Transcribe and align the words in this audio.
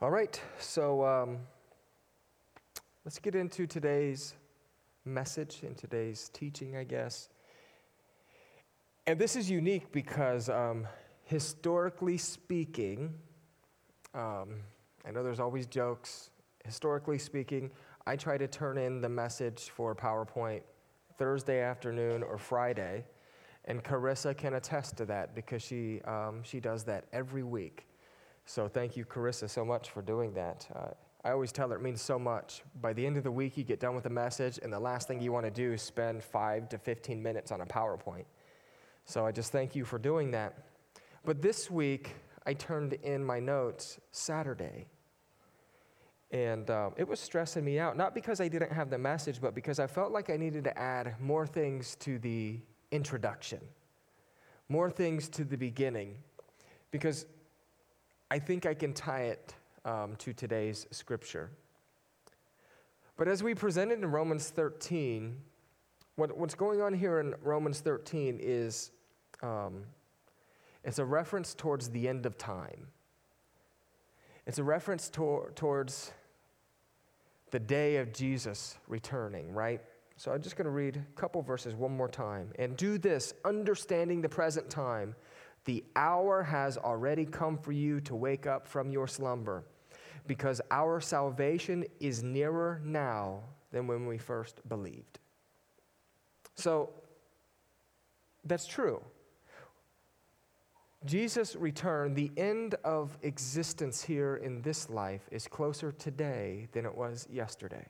All 0.00 0.12
right, 0.12 0.40
so 0.60 1.04
um, 1.04 1.38
let's 3.04 3.18
get 3.18 3.34
into 3.34 3.66
today's 3.66 4.34
message 5.04 5.64
and 5.64 5.76
today's 5.76 6.28
teaching, 6.28 6.76
I 6.76 6.84
guess. 6.84 7.28
And 9.08 9.18
this 9.18 9.34
is 9.34 9.50
unique 9.50 9.90
because, 9.90 10.48
um, 10.48 10.86
historically 11.24 12.16
speaking, 12.16 13.12
um, 14.14 14.60
I 15.04 15.10
know 15.10 15.24
there's 15.24 15.40
always 15.40 15.66
jokes. 15.66 16.30
Historically 16.64 17.18
speaking, 17.18 17.68
I 18.06 18.14
try 18.14 18.38
to 18.38 18.46
turn 18.46 18.78
in 18.78 19.00
the 19.00 19.08
message 19.08 19.70
for 19.70 19.96
PowerPoint 19.96 20.62
Thursday 21.16 21.60
afternoon 21.60 22.22
or 22.22 22.38
Friday, 22.38 23.04
and 23.64 23.82
Carissa 23.82 24.36
can 24.36 24.54
attest 24.54 24.96
to 24.98 25.06
that 25.06 25.34
because 25.34 25.60
she, 25.60 26.00
um, 26.02 26.44
she 26.44 26.60
does 26.60 26.84
that 26.84 27.06
every 27.12 27.42
week. 27.42 27.87
So 28.48 28.66
thank 28.66 28.96
you, 28.96 29.04
Carissa, 29.04 29.50
so 29.50 29.62
much 29.62 29.90
for 29.90 30.00
doing 30.00 30.32
that. 30.32 30.66
Uh, 30.74 30.88
I 31.22 31.32
always 31.32 31.52
tell 31.52 31.68
her 31.68 31.76
it 31.76 31.82
means 31.82 32.00
so 32.00 32.18
much. 32.18 32.62
By 32.80 32.94
the 32.94 33.04
end 33.04 33.18
of 33.18 33.22
the 33.22 33.30
week, 33.30 33.58
you 33.58 33.62
get 33.62 33.78
done 33.78 33.94
with 33.94 34.04
the 34.04 34.10
message, 34.10 34.58
and 34.62 34.72
the 34.72 34.80
last 34.80 35.06
thing 35.06 35.20
you 35.20 35.32
want 35.32 35.44
to 35.44 35.50
do 35.50 35.74
is 35.74 35.82
spend 35.82 36.24
five 36.24 36.66
to 36.70 36.78
15 36.78 37.22
minutes 37.22 37.52
on 37.52 37.60
a 37.60 37.66
PowerPoint. 37.66 38.24
So 39.04 39.26
I 39.26 39.32
just 39.32 39.52
thank 39.52 39.76
you 39.76 39.84
for 39.84 39.98
doing 39.98 40.30
that. 40.30 40.64
But 41.26 41.42
this 41.42 41.70
week, 41.70 42.14
I 42.46 42.54
turned 42.54 42.94
in 42.94 43.22
my 43.22 43.38
notes 43.38 44.00
Saturday. 44.12 44.86
And 46.30 46.70
uh, 46.70 46.88
it 46.96 47.06
was 47.06 47.20
stressing 47.20 47.66
me 47.66 47.78
out, 47.78 47.98
not 47.98 48.14
because 48.14 48.40
I 48.40 48.48
didn't 48.48 48.72
have 48.72 48.88
the 48.88 48.96
message, 48.96 49.42
but 49.42 49.54
because 49.54 49.78
I 49.78 49.86
felt 49.86 50.10
like 50.10 50.30
I 50.30 50.38
needed 50.38 50.64
to 50.64 50.78
add 50.78 51.20
more 51.20 51.46
things 51.46 51.96
to 51.96 52.18
the 52.18 52.60
introduction, 52.92 53.60
more 54.70 54.90
things 54.90 55.28
to 55.28 55.44
the 55.44 55.58
beginning. 55.58 56.16
Because 56.90 57.26
I 58.30 58.38
think 58.38 58.66
I 58.66 58.74
can 58.74 58.92
tie 58.92 59.22
it 59.22 59.54
um, 59.84 60.14
to 60.16 60.32
today's 60.32 60.86
scripture. 60.90 61.50
But 63.16 63.26
as 63.26 63.42
we 63.42 63.54
presented 63.54 63.98
in 63.98 64.06
Romans 64.10 64.50
13, 64.50 65.36
what, 66.16 66.36
what's 66.36 66.54
going 66.54 66.82
on 66.82 66.92
here 66.92 67.20
in 67.20 67.34
Romans 67.42 67.80
13 67.80 68.38
is 68.40 68.90
um, 69.42 69.84
it's 70.84 70.98
a 70.98 71.04
reference 71.04 71.54
towards 71.54 71.88
the 71.90 72.08
end 72.08 72.26
of 72.26 72.36
time. 72.36 72.88
It's 74.46 74.58
a 74.58 74.64
reference 74.64 75.08
to- 75.10 75.50
towards 75.54 76.12
the 77.50 77.58
day 77.58 77.96
of 77.96 78.12
Jesus 78.12 78.76
returning, 78.88 79.52
right? 79.52 79.80
So 80.16 80.32
I'm 80.32 80.42
just 80.42 80.56
going 80.56 80.66
to 80.66 80.70
read 80.70 80.96
a 80.96 81.20
couple 81.20 81.40
verses 81.42 81.74
one 81.74 81.96
more 81.96 82.08
time. 82.08 82.52
And 82.58 82.76
do 82.76 82.98
this, 82.98 83.32
understanding 83.44 84.20
the 84.20 84.28
present 84.28 84.68
time 84.68 85.14
the 85.68 85.84
hour 85.96 86.42
has 86.42 86.78
already 86.78 87.26
come 87.26 87.58
for 87.58 87.72
you 87.72 88.00
to 88.00 88.14
wake 88.14 88.46
up 88.46 88.66
from 88.66 88.90
your 88.90 89.06
slumber, 89.06 89.66
because 90.26 90.62
our 90.70 90.98
salvation 90.98 91.84
is 92.00 92.22
nearer 92.22 92.80
now 92.82 93.40
than 93.70 93.86
when 93.86 94.06
we 94.06 94.16
first 94.16 94.66
believed. 94.66 95.18
So, 96.54 96.88
that's 98.44 98.66
true. 98.66 99.02
Jesus' 101.04 101.54
return, 101.54 102.14
the 102.14 102.32
end 102.38 102.74
of 102.82 103.18
existence 103.20 104.02
here 104.02 104.36
in 104.36 104.62
this 104.62 104.88
life, 104.88 105.28
is 105.30 105.46
closer 105.46 105.92
today 105.92 106.68
than 106.72 106.86
it 106.86 106.94
was 106.94 107.28
yesterday. 107.30 107.86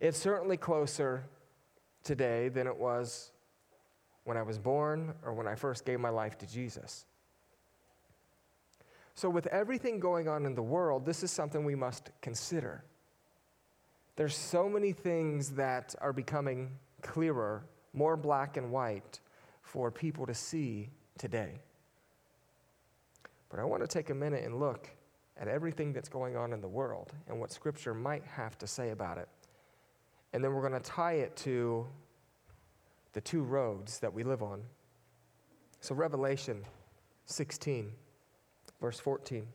It's 0.00 0.18
certainly 0.18 0.56
closer 0.56 1.24
today 2.04 2.48
than 2.48 2.68
it 2.68 2.76
was 2.76 3.32
when 4.28 4.36
I 4.36 4.42
was 4.42 4.58
born 4.58 5.14
or 5.24 5.32
when 5.32 5.48
I 5.48 5.54
first 5.54 5.86
gave 5.86 6.00
my 6.00 6.10
life 6.10 6.36
to 6.36 6.46
Jesus. 6.46 7.06
So, 9.14 9.30
with 9.30 9.46
everything 9.46 9.98
going 9.98 10.28
on 10.28 10.44
in 10.44 10.54
the 10.54 10.62
world, 10.62 11.06
this 11.06 11.22
is 11.22 11.30
something 11.30 11.64
we 11.64 11.74
must 11.74 12.10
consider. 12.20 12.84
There's 14.16 14.36
so 14.36 14.68
many 14.68 14.92
things 14.92 15.52
that 15.52 15.94
are 16.02 16.12
becoming 16.12 16.72
clearer, 17.00 17.64
more 17.94 18.18
black 18.18 18.58
and 18.58 18.70
white 18.70 19.18
for 19.62 19.90
people 19.90 20.26
to 20.26 20.34
see 20.34 20.90
today. 21.16 21.62
But 23.48 23.60
I 23.60 23.64
want 23.64 23.82
to 23.82 23.88
take 23.88 24.10
a 24.10 24.14
minute 24.14 24.44
and 24.44 24.60
look 24.60 24.90
at 25.38 25.48
everything 25.48 25.94
that's 25.94 26.10
going 26.10 26.36
on 26.36 26.52
in 26.52 26.60
the 26.60 26.68
world 26.68 27.14
and 27.28 27.40
what 27.40 27.50
Scripture 27.50 27.94
might 27.94 28.24
have 28.26 28.58
to 28.58 28.66
say 28.66 28.90
about 28.90 29.16
it. 29.16 29.28
And 30.34 30.44
then 30.44 30.52
we're 30.52 30.68
going 30.68 30.78
to 30.78 30.90
tie 30.90 31.14
it 31.14 31.34
to 31.36 31.86
the 33.12 33.20
two 33.20 33.42
roads 33.42 33.98
that 34.00 34.12
we 34.12 34.22
live 34.22 34.42
on. 34.42 34.62
So, 35.80 35.94
Revelation 35.94 36.64
16. 37.26 37.92
Verse 38.80 39.00
14. 39.00 39.46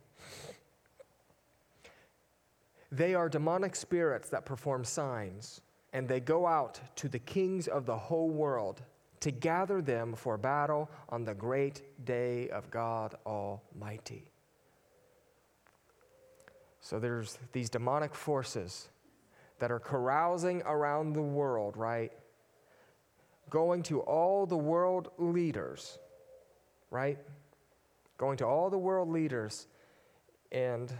They 2.92 3.14
are 3.14 3.28
demonic 3.28 3.74
spirits 3.74 4.28
that 4.28 4.44
perform 4.44 4.84
signs, 4.84 5.60
and 5.92 6.08
they 6.08 6.20
go 6.20 6.46
out 6.46 6.80
to 6.96 7.08
the 7.08 7.18
kings 7.18 7.66
of 7.66 7.86
the 7.86 7.96
whole 7.96 8.30
world 8.30 8.82
to 9.20 9.30
gather 9.30 9.80
them 9.80 10.14
for 10.14 10.36
battle 10.36 10.90
on 11.08 11.24
the 11.24 11.34
great 11.34 11.82
day 12.04 12.48
of 12.50 12.70
God 12.70 13.14
Almighty. 13.26 14.30
So 16.80 17.00
there's 17.00 17.38
these 17.52 17.70
demonic 17.70 18.14
forces 18.14 18.90
that 19.58 19.72
are 19.72 19.80
carousing 19.80 20.62
around 20.66 21.14
the 21.14 21.22
world, 21.22 21.76
right? 21.76 22.12
Going 23.50 23.82
to 23.84 24.00
all 24.00 24.46
the 24.46 24.56
world 24.56 25.10
leaders, 25.18 25.98
right? 26.90 27.18
going 28.16 28.36
to 28.38 28.46
all 28.46 28.70
the 28.70 28.78
world 28.78 29.08
leaders 29.08 29.66
and 30.52 30.92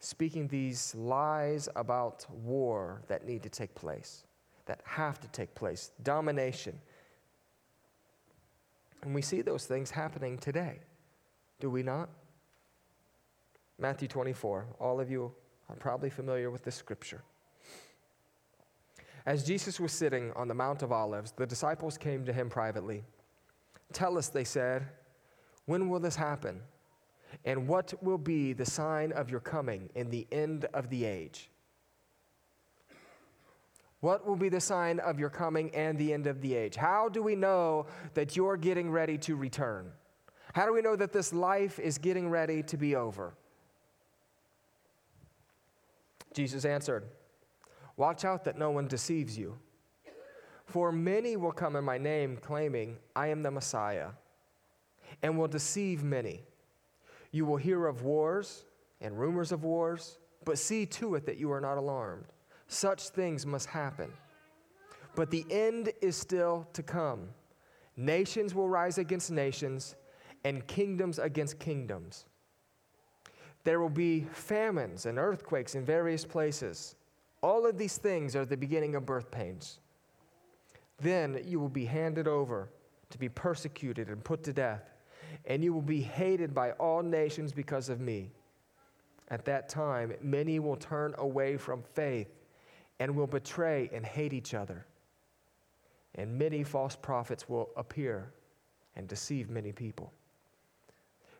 speaking 0.00 0.48
these 0.48 0.94
lies 0.94 1.68
about 1.76 2.26
war 2.30 3.02
that 3.08 3.26
need 3.26 3.42
to 3.42 3.48
take 3.48 3.74
place, 3.74 4.24
that 4.66 4.80
have 4.84 5.20
to 5.20 5.28
take 5.28 5.54
place, 5.54 5.92
domination. 6.02 6.78
And 9.02 9.14
we 9.14 9.22
see 9.22 9.42
those 9.42 9.66
things 9.66 9.90
happening 9.90 10.38
today, 10.38 10.80
do 11.60 11.70
we 11.70 11.82
not? 11.82 12.08
Matthew 13.78 14.08
24, 14.08 14.66
all 14.80 15.00
of 15.00 15.10
you 15.10 15.32
are 15.68 15.76
probably 15.76 16.10
familiar 16.10 16.50
with 16.50 16.64
this 16.64 16.74
scripture. 16.74 17.22
As 19.24 19.44
Jesus 19.44 19.78
was 19.78 19.92
sitting 19.92 20.32
on 20.34 20.48
the 20.48 20.54
Mount 20.54 20.82
of 20.82 20.90
Olives, 20.90 21.32
the 21.32 21.46
disciples 21.46 21.96
came 21.96 22.24
to 22.24 22.32
him 22.32 22.50
privately. 22.50 23.04
Tell 23.92 24.18
us, 24.18 24.28
they 24.28 24.44
said, 24.44 24.88
when 25.66 25.88
will 25.88 26.00
this 26.00 26.16
happen? 26.16 26.60
And 27.44 27.68
what 27.68 27.94
will 28.02 28.18
be 28.18 28.52
the 28.52 28.66
sign 28.66 29.12
of 29.12 29.30
your 29.30 29.40
coming 29.40 29.90
in 29.94 30.10
the 30.10 30.26
end 30.32 30.66
of 30.74 30.90
the 30.90 31.04
age? 31.04 31.50
What 34.00 34.26
will 34.26 34.36
be 34.36 34.48
the 34.48 34.60
sign 34.60 34.98
of 34.98 35.20
your 35.20 35.30
coming 35.30 35.72
and 35.74 35.96
the 35.96 36.12
end 36.12 36.26
of 36.26 36.40
the 36.40 36.54
age? 36.54 36.74
How 36.74 37.08
do 37.08 37.22
we 37.22 37.36
know 37.36 37.86
that 38.14 38.34
you're 38.36 38.56
getting 38.56 38.90
ready 38.90 39.16
to 39.18 39.36
return? 39.36 39.92
How 40.52 40.66
do 40.66 40.72
we 40.72 40.82
know 40.82 40.96
that 40.96 41.12
this 41.12 41.32
life 41.32 41.78
is 41.78 41.98
getting 41.98 42.28
ready 42.28 42.64
to 42.64 42.76
be 42.76 42.96
over? 42.96 43.34
Jesus 46.34 46.64
answered, 46.64 47.04
Watch 47.96 48.24
out 48.24 48.44
that 48.44 48.58
no 48.58 48.70
one 48.70 48.88
deceives 48.88 49.36
you. 49.38 49.58
For 50.64 50.92
many 50.92 51.36
will 51.36 51.52
come 51.52 51.76
in 51.76 51.84
my 51.84 51.98
name, 51.98 52.38
claiming, 52.38 52.96
I 53.14 53.28
am 53.28 53.42
the 53.42 53.50
Messiah 53.50 54.08
and 55.22 55.38
will 55.38 55.48
deceive 55.48 56.02
many. 56.02 56.42
You 57.30 57.44
will 57.44 57.56
hear 57.56 57.86
of 57.86 58.02
wars 58.02 58.64
and 59.00 59.18
rumors 59.18 59.52
of 59.52 59.64
wars, 59.64 60.18
but 60.44 60.58
see 60.58 60.86
to 60.86 61.14
it 61.14 61.26
that 61.26 61.38
you 61.38 61.50
are 61.52 61.60
not 61.60 61.78
alarmed. 61.78 62.26
Such 62.68 63.08
things 63.08 63.44
must 63.44 63.66
happen. 63.66 64.12
But 65.14 65.30
the 65.30 65.44
end 65.50 65.90
is 66.00 66.16
still 66.16 66.66
to 66.72 66.82
come. 66.82 67.28
Nations 67.96 68.54
will 68.54 68.68
rise 68.68 68.98
against 68.98 69.30
nations, 69.30 69.94
and 70.44 70.66
kingdoms 70.66 71.18
against 71.18 71.58
kingdoms. 71.58 72.24
There 73.64 73.80
will 73.80 73.90
be 73.90 74.26
famines 74.32 75.06
and 75.06 75.18
earthquakes 75.18 75.74
in 75.74 75.84
various 75.84 76.24
places. 76.24 76.96
All 77.42 77.66
of 77.66 77.76
these 77.76 77.98
things 77.98 78.34
are 78.36 78.44
the 78.44 78.56
beginning 78.56 78.94
of 78.94 79.04
birth 79.04 79.30
pains. 79.30 79.80
Then 81.00 81.40
you 81.44 81.58
will 81.58 81.68
be 81.68 81.84
handed 81.84 82.28
over 82.28 82.70
to 83.10 83.18
be 83.18 83.28
persecuted 83.28 84.08
and 84.08 84.22
put 84.22 84.44
to 84.44 84.52
death 84.52 84.92
and 85.44 85.62
you 85.62 85.72
will 85.72 85.82
be 85.82 86.00
hated 86.00 86.54
by 86.54 86.72
all 86.72 87.02
nations 87.02 87.52
because 87.52 87.88
of 87.88 88.00
me. 88.00 88.30
At 89.28 89.44
that 89.46 89.68
time, 89.68 90.12
many 90.20 90.58
will 90.58 90.76
turn 90.76 91.14
away 91.18 91.56
from 91.56 91.82
faith 91.94 92.28
and 93.00 93.16
will 93.16 93.26
betray 93.26 93.90
and 93.92 94.04
hate 94.04 94.32
each 94.32 94.54
other. 94.54 94.86
And 96.14 96.38
many 96.38 96.62
false 96.62 96.94
prophets 96.94 97.48
will 97.48 97.70
appear 97.76 98.32
and 98.96 99.08
deceive 99.08 99.48
many 99.48 99.72
people. 99.72 100.12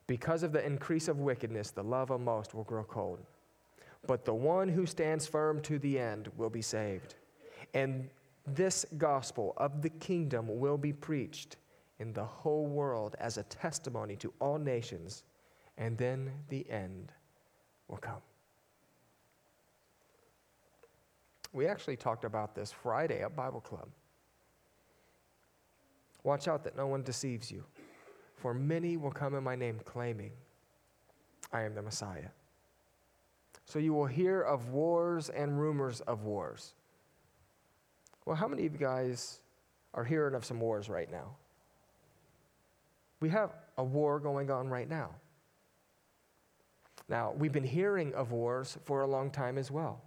Because 0.06 0.42
of 0.42 0.52
the 0.52 0.64
increase 0.64 1.08
of 1.08 1.20
wickedness, 1.20 1.70
the 1.70 1.84
love 1.84 2.10
of 2.10 2.20
most 2.20 2.54
will 2.54 2.64
grow 2.64 2.82
cold. 2.82 3.20
But 4.06 4.24
the 4.24 4.34
one 4.34 4.68
who 4.68 4.86
stands 4.86 5.26
firm 5.26 5.60
to 5.62 5.78
the 5.78 5.98
end 5.98 6.30
will 6.36 6.50
be 6.50 6.62
saved. 6.62 7.14
And 7.74 8.08
this 8.46 8.84
gospel 8.98 9.54
of 9.56 9.82
the 9.82 9.90
kingdom 9.90 10.46
will 10.48 10.76
be 10.76 10.92
preached 10.92 11.56
in 12.00 12.12
the 12.12 12.24
whole 12.24 12.66
world 12.66 13.14
as 13.20 13.38
a 13.38 13.44
testimony 13.44 14.16
to 14.16 14.32
all 14.40 14.58
nations, 14.58 15.22
and 15.78 15.96
then 15.96 16.32
the 16.48 16.68
end 16.68 17.12
will 17.86 17.98
come. 17.98 18.20
We 21.52 21.66
actually 21.68 21.96
talked 21.96 22.24
about 22.24 22.54
this 22.54 22.72
Friday 22.72 23.22
at 23.22 23.36
Bible 23.36 23.60
Club. 23.60 23.88
Watch 26.24 26.48
out 26.48 26.64
that 26.64 26.76
no 26.76 26.86
one 26.86 27.02
deceives 27.02 27.50
you, 27.50 27.64
for 28.36 28.52
many 28.54 28.96
will 28.96 29.10
come 29.10 29.34
in 29.34 29.44
my 29.44 29.54
name 29.54 29.78
claiming, 29.84 30.32
I 31.52 31.62
am 31.62 31.74
the 31.74 31.82
Messiah. 31.82 32.30
So 33.72 33.78
you 33.78 33.94
will 33.94 34.04
hear 34.04 34.42
of 34.42 34.68
wars 34.68 35.30
and 35.30 35.58
rumors 35.58 36.02
of 36.02 36.24
wars. 36.24 36.74
Well, 38.26 38.36
how 38.36 38.46
many 38.46 38.66
of 38.66 38.72
you 38.74 38.78
guys 38.78 39.40
are 39.94 40.04
hearing 40.04 40.34
of 40.34 40.44
some 40.44 40.60
wars 40.60 40.90
right 40.90 41.10
now? 41.10 41.36
We 43.20 43.30
have 43.30 43.54
a 43.78 43.82
war 43.82 44.20
going 44.20 44.50
on 44.50 44.68
right 44.68 44.86
now. 44.86 45.14
Now, 47.08 47.32
we've 47.34 47.50
been 47.50 47.64
hearing 47.64 48.12
of 48.12 48.30
wars 48.30 48.76
for 48.84 49.00
a 49.00 49.06
long 49.06 49.30
time 49.30 49.56
as 49.56 49.70
well. 49.70 50.02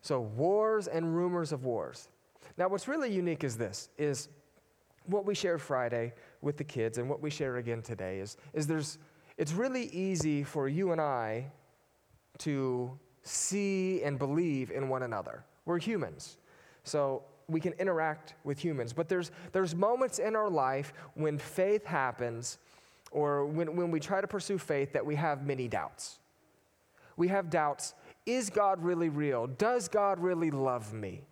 So, 0.00 0.18
wars 0.18 0.88
and 0.88 1.14
rumors 1.14 1.52
of 1.52 1.66
wars. 1.66 2.08
Now, 2.56 2.68
what's 2.68 2.88
really 2.88 3.12
unique 3.12 3.44
is 3.44 3.58
this 3.58 3.90
is 3.98 4.30
what 5.04 5.26
we 5.26 5.34
shared 5.34 5.60
Friday 5.60 6.14
with 6.40 6.56
the 6.56 6.64
kids 6.64 6.96
and 6.96 7.10
what 7.10 7.20
we 7.20 7.28
share 7.28 7.58
again 7.58 7.82
today 7.82 8.20
is, 8.20 8.38
is 8.54 8.66
there's 8.66 8.96
it's 9.36 9.52
really 9.52 9.88
easy 9.88 10.42
for 10.42 10.68
you 10.68 10.92
and 10.92 10.98
I 10.98 11.52
to 12.44 12.98
see 13.22 14.02
and 14.02 14.18
believe 14.18 14.70
in 14.70 14.88
one 14.88 15.02
another. 15.02 15.44
We're 15.64 15.78
humans. 15.78 16.38
So 16.84 17.22
we 17.48 17.60
can 17.60 17.72
interact 17.74 18.34
with 18.44 18.58
humans. 18.58 18.92
But 18.92 19.08
there's, 19.08 19.30
there's 19.52 19.74
moments 19.74 20.18
in 20.18 20.34
our 20.34 20.50
life 20.50 20.92
when 21.14 21.38
faith 21.38 21.84
happens 21.84 22.58
or 23.10 23.46
when, 23.46 23.76
when 23.76 23.90
we 23.90 24.00
try 24.00 24.20
to 24.20 24.26
pursue 24.26 24.58
faith 24.58 24.92
that 24.92 25.04
we 25.04 25.14
have 25.14 25.46
many 25.46 25.68
doubts. 25.68 26.18
We 27.16 27.28
have 27.28 27.50
doubts 27.50 27.94
is 28.24 28.50
God 28.50 28.82
really 28.82 29.08
real? 29.08 29.48
Does 29.48 29.88
God 29.88 30.20
really 30.20 30.50
love 30.50 30.92
me? 30.92 31.22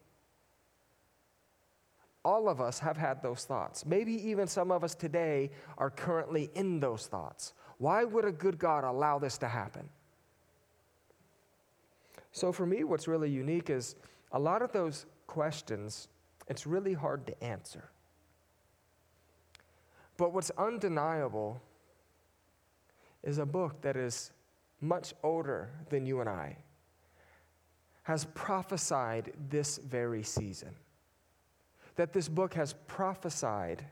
All 2.25 2.49
of 2.49 2.61
us 2.61 2.81
have 2.81 2.97
had 2.97 3.23
those 3.23 3.45
thoughts. 3.45 3.87
Maybe 3.87 4.13
even 4.29 4.47
some 4.47 4.71
of 4.71 4.85
us 4.85 4.95
today 4.95 5.51
are 5.79 5.91
currently 5.91 6.51
in 6.55 6.81
those 6.81 7.07
thoughts. 7.07 7.55
Why 7.79 8.05
would 8.05 8.25
a 8.25 8.33
good 8.33 8.59
God 8.59 8.85
allow 8.85 9.19
this 9.19 9.39
to 9.39 9.49
happen? 9.49 9.89
So, 12.33 12.53
for 12.53 12.67
me, 12.67 12.85
what's 12.85 13.09
really 13.09 13.31
unique 13.31 13.71
is 13.71 13.97
a 14.33 14.39
lot 14.39 14.63
of 14.63 14.73
those 14.73 15.07
questions, 15.27 16.09
it's 16.49 16.67
really 16.67 16.95
hard 16.95 17.27
to 17.27 17.45
answer. 17.45 17.91
But 20.17 20.33
what's 20.33 20.51
undeniable 20.59 21.61
is 23.23 23.39
a 23.39 23.47
book 23.47 23.81
that 23.83 23.97
is 23.97 24.33
much 24.81 25.15
older 25.23 25.71
than 25.89 26.07
you 26.07 26.21
and 26.21 26.29
I 26.29 26.57
has 28.03 28.25
prophesied 28.35 29.33
this 29.49 29.79
very 29.79 30.23
season. 30.23 30.75
That 31.97 32.13
this 32.13 32.29
book 32.29 32.55
has 32.55 32.75
prophesied 32.87 33.85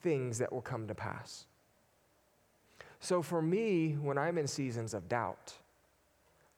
things 0.00 0.38
that 0.38 0.52
will 0.52 0.62
come 0.62 0.86
to 0.86 0.94
pass. 0.94 1.46
So 3.00 3.22
for 3.22 3.42
me, 3.42 3.92
when 4.00 4.18
I'm 4.18 4.38
in 4.38 4.46
seasons 4.46 4.94
of 4.94 5.08
doubt, 5.08 5.54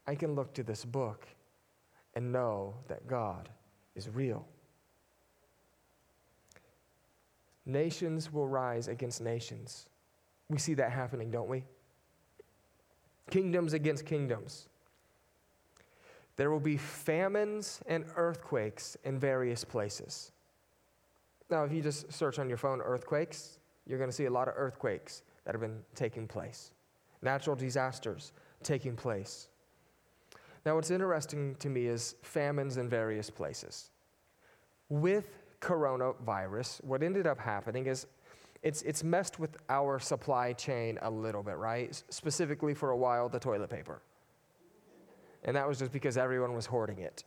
I 0.08 0.14
can 0.14 0.34
look 0.34 0.54
to 0.54 0.62
this 0.62 0.86
book 0.86 1.28
and 2.14 2.32
know 2.32 2.74
that 2.88 3.06
God 3.06 3.50
is 3.94 4.08
real. 4.08 4.48
Nations 7.66 8.32
will 8.32 8.48
rise 8.48 8.88
against 8.88 9.20
nations. 9.20 9.86
We 10.48 10.56
see 10.56 10.72
that 10.74 10.92
happening, 10.92 11.30
don't 11.30 11.50
we? 11.50 11.62
Kingdoms 13.30 13.74
against 13.74 14.06
kingdoms. 14.06 14.68
There 16.36 16.50
will 16.50 16.58
be 16.58 16.78
famines 16.78 17.82
and 17.86 18.06
earthquakes 18.16 18.96
in 19.04 19.18
various 19.18 19.62
places. 19.62 20.32
Now, 21.50 21.64
if 21.64 21.72
you 21.72 21.82
just 21.82 22.10
search 22.10 22.38
on 22.38 22.48
your 22.48 22.56
phone 22.56 22.80
earthquakes, 22.80 23.58
you're 23.86 23.98
going 23.98 24.08
to 24.08 24.16
see 24.16 24.24
a 24.24 24.30
lot 24.30 24.48
of 24.48 24.54
earthquakes 24.56 25.22
that 25.44 25.54
have 25.54 25.60
been 25.60 25.82
taking 25.94 26.26
place, 26.26 26.70
natural 27.20 27.54
disasters 27.54 28.32
taking 28.62 28.96
place. 28.96 29.48
Now, 30.64 30.74
what's 30.74 30.90
interesting 30.90 31.54
to 31.56 31.68
me 31.68 31.86
is 31.86 32.14
famines 32.22 32.76
in 32.76 32.88
various 32.88 33.30
places. 33.30 33.90
With 34.88 35.38
coronavirus, 35.60 36.84
what 36.84 37.02
ended 37.02 37.26
up 37.26 37.38
happening 37.38 37.86
is 37.86 38.06
it's, 38.62 38.82
it's 38.82 39.04
messed 39.04 39.38
with 39.38 39.56
our 39.68 39.98
supply 39.98 40.52
chain 40.52 40.98
a 41.02 41.10
little 41.10 41.42
bit, 41.42 41.56
right? 41.56 42.02
Specifically, 42.10 42.74
for 42.74 42.90
a 42.90 42.96
while, 42.96 43.28
the 43.28 43.38
toilet 43.38 43.70
paper. 43.70 44.02
And 45.44 45.56
that 45.56 45.68
was 45.68 45.78
just 45.78 45.92
because 45.92 46.16
everyone 46.16 46.54
was 46.54 46.66
hoarding 46.66 46.98
it. 46.98 47.22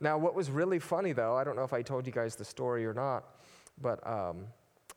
Now, 0.00 0.18
what 0.18 0.34
was 0.34 0.50
really 0.50 0.80
funny 0.80 1.12
though, 1.12 1.36
I 1.36 1.44
don't 1.44 1.54
know 1.54 1.62
if 1.62 1.72
I 1.72 1.82
told 1.82 2.06
you 2.06 2.12
guys 2.12 2.34
the 2.34 2.44
story 2.44 2.84
or 2.84 2.92
not, 2.92 3.24
but 3.80 4.04
um, 4.04 4.46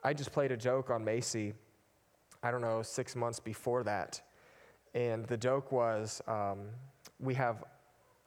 I 0.03 0.13
just 0.13 0.31
played 0.31 0.51
a 0.51 0.57
joke 0.57 0.89
on 0.89 1.06
Macy, 1.06 1.53
I 2.41 2.50
don't 2.50 2.62
know, 2.62 2.81
six 2.81 3.15
months 3.15 3.39
before 3.39 3.83
that. 3.83 4.19
And 4.95 5.25
the 5.27 5.38
joke 5.38 5.71
was 5.71 6.21
um, 6.27 6.69
we 7.19 7.33
have 7.35 7.63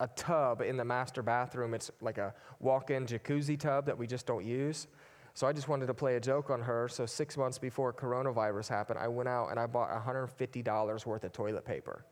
a 0.01 0.09
tub 0.09 0.61
in 0.61 0.77
the 0.77 0.85
master 0.85 1.23
bathroom. 1.23 1.75
It's 1.75 1.91
like 2.01 2.19
a 2.19 2.35
walk 2.61 2.91
in 2.91 3.07
jacuzzi 3.07 3.59
tub 3.59 3.87
that 3.87 3.99
we 3.99 4.07
just 4.07 4.27
don't 4.27 4.45
use. 4.45 4.87
So 5.35 5.47
I 5.47 5.53
just 5.53 5.69
wanted 5.69 5.87
to 5.87 5.95
play 5.95 6.17
a 6.17 6.21
joke 6.21 6.51
on 6.51 6.61
her. 6.63 6.89
So 6.89 7.07
six 7.07 7.37
months 7.37 7.59
before 7.59 7.93
coronavirus 7.93 8.69
happened, 8.69 8.99
I 8.99 9.09
went 9.09 9.29
out 9.29 9.51
and 9.51 9.59
I 9.59 9.67
bought 9.67 9.91
$150 9.91 11.07
worth 11.07 11.25
of 11.25 11.33
toilet 11.33 11.65
paper. 11.65 12.05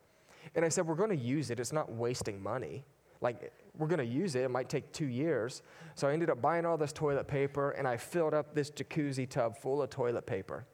And 0.55 0.64
I 0.64 0.69
said, 0.69 0.87
We're 0.87 0.94
going 0.94 1.11
to 1.11 1.17
use 1.17 1.50
it. 1.50 1.58
It's 1.58 1.73
not 1.73 1.90
wasting 1.90 2.40
money. 2.40 2.84
Like, 3.20 3.52
we're 3.76 3.88
going 3.88 3.99
to 3.99 4.05
use 4.05 4.34
it. 4.37 4.44
It 4.44 4.50
might 4.50 4.69
take 4.69 4.93
two 4.93 5.06
years. 5.06 5.62
So 5.94 6.06
I 6.06 6.12
ended 6.12 6.31
up 6.31 6.40
buying 6.40 6.64
all 6.64 6.76
this 6.76 6.93
toilet 6.93 7.26
paper 7.26 7.70
and 7.73 7.88
I 7.88 7.96
filled 7.96 8.34
up 8.34 8.55
this 8.55 8.70
jacuzzi 8.70 9.28
tub 9.28 9.56
full 9.56 9.82
of 9.82 9.90
toilet 9.90 10.26
paper. 10.26 10.67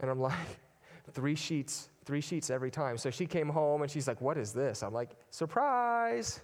And 0.00 0.10
I'm 0.10 0.20
like, 0.20 0.34
three 1.12 1.34
sheets, 1.34 1.88
three 2.04 2.20
sheets 2.20 2.50
every 2.50 2.70
time. 2.70 2.98
So 2.98 3.10
she 3.10 3.26
came 3.26 3.48
home 3.48 3.82
and 3.82 3.90
she's 3.90 4.06
like, 4.06 4.20
What 4.20 4.36
is 4.36 4.52
this? 4.52 4.82
I'm 4.82 4.92
like, 4.92 5.10
Surprise. 5.30 6.40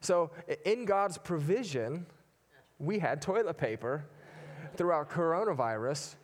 So 0.00 0.30
in 0.64 0.84
God's 0.84 1.18
provision, 1.18 2.06
we 2.78 2.98
had 2.98 3.22
toilet 3.22 3.56
paper 3.56 4.04
throughout 4.76 5.10
coronavirus. 5.10 6.16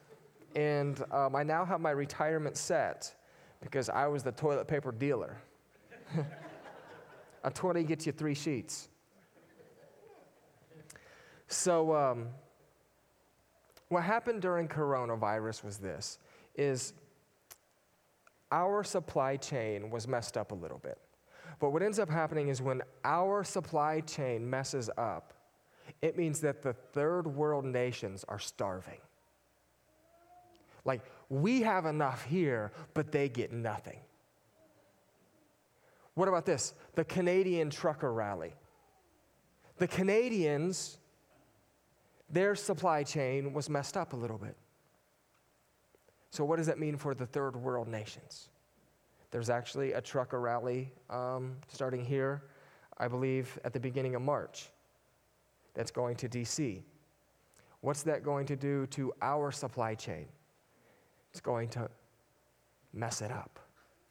And 0.57 1.03
um, 1.13 1.37
I 1.37 1.43
now 1.43 1.65
have 1.65 1.81
my 1.81 1.91
retirement 1.91 2.57
set 2.57 3.15
because 3.61 3.89
I 3.89 4.07
was 4.07 4.23
the 4.23 4.33
toilet 4.33 4.67
paper 4.67 4.91
dealer. 4.93 5.37
a 7.45 7.51
20 7.51 7.85
gets 7.85 8.07
you 8.07 8.13
three 8.13 8.35
sheets. 8.35 8.89
So, 11.49 11.95
um, 11.95 12.29
what 13.89 14.03
happened 14.03 14.43
during 14.43 14.69
coronavirus 14.69 15.65
was 15.65 15.79
this 15.79 16.19
is 16.55 16.93
our 18.51 18.83
supply 18.85 19.37
chain 19.37 19.91
was 19.91 20.09
messed 20.09 20.37
up 20.37 20.53
a 20.53 20.55
little 20.55 20.79
bit. 20.79 20.99
But 21.61 21.71
what 21.71 21.83
ends 21.83 21.99
up 21.99 22.09
happening 22.09 22.49
is 22.49 22.63
when 22.63 22.83
our 23.05 23.45
supply 23.45 24.01
chain 24.01 24.49
messes 24.49 24.91
up, 24.97 25.35
it 26.03 26.17
means 26.17 26.41
that 26.41 26.63
the 26.63 26.73
third 26.73 27.27
world 27.27 27.65
nations 27.65 28.25
are 28.29 28.39
starving. 28.39 29.01
Like, 30.85 31.03
we 31.29 31.63
have 31.63 31.87
enough 31.87 32.25
here, 32.25 32.73
but 32.95 33.13
they 33.13 33.29
get 33.29 33.53
nothing. 33.53 33.99
What 36.15 36.29
about 36.29 36.47
this? 36.47 36.75
The 36.95 37.05
Canadian 37.05 37.71
trucker 37.71 38.13
rally. 38.13 38.55
The 39.79 39.87
Canadians, 39.87 40.99
their 42.31 42.55
supply 42.55 43.03
chain 43.03 43.53
was 43.53 43.69
messed 43.69 43.97
up 43.97 44.13
a 44.13 44.17
little 44.17 44.39
bit. 44.39 44.57
So, 46.31 46.45
what 46.45 46.57
does 46.57 46.67
that 46.67 46.79
mean 46.79 46.97
for 46.97 47.15
the 47.15 47.27
third 47.27 47.57
world 47.57 47.89
nations? 47.89 48.49
There's 49.31 49.51
actually 49.51 49.93
a 49.93 50.01
trucker 50.01 50.41
rally 50.41 50.91
um, 51.11 51.57
starting 51.69 52.05
here, 52.05 52.43
I 52.99 53.09
believe, 53.09 53.59
at 53.65 53.73
the 53.73 53.81
beginning 53.81 54.15
of 54.15 54.23
March, 54.23 54.71
that's 55.75 55.91
going 55.91 56.17
to 56.17 56.29
DC. 56.29 56.83
What's 57.81 58.03
that 58.03 58.25
going 58.25 58.47
to 58.47 58.57
do 58.57 58.87
to 58.89 59.13
our 59.23 59.53
supply 59.53 59.95
chain? 59.95 60.27
It's 61.31 61.41
going 61.41 61.69
to 61.71 61.89
mess 62.93 63.23
it 63.23 63.31
up. 63.31 63.61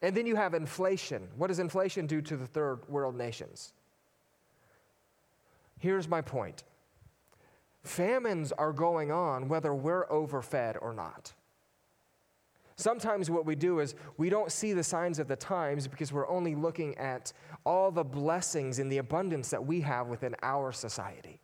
And 0.02 0.16
then 0.16 0.28
you 0.28 0.36
have 0.36 0.54
inflation. 0.54 1.28
What 1.36 1.48
does 1.48 1.60
inflation 1.60 2.06
do 2.06 2.22
to 2.22 2.38
the 2.38 2.46
third 2.46 2.88
world 2.88 3.16
nations? 3.16 3.74
Here's 5.80 6.08
my 6.08 6.22
point 6.22 6.64
famines 7.84 8.52
are 8.52 8.74
going 8.74 9.12
on 9.12 9.48
whether 9.48 9.74
we're 9.74 10.06
overfed 10.12 10.78
or 10.82 10.94
not. 10.94 11.34
Sometimes 12.78 13.30
what 13.32 13.46
we 13.46 13.56
do 13.56 13.80
is 13.80 13.96
we 14.18 14.30
don't 14.30 14.52
see 14.52 14.72
the 14.72 14.84
signs 14.84 15.18
of 15.18 15.28
the 15.28 15.36
times 15.36 15.88
because 15.88 16.14
we're 16.14 16.30
only 16.30 16.54
looking 16.54 16.96
at 16.98 17.34
all 17.66 17.90
the 17.92 18.04
blessings 18.04 18.78
and 18.78 18.92
the 18.92 19.00
abundance 19.00 19.50
that 19.50 19.66
we 19.66 19.82
have 19.82 20.08
within 20.08 20.36
our 20.44 20.72
society. 20.72 21.42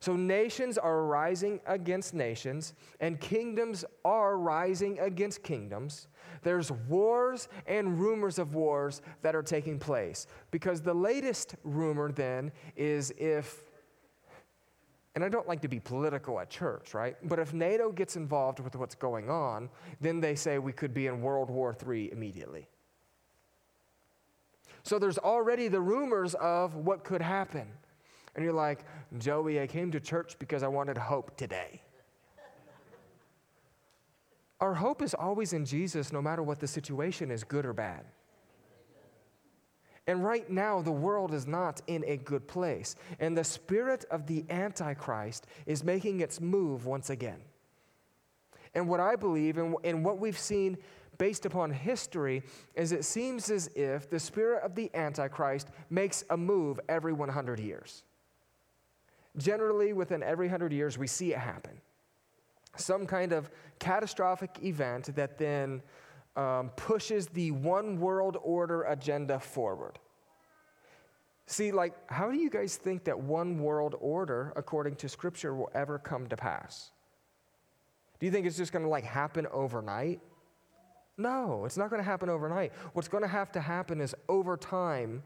So 0.00 0.16
nations 0.16 0.76
are 0.76 1.04
rising 1.04 1.60
against 1.66 2.12
nations, 2.12 2.74
and 3.00 3.18
kingdoms 3.20 3.86
are 4.04 4.36
rising 4.36 4.98
against 4.98 5.42
kingdoms. 5.42 6.08
There's 6.42 6.70
wars 6.70 7.48
and 7.66 7.98
rumors 7.98 8.38
of 8.38 8.54
wars 8.54 9.00
that 9.22 9.34
are 9.34 9.42
taking 9.42 9.78
place. 9.78 10.26
Because 10.50 10.82
the 10.82 10.92
latest 10.92 11.54
rumor 11.64 12.12
then 12.12 12.52
is 12.76 13.14
if, 13.16 13.62
and 15.14 15.24
I 15.24 15.28
don't 15.28 15.46
like 15.46 15.60
to 15.62 15.68
be 15.68 15.78
political 15.78 16.40
at 16.40 16.50
church, 16.50 16.92
right? 16.92 17.16
But 17.22 17.38
if 17.38 17.52
NATO 17.52 17.92
gets 17.92 18.16
involved 18.16 18.58
with 18.58 18.74
what's 18.74 18.94
going 18.94 19.30
on, 19.30 19.68
then 20.00 20.20
they 20.20 20.34
say 20.34 20.58
we 20.58 20.72
could 20.72 20.92
be 20.92 21.06
in 21.06 21.22
World 21.22 21.50
War 21.50 21.76
III 21.86 22.10
immediately. 22.12 22.68
So 24.82 24.98
there's 24.98 25.18
already 25.18 25.68
the 25.68 25.80
rumors 25.80 26.34
of 26.34 26.74
what 26.74 27.04
could 27.04 27.22
happen. 27.22 27.66
And 28.34 28.44
you're 28.44 28.52
like, 28.52 28.80
Joey, 29.18 29.60
I 29.60 29.66
came 29.66 29.92
to 29.92 30.00
church 30.00 30.36
because 30.38 30.62
I 30.62 30.68
wanted 30.68 30.98
hope 30.98 31.36
today. 31.36 31.80
Our 34.60 34.74
hope 34.74 35.02
is 35.02 35.14
always 35.14 35.52
in 35.52 35.64
Jesus, 35.64 36.12
no 36.12 36.20
matter 36.20 36.42
what 36.42 36.58
the 36.58 36.66
situation 36.66 37.30
is, 37.30 37.44
good 37.44 37.64
or 37.64 37.72
bad. 37.72 38.04
And 40.06 40.22
right 40.22 40.48
now, 40.50 40.82
the 40.82 40.92
world 40.92 41.32
is 41.32 41.46
not 41.46 41.80
in 41.86 42.04
a 42.06 42.18
good 42.18 42.46
place. 42.46 42.94
And 43.20 43.36
the 43.36 43.44
spirit 43.44 44.04
of 44.10 44.26
the 44.26 44.44
Antichrist 44.50 45.46
is 45.64 45.82
making 45.82 46.20
its 46.20 46.40
move 46.40 46.84
once 46.84 47.08
again. 47.08 47.40
And 48.74 48.88
what 48.88 49.00
I 49.00 49.16
believe 49.16 49.56
and, 49.56 49.76
and 49.84 50.04
what 50.04 50.18
we've 50.18 50.38
seen 50.38 50.76
based 51.16 51.46
upon 51.46 51.70
history 51.70 52.42
is 52.74 52.92
it 52.92 53.04
seems 53.04 53.50
as 53.50 53.68
if 53.74 54.10
the 54.10 54.18
spirit 54.18 54.62
of 54.62 54.74
the 54.74 54.90
Antichrist 54.94 55.68
makes 55.88 56.24
a 56.30 56.36
move 56.36 56.80
every 56.88 57.12
100 57.12 57.60
years. 57.60 58.02
Generally, 59.36 59.92
within 59.92 60.22
every 60.22 60.46
100 60.46 60.72
years, 60.72 60.98
we 60.98 61.06
see 61.06 61.32
it 61.32 61.38
happen. 61.38 61.80
Some 62.76 63.06
kind 63.06 63.32
of 63.32 63.50
catastrophic 63.78 64.58
event 64.62 65.14
that 65.14 65.38
then 65.38 65.82
um, 66.36 66.70
pushes 66.76 67.26
the 67.28 67.50
one 67.50 68.00
world 68.00 68.36
order 68.42 68.82
agenda 68.82 69.38
forward. 69.38 69.98
See, 71.46 71.72
like, 71.72 71.94
how 72.10 72.30
do 72.30 72.38
you 72.38 72.48
guys 72.48 72.76
think 72.76 73.04
that 73.04 73.18
one 73.18 73.58
world 73.58 73.94
order, 74.00 74.52
according 74.56 74.96
to 74.96 75.08
Scripture, 75.08 75.54
will 75.54 75.70
ever 75.74 75.98
come 75.98 76.26
to 76.28 76.36
pass? 76.36 76.90
Do 78.18 78.26
you 78.26 78.32
think 78.32 78.46
it's 78.46 78.56
just 78.56 78.72
going 78.72 78.84
to 78.84 78.88
like 78.88 79.04
happen 79.04 79.46
overnight? 79.52 80.20
No, 81.16 81.64
it's 81.64 81.76
not 81.76 81.90
going 81.90 82.00
to 82.00 82.04
happen 82.04 82.28
overnight. 82.28 82.72
What's 82.94 83.08
going 83.08 83.22
to 83.22 83.28
have 83.28 83.52
to 83.52 83.60
happen 83.60 84.00
is 84.00 84.14
over 84.28 84.56
time, 84.56 85.22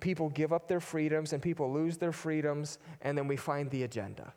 people 0.00 0.28
give 0.30 0.52
up 0.52 0.68
their 0.68 0.80
freedoms 0.80 1.32
and 1.32 1.42
people 1.42 1.72
lose 1.72 1.98
their 1.98 2.12
freedoms, 2.12 2.78
and 3.02 3.18
then 3.18 3.26
we 3.26 3.36
find 3.36 3.70
the 3.70 3.82
agenda. 3.82 4.32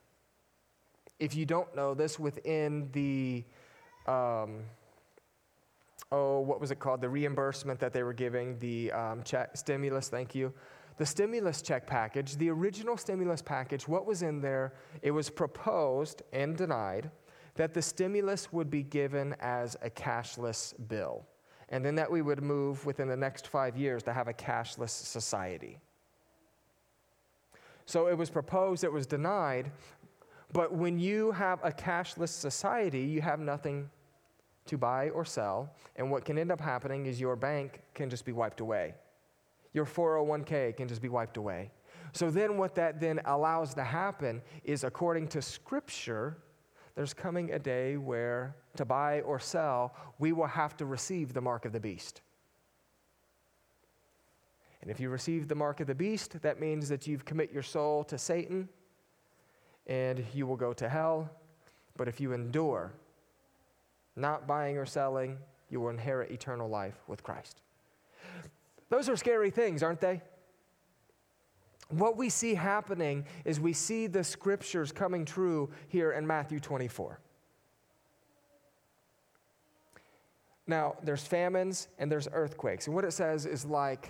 If 1.20 1.36
you 1.36 1.46
don't 1.46 1.74
know 1.76 1.94
this, 1.94 2.20
within 2.20 2.90
the, 2.92 3.44
um, 4.08 4.64
oh, 6.12 6.40
what 6.40 6.62
was 6.62 6.72
it 6.72 6.80
called? 6.80 7.02
The 7.02 7.10
reimbursement 7.10 7.80
that 7.80 7.94
they 7.94 8.04
were 8.04 8.14
giving, 8.14 8.58
the 8.60 8.92
um, 8.92 9.24
check, 9.24 9.56
stimulus, 9.58 10.10
thank 10.10 10.34
you. 10.36 10.54
The 10.98 11.06
stimulus 11.06 11.62
check 11.62 11.86
package, 11.86 12.38
the 12.38 12.50
original 12.50 12.98
stimulus 12.98 13.42
package, 13.42 13.88
what 13.88 14.06
was 14.06 14.24
in 14.24 14.42
there? 14.42 14.74
It 15.02 15.12
was 15.12 15.30
proposed 15.30 16.24
and 16.34 16.58
denied 16.58 17.12
that 17.56 17.74
the 17.74 17.82
stimulus 17.82 18.52
would 18.52 18.70
be 18.70 18.84
given 18.84 19.36
as 19.40 19.76
a 19.82 19.90
cashless 19.90 20.74
bill, 20.88 21.26
and 21.70 21.84
then 21.84 21.96
that 21.96 22.10
we 22.12 22.22
would 22.22 22.42
move 22.42 22.86
within 22.86 23.08
the 23.08 23.18
next 23.18 23.48
five 23.48 23.78
years 23.78 24.02
to 24.04 24.14
have 24.14 24.28
a 24.28 24.34
cashless 24.34 24.90
society. 24.90 25.80
So 27.86 28.08
it 28.08 28.18
was 28.18 28.30
proposed, 28.30 28.84
it 28.84 28.92
was 28.92 29.06
denied, 29.06 29.72
but 30.54 30.74
when 30.74 31.00
you 31.00 31.32
have 31.32 31.60
a 31.64 31.72
cashless 31.72 32.30
society, 32.30 33.02
you 33.02 33.22
have 33.22 33.40
nothing 33.40 33.90
to 34.68 34.78
buy 34.78 35.10
or 35.10 35.26
sell, 35.26 35.74
and 35.96 36.10
what 36.12 36.26
can 36.26 36.38
end 36.38 36.52
up 36.52 36.62
happening 36.62 37.06
is 37.06 37.20
your 37.20 37.36
bank 37.36 37.82
can 37.94 38.10
just 38.10 38.26
be 38.26 38.32
wiped 38.32 38.60
away. 38.60 38.96
Your 39.74 39.86
401k 39.86 40.78
can 40.78 40.88
just 40.88 41.02
be 41.02 41.10
wiped 41.10 41.38
away. 41.38 41.72
So 42.14 42.30
then 42.30 42.58
what 42.58 42.76
that 42.76 43.00
then 43.00 43.22
allows 43.26 43.74
to 43.76 43.84
happen 43.84 44.42
is 44.64 44.84
according 44.84 45.28
to 45.30 45.42
scripture, 45.42 46.38
there's 46.96 47.14
coming 47.14 47.52
a 47.52 47.60
day 47.60 47.98
where 47.98 48.56
to 48.76 48.86
buy 48.86 49.22
or 49.22 49.40
sell, 49.40 49.96
we 50.18 50.32
will 50.32 50.48
have 50.48 50.76
to 50.78 50.86
receive 50.86 51.34
the 51.34 51.42
mark 51.42 51.66
of 51.66 51.74
the 51.74 51.80
beast. 51.80 52.22
And 54.82 54.90
if 54.90 55.00
you 55.00 55.10
receive 55.10 55.48
the 55.48 55.56
mark 55.56 55.80
of 55.80 55.88
the 55.88 55.96
beast, 55.96 56.42
that 56.42 56.60
means 56.60 56.88
that 56.90 57.08
you've 57.08 57.26
commit 57.26 57.52
your 57.52 57.64
soul 57.64 58.04
to 58.06 58.18
Satan 58.18 58.70
and 59.86 60.24
you 60.34 60.48
will 60.48 60.56
go 60.56 60.74
to 60.74 60.88
hell. 60.88 61.30
But 61.98 62.08
if 62.08 62.20
you 62.20 62.34
endure, 62.34 62.94
not 64.18 64.48
buying 64.48 64.78
or 64.78 64.86
selling, 64.86 65.38
you 65.70 65.80
will 65.80 65.90
inherit 65.90 66.32
eternal 66.32 66.68
life 66.68 66.96
with 67.08 67.24
Christ. 67.24 67.62
Those 68.90 69.08
are 69.08 69.16
scary 69.16 69.50
things, 69.52 69.84
aren't 69.84 70.02
they? 70.02 70.22
what 71.90 72.18
we 72.18 72.30
see 72.30 72.54
happening 72.54 73.26
is 73.46 73.60
we 73.60 73.74
see 73.74 74.08
the 74.08 74.24
scriptures 74.24 74.92
coming 74.92 75.26
true 75.26 75.70
here 75.88 76.12
in 76.12 76.28
Matthew 76.28 76.60
24. 76.60 77.20
Now, 80.70 80.96
there's 81.02 81.26
famines 81.26 81.88
and 81.98 82.12
there's 82.12 82.28
earthquakes. 82.34 82.88
And 82.88 82.96
what 82.96 83.06
it 83.06 83.12
says 83.12 83.46
is 83.46 83.64
like, 83.64 84.10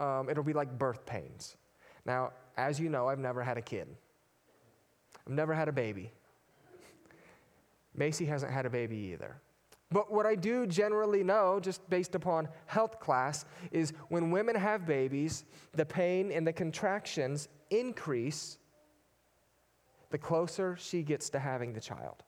um, 0.00 0.28
it'll 0.28 0.42
be 0.42 0.52
like 0.52 0.76
birth 0.76 1.06
pains. 1.06 1.56
Now, 2.04 2.32
as 2.56 2.80
you 2.80 2.88
know, 2.88 3.08
I've 3.08 3.20
never 3.20 3.42
had 3.42 3.58
a 3.58 3.62
kid, 3.62 3.86
I've 5.26 5.32
never 5.32 5.54
had 5.54 5.68
a 5.68 5.72
baby. 5.72 6.10
Macy 7.94 8.24
hasn't 8.24 8.52
had 8.52 8.66
a 8.66 8.70
baby 8.70 8.96
either. 9.12 9.40
But 9.90 10.10
what 10.10 10.26
I 10.26 10.34
do 10.34 10.66
generally 10.66 11.22
know, 11.22 11.60
just 11.60 11.88
based 11.88 12.14
upon 12.14 12.48
health 12.66 12.98
class, 12.98 13.44
is 13.70 13.92
when 14.08 14.30
women 14.30 14.56
have 14.56 14.86
babies, 14.86 15.44
the 15.72 15.84
pain 15.84 16.32
and 16.32 16.46
the 16.46 16.52
contractions 16.52 17.48
increase 17.70 18.58
the 20.10 20.18
closer 20.18 20.76
she 20.78 21.02
gets 21.02 21.30
to 21.30 21.38
having 21.38 21.72
the 21.72 21.80
child. 21.80 22.22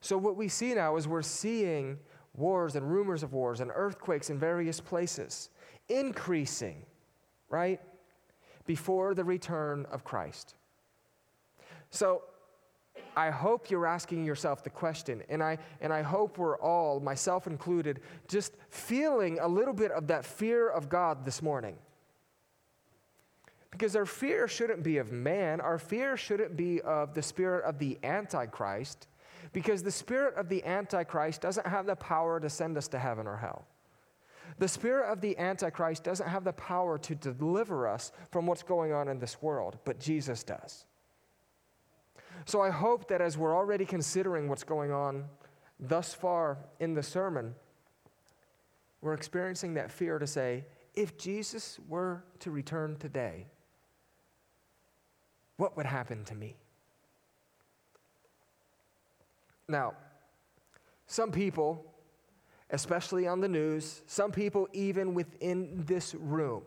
So, 0.00 0.16
what 0.16 0.36
we 0.36 0.48
see 0.48 0.74
now 0.74 0.96
is 0.96 1.06
we're 1.06 1.22
seeing 1.22 1.98
wars 2.34 2.76
and 2.76 2.90
rumors 2.90 3.22
of 3.22 3.32
wars 3.32 3.60
and 3.60 3.70
earthquakes 3.74 4.30
in 4.30 4.38
various 4.38 4.80
places 4.80 5.50
increasing, 5.88 6.86
right? 7.48 7.80
Before 8.64 9.14
the 9.14 9.24
return 9.24 9.86
of 9.90 10.04
Christ. 10.04 10.54
So, 11.90 12.22
I 13.16 13.30
hope 13.30 13.70
you're 13.70 13.86
asking 13.86 14.24
yourself 14.24 14.62
the 14.62 14.70
question, 14.70 15.22
and 15.28 15.42
I, 15.42 15.58
and 15.80 15.92
I 15.92 16.02
hope 16.02 16.38
we're 16.38 16.58
all, 16.58 17.00
myself 17.00 17.46
included, 17.46 18.00
just 18.28 18.54
feeling 18.70 19.38
a 19.40 19.48
little 19.48 19.74
bit 19.74 19.90
of 19.90 20.06
that 20.08 20.24
fear 20.24 20.68
of 20.68 20.88
God 20.88 21.24
this 21.24 21.42
morning. 21.42 21.76
Because 23.70 23.94
our 23.96 24.06
fear 24.06 24.48
shouldn't 24.48 24.82
be 24.82 24.98
of 24.98 25.12
man, 25.12 25.60
our 25.60 25.78
fear 25.78 26.16
shouldn't 26.16 26.56
be 26.56 26.80
of 26.82 27.14
the 27.14 27.22
spirit 27.22 27.64
of 27.64 27.78
the 27.78 27.98
Antichrist, 28.02 29.08
because 29.52 29.82
the 29.82 29.90
spirit 29.90 30.36
of 30.36 30.48
the 30.48 30.64
Antichrist 30.64 31.40
doesn't 31.40 31.66
have 31.66 31.86
the 31.86 31.96
power 31.96 32.38
to 32.40 32.48
send 32.48 32.76
us 32.76 32.88
to 32.88 32.98
heaven 32.98 33.26
or 33.26 33.36
hell. 33.36 33.66
The 34.58 34.68
spirit 34.68 35.10
of 35.10 35.20
the 35.20 35.36
Antichrist 35.38 36.04
doesn't 36.04 36.28
have 36.28 36.44
the 36.44 36.52
power 36.52 36.98
to 36.98 37.14
deliver 37.14 37.88
us 37.88 38.12
from 38.30 38.46
what's 38.46 38.62
going 38.62 38.92
on 38.92 39.08
in 39.08 39.18
this 39.18 39.40
world, 39.42 39.78
but 39.84 39.98
Jesus 39.98 40.42
does. 40.42 40.84
So 42.46 42.60
I 42.60 42.70
hope 42.70 43.08
that 43.08 43.20
as 43.20 43.36
we're 43.38 43.56
already 43.56 43.84
considering 43.84 44.48
what's 44.48 44.64
going 44.64 44.92
on 44.92 45.24
thus 45.78 46.14
far 46.14 46.58
in 46.78 46.94
the 46.94 47.02
sermon, 47.02 47.54
we're 49.00 49.14
experiencing 49.14 49.74
that 49.74 49.90
fear 49.90 50.18
to 50.18 50.26
say, 50.26 50.64
if 50.94 51.16
Jesus 51.16 51.78
were 51.88 52.24
to 52.40 52.50
return 52.50 52.96
today, 52.96 53.46
what 55.56 55.76
would 55.76 55.86
happen 55.86 56.24
to 56.24 56.34
me? 56.34 56.56
Now, 59.68 59.94
some 61.06 61.30
people, 61.30 61.84
especially 62.70 63.26
on 63.26 63.40
the 63.40 63.48
news, 63.48 64.02
some 64.06 64.32
people 64.32 64.68
even 64.72 65.14
within 65.14 65.84
this 65.86 66.14
room, 66.14 66.62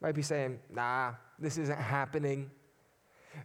might 0.00 0.14
be 0.14 0.22
saying, 0.22 0.58
nah, 0.70 1.12
this 1.38 1.58
isn't 1.58 1.78
happening. 1.78 2.50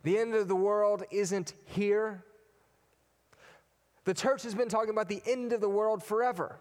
The 0.04 0.18
end 0.18 0.36
of 0.36 0.48
the 0.48 0.56
world 0.56 1.04
isn't 1.12 1.54
here. 1.66 2.24
The 4.06 4.14
church 4.14 4.44
has 4.44 4.56
been 4.56 4.70
talking 4.70 4.90
about 4.90 5.10
the 5.10 5.22
end 5.26 5.54
of 5.54 5.62
the 5.62 5.70
world 5.70 6.04
forever. 6.04 6.60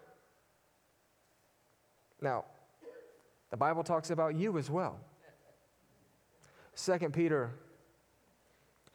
Now, 2.21 2.45
the 3.51 3.57
Bible 3.57 3.83
talks 3.83 4.09
about 4.09 4.35
you 4.35 4.57
as 4.57 4.69
well. 4.69 4.99
2 6.75 6.97
Peter 7.09 7.51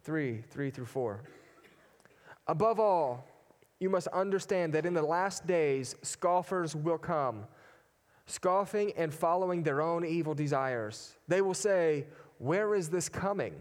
3 0.03 0.43
3 0.51 0.71
through 0.71 0.87
4. 0.87 1.23
Above 2.47 2.81
all, 2.81 3.27
you 3.79 3.89
must 3.89 4.09
understand 4.09 4.73
that 4.75 4.87
in 4.87 4.95
the 4.95 5.03
last 5.03 5.47
days, 5.47 5.97
scoffers 6.03 6.77
will 6.77 6.99
come, 6.99 7.45
scoffing 8.27 8.93
and 8.97 9.13
following 9.13 9.63
their 9.63 9.81
own 9.81 10.05
evil 10.05 10.35
desires. 10.35 11.15
They 11.27 11.41
will 11.41 11.55
say, 11.55 12.07
Where 12.39 12.75
is 12.75 12.91
this 12.91 13.09
coming? 13.09 13.55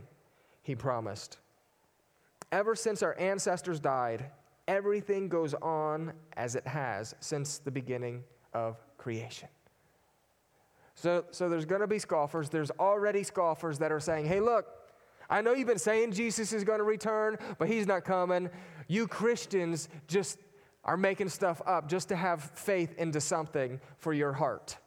He 0.61 0.75
promised. 0.75 1.37
Ever 2.51 2.75
since 2.75 3.01
our 3.01 3.17
ancestors 3.19 3.79
died, 3.79 4.25
everything 4.67 5.29
goes 5.29 5.53
on 5.55 6.13
as 6.37 6.55
it 6.55 6.67
has 6.67 7.15
since 7.19 7.59
the 7.59 7.71
beginning 7.71 8.23
of 8.53 8.77
creation. 8.97 9.47
So, 10.95 11.25
so 11.31 11.49
there's 11.49 11.65
going 11.65 11.81
to 11.81 11.87
be 11.87 11.99
scoffers. 11.99 12.49
There's 12.49 12.71
already 12.71 13.23
scoffers 13.23 13.79
that 13.79 13.91
are 13.91 13.99
saying, 13.99 14.25
hey, 14.25 14.39
look, 14.39 14.67
I 15.29 15.41
know 15.41 15.53
you've 15.53 15.67
been 15.67 15.79
saying 15.79 16.11
Jesus 16.11 16.51
is 16.51 16.63
going 16.63 16.79
to 16.79 16.83
return, 16.83 17.37
but 17.57 17.69
he's 17.69 17.87
not 17.87 18.03
coming. 18.03 18.49
You 18.87 19.07
Christians 19.07 19.87
just 20.07 20.37
are 20.83 20.97
making 20.97 21.29
stuff 21.29 21.61
up 21.65 21.87
just 21.87 22.09
to 22.09 22.15
have 22.15 22.43
faith 22.43 22.93
into 22.97 23.21
something 23.21 23.79
for 23.97 24.13
your 24.13 24.33
heart. 24.33 24.77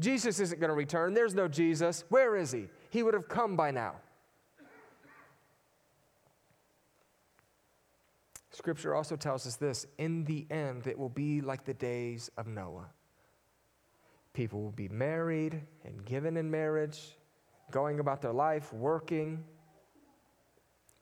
Jesus 0.00 0.40
isn't 0.40 0.60
going 0.60 0.70
to 0.70 0.76
return. 0.76 1.12
There's 1.12 1.34
no 1.34 1.48
Jesus. 1.48 2.04
Where 2.08 2.36
is 2.36 2.52
he? 2.52 2.68
He 2.90 3.02
would 3.02 3.14
have 3.14 3.28
come 3.28 3.56
by 3.56 3.70
now. 3.70 3.96
Scripture 8.50 8.94
also 8.94 9.14
tells 9.14 9.46
us 9.46 9.54
this 9.54 9.86
in 9.98 10.24
the 10.24 10.44
end, 10.50 10.88
it 10.88 10.98
will 10.98 11.08
be 11.08 11.40
like 11.40 11.64
the 11.64 11.74
days 11.74 12.28
of 12.36 12.48
Noah. 12.48 12.88
People 14.32 14.62
will 14.62 14.72
be 14.72 14.88
married 14.88 15.62
and 15.84 16.04
given 16.04 16.36
in 16.36 16.50
marriage, 16.50 17.16
going 17.70 18.00
about 18.00 18.20
their 18.20 18.32
life, 18.32 18.72
working. 18.72 19.44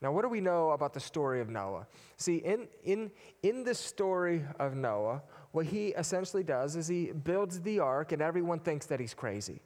Now, 0.03 0.13
what 0.13 0.23
do 0.23 0.29
we 0.29 0.43
know 0.43 0.73
about 0.73 0.93
the 0.93 1.01
story 1.01 1.41
of 1.41 1.49
Noah? 1.49 1.87
See, 2.19 2.37
in, 2.37 2.69
in, 2.85 3.11
in 3.43 3.65
the 3.65 3.75
story 3.75 4.45
of 4.59 4.75
Noah, 4.75 5.23
what 5.53 5.65
he 5.65 5.89
essentially 5.89 6.43
does 6.43 6.77
is 6.77 6.87
he 6.87 7.13
builds 7.13 7.61
the 7.63 7.79
ark, 7.79 8.13
and 8.13 8.21
everyone 8.21 8.59
thinks 8.59 8.85
that 8.87 9.01
he's 9.01 9.15
crazy. 9.15 9.63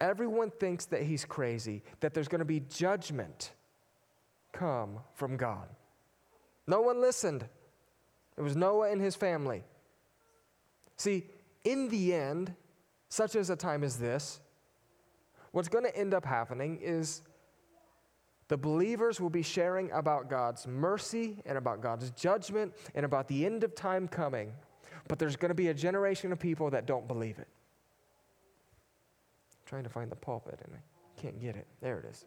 Everyone 0.00 0.50
thinks 0.50 0.84
that 0.86 1.02
he's 1.02 1.24
crazy, 1.24 1.82
that 2.00 2.14
there's 2.14 2.28
going 2.28 2.38
to 2.40 2.44
be 2.44 2.60
judgment 2.60 3.52
come 4.52 5.00
from 5.14 5.36
God. 5.36 5.68
No 6.66 6.80
one 6.82 7.00
listened. 7.00 7.46
It 8.36 8.42
was 8.42 8.56
Noah 8.56 8.90
and 8.90 9.00
his 9.00 9.16
family. 9.16 9.64
See, 10.96 11.26
in 11.64 11.88
the 11.88 12.14
end, 12.14 12.54
such 13.08 13.34
as 13.34 13.50
a 13.50 13.56
time 13.56 13.82
as 13.82 13.98
this, 13.98 14.40
what's 15.52 15.68
going 15.68 15.84
to 15.84 15.96
end 15.96 16.14
up 16.14 16.24
happening 16.24 16.78
is 16.80 17.22
the 18.48 18.56
believers 18.56 19.20
will 19.20 19.30
be 19.30 19.42
sharing 19.42 19.90
about 19.92 20.30
God's 20.30 20.66
mercy 20.66 21.42
and 21.44 21.58
about 21.58 21.80
God's 21.80 22.10
judgment 22.12 22.72
and 22.94 23.04
about 23.04 23.28
the 23.28 23.44
end 23.44 23.64
of 23.64 23.74
time 23.74 24.08
coming. 24.08 24.52
But 25.06 25.18
there's 25.18 25.36
going 25.36 25.50
to 25.50 25.54
be 25.54 25.68
a 25.68 25.74
generation 25.74 26.32
of 26.32 26.38
people 26.38 26.70
that 26.70 26.86
don't 26.86 27.06
believe 27.06 27.38
it. 27.38 27.48
Trying 29.68 29.84
to 29.84 29.90
find 29.90 30.10
the 30.10 30.16
pulpit 30.16 30.58
and 30.64 30.74
I 30.74 31.20
can't 31.20 31.38
get 31.38 31.54
it. 31.54 31.66
There 31.82 31.98
it 31.98 32.06
is. 32.06 32.24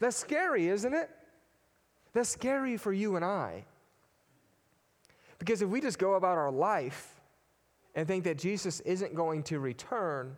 That's 0.00 0.16
scary, 0.16 0.66
isn't 0.66 0.92
it? 0.92 1.08
That's 2.12 2.28
scary 2.28 2.76
for 2.76 2.92
you 2.92 3.14
and 3.14 3.24
I. 3.24 3.64
Because 5.38 5.62
if 5.62 5.68
we 5.68 5.80
just 5.80 6.00
go 6.00 6.14
about 6.14 6.38
our 6.38 6.50
life 6.50 7.20
and 7.94 8.08
think 8.08 8.24
that 8.24 8.36
Jesus 8.36 8.80
isn't 8.80 9.14
going 9.14 9.44
to 9.44 9.60
return, 9.60 10.36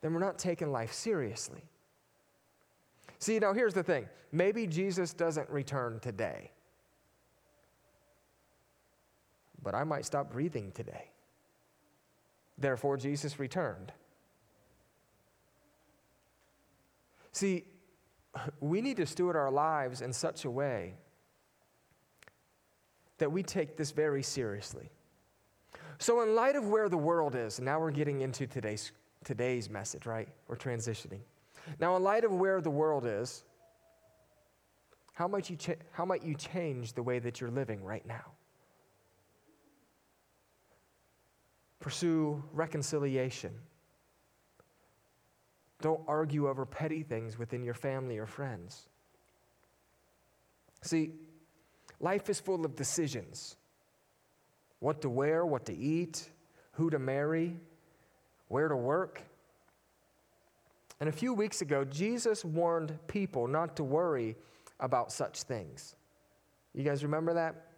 then 0.00 0.14
we're 0.14 0.20
not 0.20 0.38
taking 0.38 0.72
life 0.72 0.94
seriously. 0.94 1.62
See, 3.18 3.38
now 3.38 3.52
here's 3.52 3.74
the 3.74 3.82
thing 3.82 4.08
maybe 4.32 4.66
Jesus 4.66 5.12
doesn't 5.12 5.50
return 5.50 6.00
today, 6.00 6.52
but 9.62 9.74
I 9.74 9.84
might 9.84 10.06
stop 10.06 10.32
breathing 10.32 10.72
today. 10.72 11.10
Therefore, 12.58 12.96
Jesus 12.96 13.38
returned. 13.38 13.92
See, 17.32 17.64
we 18.60 18.80
need 18.80 18.96
to 18.96 19.06
steward 19.06 19.36
our 19.36 19.50
lives 19.50 20.00
in 20.00 20.12
such 20.12 20.44
a 20.44 20.50
way 20.50 20.94
that 23.18 23.30
we 23.30 23.42
take 23.42 23.76
this 23.76 23.90
very 23.90 24.22
seriously. 24.22 24.90
So, 25.98 26.22
in 26.22 26.34
light 26.34 26.56
of 26.56 26.68
where 26.68 26.88
the 26.88 26.98
world 26.98 27.34
is, 27.34 27.60
now 27.60 27.80
we're 27.80 27.90
getting 27.90 28.20
into 28.20 28.46
today's, 28.46 28.92
today's 29.24 29.70
message, 29.70 30.06
right? 30.06 30.28
We're 30.48 30.56
transitioning. 30.56 31.20
Now, 31.80 31.96
in 31.96 32.02
light 32.02 32.24
of 32.24 32.32
where 32.32 32.60
the 32.60 32.70
world 32.70 33.04
is, 33.06 33.44
how 35.14 35.26
might 35.26 35.48
you, 35.48 35.56
cha- 35.56 35.82
how 35.92 36.04
might 36.04 36.22
you 36.22 36.34
change 36.34 36.92
the 36.92 37.02
way 37.02 37.18
that 37.18 37.40
you're 37.40 37.50
living 37.50 37.82
right 37.82 38.04
now? 38.06 38.35
Pursue 41.86 42.42
reconciliation 42.52 43.54
don't 45.80 46.00
argue 46.08 46.48
over 46.48 46.66
petty 46.66 47.04
things 47.04 47.38
within 47.38 47.62
your 47.62 47.74
family 47.74 48.18
or 48.18 48.26
friends. 48.26 48.88
See, 50.82 51.12
life 52.00 52.28
is 52.28 52.40
full 52.40 52.64
of 52.64 52.74
decisions 52.74 53.54
what 54.80 55.00
to 55.02 55.08
wear, 55.08 55.46
what 55.46 55.64
to 55.66 55.76
eat, 55.76 56.28
who 56.72 56.90
to 56.90 56.98
marry, 56.98 57.56
where 58.48 58.66
to 58.66 58.74
work. 58.74 59.22
And 60.98 61.08
a 61.08 61.12
few 61.12 61.32
weeks 61.32 61.62
ago, 61.62 61.84
Jesus 61.84 62.44
warned 62.44 62.98
people 63.06 63.46
not 63.46 63.76
to 63.76 63.84
worry 63.84 64.34
about 64.80 65.12
such 65.12 65.44
things. 65.44 65.94
You 66.74 66.82
guys 66.82 67.04
remember 67.04 67.32
that? 67.34 67.68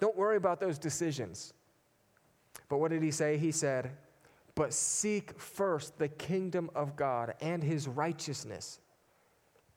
Don't 0.00 0.16
worry 0.16 0.36
about 0.36 0.58
those 0.58 0.80
decisions. 0.80 1.54
But 2.68 2.78
what 2.78 2.90
did 2.90 3.02
he 3.02 3.10
say? 3.10 3.38
He 3.38 3.52
said, 3.52 3.92
but 4.56 4.72
seek 4.72 5.38
first 5.38 5.98
the 5.98 6.08
kingdom 6.08 6.70
of 6.74 6.96
God 6.96 7.34
and 7.40 7.62
his 7.62 7.86
righteousness 7.86 8.80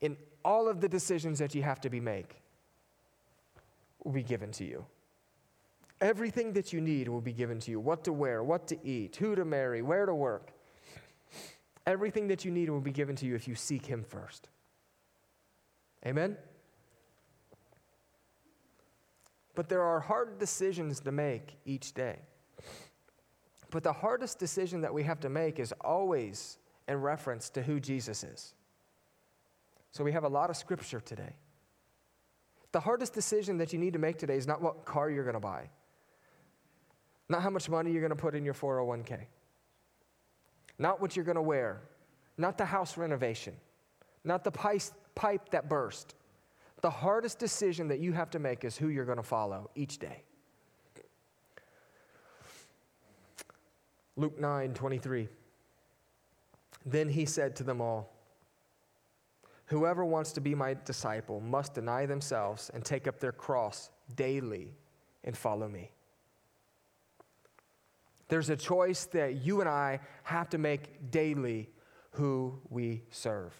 in 0.01 0.17
all 0.43 0.69
of 0.69 0.79
the 0.79 0.87
decisions 0.87 1.37
that 1.39 1.53
you 1.53 1.61
have 1.61 1.81
to 1.81 1.89
be 1.89 1.99
make 1.99 2.41
will 4.03 4.13
be 4.13 4.23
given 4.23 4.51
to 4.53 4.63
you. 4.63 4.85
Everything 6.01 6.53
that 6.53 6.71
you 6.71 6.79
need 6.79 7.09
will 7.09 7.19
be 7.19 7.33
given 7.33 7.59
to 7.59 7.71
you 7.71 7.79
what 7.79 8.05
to 8.05 8.13
wear, 8.13 8.41
what 8.41 8.67
to 8.67 8.87
eat, 8.87 9.17
who 9.17 9.35
to 9.35 9.43
marry, 9.43 9.81
where 9.81 10.05
to 10.05 10.15
work. 10.15 10.53
Everything 11.85 12.29
that 12.29 12.45
you 12.45 12.51
need 12.51 12.69
will 12.69 12.79
be 12.79 12.91
given 12.91 13.17
to 13.17 13.25
you 13.25 13.35
if 13.35 13.47
you 13.47 13.55
seek 13.55 13.85
Him 13.85 14.03
first. 14.03 14.47
Amen? 16.05 16.37
But 19.55 19.67
there 19.67 19.81
are 19.81 19.99
hard 19.99 20.39
decisions 20.39 21.01
to 21.01 21.11
make 21.11 21.57
each 21.65 21.93
day. 21.93 22.19
But 23.71 23.83
the 23.83 23.93
hardest 23.93 24.39
decision 24.39 24.81
that 24.81 24.93
we 24.93 25.03
have 25.03 25.19
to 25.21 25.29
make 25.29 25.59
is 25.59 25.73
always 25.81 26.57
in 26.87 27.01
reference 27.01 27.49
to 27.51 27.61
who 27.61 27.79
Jesus 27.79 28.23
is. 28.23 28.53
So 29.91 30.03
we 30.03 30.11
have 30.11 30.23
a 30.23 30.29
lot 30.29 30.49
of 30.49 30.57
scripture 30.57 30.99
today. 30.99 31.35
The 32.71 32.79
hardest 32.79 33.13
decision 33.13 33.57
that 33.57 33.73
you 33.73 33.79
need 33.79 33.93
to 33.93 33.99
make 33.99 34.17
today 34.17 34.37
is 34.37 34.47
not 34.47 34.61
what 34.61 34.85
car 34.85 35.09
you're 35.09 35.23
going 35.23 35.35
to 35.35 35.39
buy, 35.39 35.69
not 37.27 37.41
how 37.41 37.49
much 37.49 37.69
money 37.69 37.91
you're 37.91 38.01
going 38.01 38.09
to 38.09 38.15
put 38.15 38.35
in 38.35 38.45
your 38.45 38.53
401k, 38.53 39.25
not 40.77 41.01
what 41.01 41.15
you're 41.15 41.25
going 41.25 41.35
to 41.35 41.41
wear, 41.41 41.81
not 42.37 42.57
the 42.57 42.65
house 42.65 42.97
renovation, 42.97 43.55
not 44.23 44.43
the 44.43 44.51
pipe 44.51 45.49
that 45.49 45.67
burst. 45.67 46.15
The 46.81 46.89
hardest 46.89 47.39
decision 47.39 47.87
that 47.89 47.99
you 47.99 48.13
have 48.13 48.29
to 48.31 48.39
make 48.39 48.63
is 48.63 48.77
who 48.77 48.87
you're 48.87 49.05
going 49.05 49.17
to 49.17 49.23
follow 49.23 49.69
each 49.75 49.97
day. 49.97 50.23
Luke 54.19 54.37
9 54.37 54.73
23. 54.73 55.29
Then 56.85 57.07
he 57.07 57.25
said 57.25 57.55
to 57.55 57.63
them 57.63 57.79
all, 57.79 58.13
Whoever 59.67 60.03
wants 60.03 60.33
to 60.33 60.41
be 60.41 60.53
my 60.53 60.75
disciple 60.83 61.39
must 61.39 61.73
deny 61.73 62.05
themselves 62.05 62.69
and 62.73 62.83
take 62.83 63.07
up 63.07 63.21
their 63.21 63.31
cross 63.31 63.91
daily 64.17 64.73
and 65.23 65.37
follow 65.37 65.69
me. 65.69 65.91
There's 68.27 68.49
a 68.49 68.57
choice 68.57 69.05
that 69.05 69.35
you 69.35 69.61
and 69.61 69.69
I 69.69 70.01
have 70.23 70.49
to 70.49 70.57
make 70.57 71.11
daily 71.11 71.69
who 72.11 72.59
we 72.69 73.03
serve. 73.11 73.53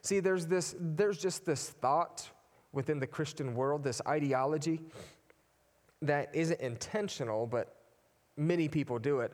See, 0.00 0.20
there's, 0.20 0.46
this, 0.46 0.74
there's 0.80 1.18
just 1.18 1.44
this 1.44 1.68
thought 1.68 2.26
within 2.72 3.00
the 3.00 3.06
Christian 3.06 3.54
world, 3.54 3.84
this 3.84 4.00
ideology 4.06 4.80
that 6.00 6.30
isn't 6.32 6.60
intentional, 6.60 7.46
but 7.46 7.76
many 8.36 8.68
people 8.68 8.98
do 8.98 9.20
it 9.20 9.32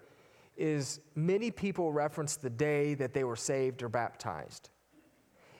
is 0.57 1.01
many 1.15 1.51
people 1.51 1.93
reference 1.93 2.37
the 2.37 2.51
day 2.51 2.95
that 2.95 3.13
they 3.13 3.25
were 3.25 3.37
saved 3.37 3.83
or 3.83 3.89
baptized. 3.89 4.71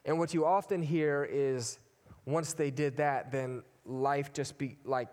And 0.05 0.19
what 0.19 0.35
you 0.35 0.45
often 0.45 0.83
hear 0.83 1.29
is 1.31 1.79
once 2.27 2.53
they 2.53 2.71
did 2.71 2.97
that, 2.99 3.33
then 3.33 3.63
life 3.85 4.33
just 4.33 4.59
be 4.59 4.77
like 4.85 5.09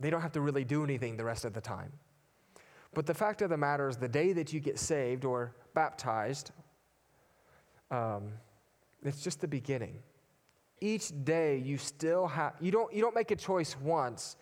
they 0.00 0.10
don't 0.10 0.20
have 0.20 0.32
to 0.32 0.40
really 0.40 0.64
do 0.64 0.84
anything 0.84 1.16
the 1.16 1.24
rest 1.24 1.44
of 1.44 1.52
the 1.52 1.60
time. 1.60 1.92
But 2.92 3.06
the 3.06 3.14
fact 3.14 3.42
of 3.42 3.50
the 3.50 3.56
matter 3.56 3.88
is, 3.88 3.96
the 3.96 4.08
day 4.08 4.32
that 4.32 4.52
you 4.52 4.60
get 4.60 4.78
saved 4.78 5.24
or 5.24 5.54
baptized, 5.74 6.52
um, 7.90 8.32
it's 9.02 9.20
just 9.20 9.40
the 9.40 9.48
beginning. 9.48 9.98
Each 10.80 11.10
day 11.24 11.58
you 11.58 11.78
still 11.78 12.26
have, 12.26 12.54
you 12.60 12.70
don't, 12.70 12.92
you 12.92 13.00
don't 13.00 13.14
make 13.14 13.30
a 13.30 13.36
choice 13.36 13.76
once 13.80 14.36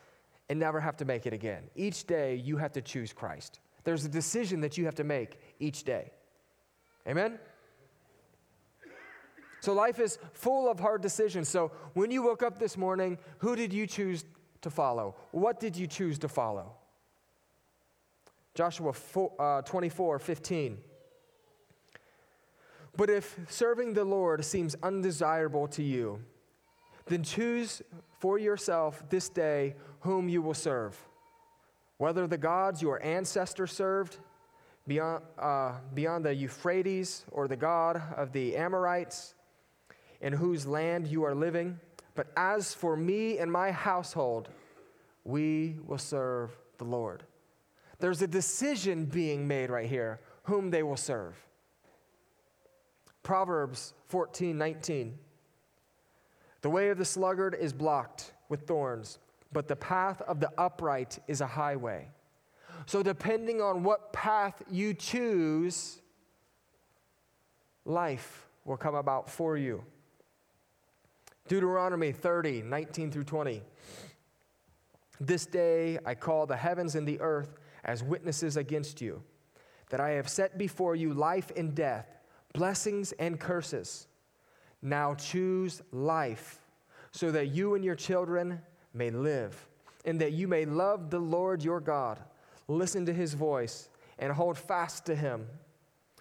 and 0.49 0.59
never 0.59 0.81
have 0.81 0.97
to 0.99 1.05
make 1.05 1.27
it 1.27 1.33
again. 1.33 1.65
Each 1.75 2.07
day 2.07 2.35
you 2.37 2.57
have 2.57 2.73
to 2.73 2.83
choose 2.83 3.13
Christ. 3.13 3.61
There's 3.85 4.05
a 4.05 4.09
decision 4.09 4.61
that 4.61 4.79
you 4.79 4.85
have 4.85 4.95
to 4.97 5.05
make 5.05 5.41
each 5.59 5.85
day. 5.85 6.13
Amen? 7.07 7.39
So 9.61 9.73
life 9.73 10.01
is 10.01 10.19
full 10.33 10.69
of 10.69 10.81
hard 10.81 11.03
decisions. 11.03 11.49
So 11.49 11.71
when 11.95 12.11
you 12.11 12.23
woke 12.23 12.43
up 12.43 12.59
this 12.59 12.77
morning, 12.77 13.19
who 13.39 13.55
did 13.55 13.73
you 13.73 13.87
choose 13.87 14.25
to 14.63 14.71
follow? 14.71 15.15
What 15.31 15.61
did 15.61 15.77
you 15.77 15.87
choose 15.87 16.19
to 16.21 16.29
follow? 16.29 16.75
Joshua 18.55 18.93
4, 18.93 19.33
uh, 19.39 19.63
24, 19.63 20.19
15. 20.19 20.79
But 22.97 23.09
if 23.09 23.39
serving 23.49 23.95
the 23.95 24.05
Lord 24.05 24.45
seems 24.45 24.77
undesirable 24.83 25.67
to 25.69 25.83
you, 25.83 26.21
then 27.07 27.23
choose 27.23 27.83
for 28.19 28.39
yourself 28.39 29.03
this 29.09 29.29
day 29.29 29.75
whom 30.01 30.29
you 30.29 30.43
will 30.43 30.55
serve. 30.55 31.01
Whether 31.99 32.27
the 32.27 32.39
gods 32.39 32.83
your 32.83 33.03
ancestors 33.03 33.73
served 33.73 34.19
beyond, 34.87 35.25
uh, 35.39 35.75
beyond 35.95 36.25
the 36.25 36.35
Euphrates 36.35 37.25
or 37.31 37.49
the 37.49 37.57
God 37.57 38.03
of 38.17 38.33
the 38.33 38.57
Amorites 38.57 39.35
in 40.21 40.33
whose 40.33 40.67
land 40.67 41.07
you 41.07 41.25
are 41.25 41.35
living. 41.35 41.79
But 42.15 42.29
as 42.37 42.75
for 42.75 42.97
me 42.97 43.39
and 43.39 43.51
my 43.51 43.71
household, 43.71 44.49
we 45.25 45.77
will 45.87 45.99
serve 45.99 46.57
the 46.79 46.85
Lord. 46.85 47.25
There's 47.99 48.23
a 48.23 48.27
decision 48.27 49.05
being 49.05 49.47
made 49.47 49.71
right 49.71 49.89
here 49.89 50.21
whom 50.45 50.71
they 50.71 50.83
will 50.83 50.97
serve. 50.97 51.37
Proverbs 53.23 53.95
14 54.09 54.59
19. 54.59 55.19
The 56.63 56.71
way 56.71 56.91
of 56.91 56.99
the 56.99 57.05
sluggard 57.05 57.57
is 57.59 57.73
blocked 57.73 58.33
with 58.49 58.67
thorns, 58.67 59.19
but 59.53 59.69
the 59.69 59.77
path 59.77 60.21
of 60.23 60.41
the 60.41 60.51
upright 60.59 61.19
is 61.29 61.41
a 61.41 61.47
highway. 61.47 62.09
So, 62.87 63.03
depending 63.03 63.61
on 63.61 63.83
what 63.83 64.13
path 64.13 64.63
you 64.71 64.95
choose, 64.95 66.01
life 67.85 68.49
will 68.65 68.77
come 68.77 68.95
about 68.95 69.31
for 69.31 69.57
you. 69.57 69.85
Deuteronomy 71.49 72.13
30, 72.13 72.63
19 72.63 73.11
through 73.11 73.25
20. 73.25 73.63
This 75.21 75.47
day 75.47 75.99
I 76.05 76.15
call 76.15 76.47
the 76.47 76.57
heavens 76.57 76.95
and 76.95 77.07
the 77.07 77.21
earth 77.21 77.55
as 77.85 78.03
witnesses 78.03 78.57
against 78.57 79.01
you, 79.01 79.23
that 79.91 80.01
I 80.01 80.11
have 80.11 80.29
set 80.29 80.57
before 80.57 80.97
you 80.97 81.15
life 81.15 81.51
and 81.57 81.75
death, 81.75 82.07
blessings 82.55 83.13
and 83.13 83.39
curses. 83.39 84.07
Now 84.81 85.15
choose 85.15 85.83
life, 85.93 86.59
so 87.13 87.31
that 87.33 87.49
you 87.49 87.75
and 87.75 87.85
your 87.85 87.95
children 87.95 88.61
may 88.95 89.11
live, 89.11 89.67
and 90.05 90.21
that 90.21 90.33
you 90.33 90.49
may 90.49 90.65
love 90.65 91.11
the 91.11 91.19
Lord 91.19 91.63
your 91.63 91.81
God, 91.81 92.19
listen 92.69 93.07
to 93.07 93.13
his 93.13 93.35
voice, 93.35 93.89
and 94.19 94.33
hold 94.33 94.59
fast 94.59 95.07
to 95.07 95.15
him. 95.15 95.47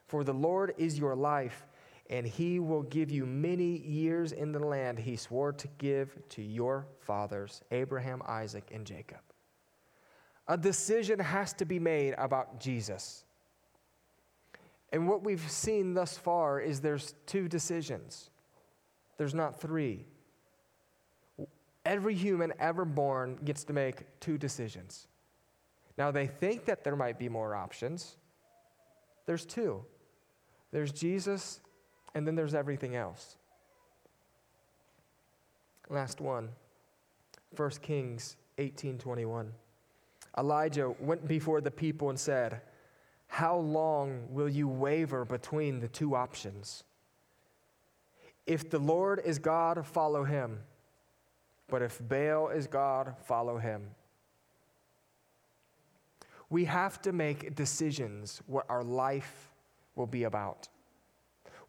For 0.08 0.24
the 0.24 0.34
Lord 0.34 0.74
is 0.78 1.00
your 1.00 1.16
life, 1.16 1.66
and 2.10 2.26
he 2.26 2.60
will 2.60 2.84
give 2.84 3.10
you 3.10 3.26
many 3.26 3.78
years 3.78 4.32
in 4.32 4.52
the 4.52 4.60
land 4.60 5.00
he 5.00 5.16
swore 5.16 5.54
to 5.54 5.68
give 5.78 6.18
to 6.30 6.42
your 6.42 6.88
fathers, 7.00 7.62
Abraham, 7.72 8.22
Isaac, 8.28 8.70
and 8.74 8.86
Jacob. 8.86 9.22
A 10.48 10.58
decision 10.58 11.20
has 11.20 11.54
to 11.54 11.66
be 11.66 11.80
made 11.80 12.14
about 12.18 12.60
Jesus. 12.60 13.24
And 14.92 15.08
what 15.08 15.24
we've 15.24 15.50
seen 15.50 15.94
thus 15.94 16.18
far 16.18 16.60
is 16.60 16.82
there's 16.82 17.14
two 17.26 17.48
decisions. 17.48 18.30
There's 19.18 19.34
not 19.34 19.62
three. 19.62 20.06
Every 21.92 22.16
human 22.16 22.54
ever 22.58 22.86
born 22.86 23.38
gets 23.44 23.66
to 23.66 23.74
make 23.74 24.04
two 24.22 24.38
decisions. 24.38 25.08
Now, 25.98 26.10
they 26.10 26.26
think 26.26 26.64
that 26.64 26.86
there 26.86 26.96
might 26.96 27.20
be 27.20 27.28
more 27.28 27.54
options. 27.54 28.16
There's 29.26 29.46
two 29.46 29.84
there's 30.72 30.94
Jesus, 30.94 31.60
and 32.16 32.26
then 32.26 32.36
there's 32.36 32.56
everything 32.56 32.96
else. 32.96 33.36
Last 35.90 36.22
one 36.22 36.52
1 37.58 37.70
Kings 37.82 38.38
18:21. 38.58 39.52
Elijah 40.38 40.96
went 40.98 41.28
before 41.28 41.60
the 41.60 41.72
people 41.72 42.10
and 42.10 42.18
said, 42.18 42.62
How 43.28 43.58
long 43.58 44.28
will 44.30 44.48
you 44.48 44.70
waver 44.70 45.26
between 45.26 45.82
the 45.82 45.90
two 45.90 46.16
options? 46.16 46.86
If 48.46 48.70
the 48.70 48.80
Lord 48.80 49.22
is 49.26 49.40
God, 49.40 49.86
follow 49.86 50.24
him. 50.24 50.64
But 51.72 51.82
if 51.82 52.00
Baal 52.08 52.50
is 52.50 52.68
God, 52.68 53.16
follow 53.24 53.58
him. 53.58 53.88
We 56.50 56.66
have 56.66 57.02
to 57.04 57.14
make 57.14 57.56
decisions 57.56 58.42
what 58.46 58.66
our 58.70 58.84
life 58.84 59.50
will 59.96 60.06
be 60.06 60.26
about. 60.26 60.68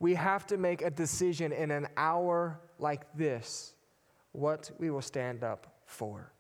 We 0.01 0.15
have 0.15 0.45
to 0.49 0.57
make 0.57 0.83
a 0.83 0.91
decision 0.91 1.53
in 1.53 1.71
an 1.71 1.87
hour 1.97 2.61
like 2.81 3.17
this 3.17 3.75
what 4.33 4.73
we 4.79 4.91
will 4.91 5.03
stand 5.03 5.45
up 5.45 5.73
for. 5.87 6.33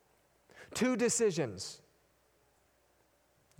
Two 0.74 0.96
decisions 0.96 1.80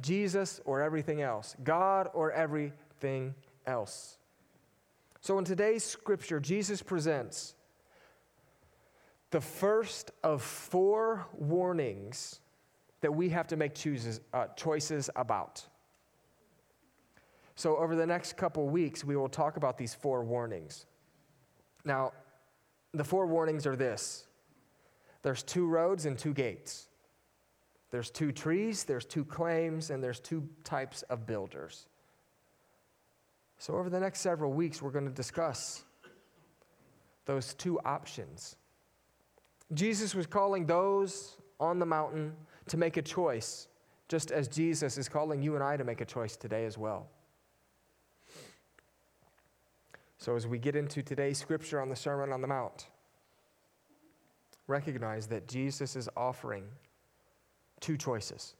Jesus 0.00 0.60
or 0.64 0.82
everything 0.82 1.22
else, 1.22 1.54
God 1.62 2.08
or 2.12 2.32
everything 2.32 3.36
else. 3.66 4.18
So 5.20 5.38
in 5.38 5.44
today's 5.44 5.84
scripture, 5.84 6.40
Jesus 6.40 6.82
presents 6.82 7.54
the 9.32 9.40
first 9.40 10.12
of 10.22 10.42
four 10.42 11.26
warnings 11.32 12.40
that 13.00 13.12
we 13.12 13.30
have 13.30 13.48
to 13.48 13.56
make 13.56 13.74
choices, 13.74 14.20
uh, 14.32 14.46
choices 14.56 15.10
about. 15.16 15.66
So, 17.56 17.76
over 17.78 17.96
the 17.96 18.06
next 18.06 18.36
couple 18.36 18.68
weeks, 18.68 19.04
we 19.04 19.16
will 19.16 19.28
talk 19.28 19.56
about 19.56 19.76
these 19.78 19.94
four 19.94 20.22
warnings. 20.22 20.86
Now, 21.84 22.12
the 22.92 23.04
four 23.04 23.26
warnings 23.26 23.66
are 23.66 23.74
this 23.74 24.26
there's 25.22 25.42
two 25.42 25.66
roads 25.66 26.06
and 26.06 26.18
two 26.18 26.34
gates. 26.34 26.88
There's 27.90 28.10
two 28.10 28.32
trees, 28.32 28.84
there's 28.84 29.04
two 29.04 29.24
claims, 29.24 29.90
and 29.90 30.02
there's 30.02 30.20
two 30.20 30.48
types 30.64 31.02
of 31.02 31.26
builders. 31.26 31.86
So, 33.58 33.76
over 33.76 33.88
the 33.88 34.00
next 34.00 34.20
several 34.20 34.52
weeks, 34.52 34.82
we're 34.82 34.90
going 34.90 35.06
to 35.06 35.10
discuss 35.10 35.84
those 37.24 37.54
two 37.54 37.80
options. 37.80 38.56
Jesus 39.74 40.14
was 40.14 40.26
calling 40.26 40.66
those 40.66 41.36
on 41.58 41.78
the 41.78 41.86
mountain 41.86 42.34
to 42.68 42.76
make 42.76 42.96
a 42.96 43.02
choice, 43.02 43.68
just 44.08 44.30
as 44.30 44.48
Jesus 44.48 44.98
is 44.98 45.08
calling 45.08 45.42
you 45.42 45.54
and 45.54 45.64
I 45.64 45.76
to 45.76 45.84
make 45.84 46.00
a 46.00 46.04
choice 46.04 46.36
today 46.36 46.64
as 46.66 46.76
well. 46.76 47.08
So, 50.18 50.36
as 50.36 50.46
we 50.46 50.58
get 50.58 50.76
into 50.76 51.02
today's 51.02 51.38
scripture 51.38 51.80
on 51.80 51.88
the 51.88 51.96
Sermon 51.96 52.32
on 52.32 52.40
the 52.40 52.46
Mount, 52.46 52.86
recognize 54.68 55.26
that 55.28 55.48
Jesus 55.48 55.96
is 55.96 56.08
offering 56.16 56.64
two 57.80 57.96
choices. 57.96 58.54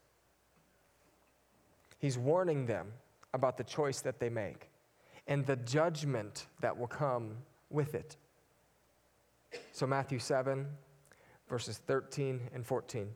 He's 1.98 2.18
warning 2.18 2.66
them 2.66 2.88
about 3.33 3.57
the 3.57 3.64
choice 3.64 4.01
that 4.01 4.18
they 4.18 4.29
make 4.29 4.70
and 5.29 5.46
the 5.46 5.55
judgment 5.57 6.46
that 6.61 6.77
will 6.77 6.88
come 6.88 7.37
with 7.70 7.94
it. 7.94 8.16
So, 9.70 9.87
Matthew 9.87 10.18
7, 10.18 10.66
verses 11.52 11.82
13 11.86 12.48
and 12.54 12.66
14. 12.66 13.10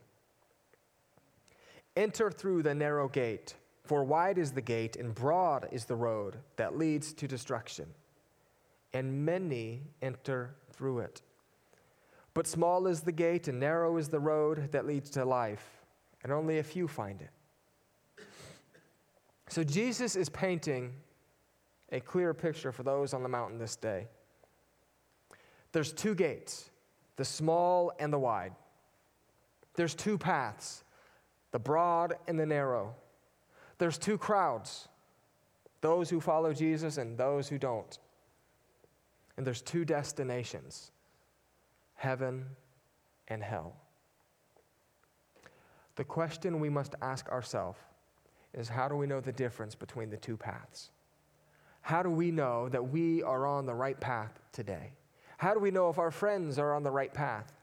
Enter 1.95 2.29
through 2.29 2.61
the 2.61 2.75
narrow 2.75 3.07
gate, 3.07 3.55
for 3.83 4.03
wide 4.03 4.37
is 4.37 4.51
the 4.51 4.61
gate 4.61 4.95
and 4.95 5.15
broad 5.15 5.67
is 5.71 5.85
the 5.85 5.95
road 5.95 6.37
that 6.55 6.77
leads 6.77 7.13
to 7.13 7.27
destruction, 7.27 7.87
and 8.93 9.25
many 9.25 9.81
enter 10.03 10.53
through 10.71 10.99
it. 10.99 11.23
But 12.35 12.45
small 12.45 12.85
is 12.85 13.01
the 13.01 13.11
gate 13.11 13.47
and 13.47 13.59
narrow 13.59 13.97
is 13.97 14.07
the 14.07 14.19
road 14.19 14.71
that 14.71 14.85
leads 14.85 15.09
to 15.11 15.25
life, 15.25 15.81
and 16.21 16.31
only 16.31 16.59
a 16.59 16.63
few 16.63 16.87
find 16.87 17.19
it. 17.23 17.31
So 19.49 19.63
Jesus 19.63 20.15
is 20.15 20.29
painting 20.29 20.93
a 21.91 21.99
clear 21.99 22.35
picture 22.35 22.71
for 22.71 22.83
those 22.83 23.15
on 23.15 23.23
the 23.23 23.29
mountain 23.29 23.57
this 23.57 23.75
day. 23.75 24.05
There's 25.71 25.91
two 25.91 26.13
gates, 26.13 26.69
the 27.17 27.25
small 27.25 27.91
and 27.99 28.13
the 28.13 28.19
wide. 28.19 28.53
There's 29.75 29.93
two 29.93 30.17
paths, 30.17 30.83
the 31.51 31.59
broad 31.59 32.15
and 32.27 32.39
the 32.39 32.45
narrow. 32.45 32.95
There's 33.77 33.97
two 33.97 34.17
crowds, 34.17 34.87
those 35.81 36.09
who 36.09 36.21
follow 36.21 36.53
Jesus 36.53 36.97
and 36.97 37.17
those 37.17 37.49
who 37.49 37.57
don't. 37.57 37.99
And 39.35 39.45
there's 39.45 39.61
two 39.61 39.85
destinations, 39.85 40.91
heaven 41.95 42.45
and 43.27 43.43
hell. 43.43 43.75
The 45.95 46.03
question 46.03 46.59
we 46.59 46.69
must 46.69 46.95
ask 47.01 47.27
ourselves 47.29 47.79
is 48.53 48.69
how 48.69 48.87
do 48.87 48.95
we 48.95 49.05
know 49.05 49.19
the 49.19 49.31
difference 49.31 49.75
between 49.75 50.09
the 50.09 50.17
two 50.17 50.37
paths? 50.37 50.91
How 51.81 52.01
do 52.03 52.09
we 52.09 52.31
know 52.31 52.69
that 52.69 52.89
we 52.89 53.23
are 53.23 53.45
on 53.45 53.65
the 53.65 53.73
right 53.73 53.99
path 53.99 54.39
today? 54.51 54.91
How 55.37 55.53
do 55.53 55.59
we 55.59 55.71
know 55.71 55.89
if 55.89 55.99
our 55.99 56.11
friends 56.11 56.57
are 56.59 56.73
on 56.73 56.83
the 56.83 56.91
right 56.91 57.13
path? 57.13 57.53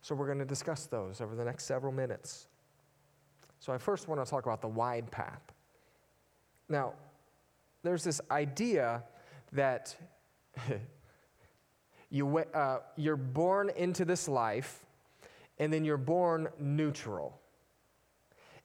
So, 0.00 0.14
we're 0.14 0.26
going 0.26 0.38
to 0.38 0.46
discuss 0.46 0.86
those 0.86 1.20
over 1.20 1.34
the 1.34 1.44
next 1.44 1.64
several 1.64 1.92
minutes. 1.92 2.46
So, 3.60 3.72
I 3.72 3.78
first 3.78 4.08
want 4.08 4.24
to 4.24 4.28
talk 4.28 4.46
about 4.46 4.62
the 4.62 4.68
wide 4.68 5.10
path. 5.10 5.42
Now, 6.68 6.94
there's 7.82 8.02
this 8.02 8.20
idea 8.30 9.02
that 9.52 9.94
you, 12.10 12.38
uh, 12.38 12.78
you're 12.96 13.16
born 13.16 13.70
into 13.76 14.06
this 14.06 14.28
life, 14.28 14.86
and 15.58 15.70
then 15.70 15.84
you're 15.84 15.98
born 15.98 16.48
neutral. 16.58 17.38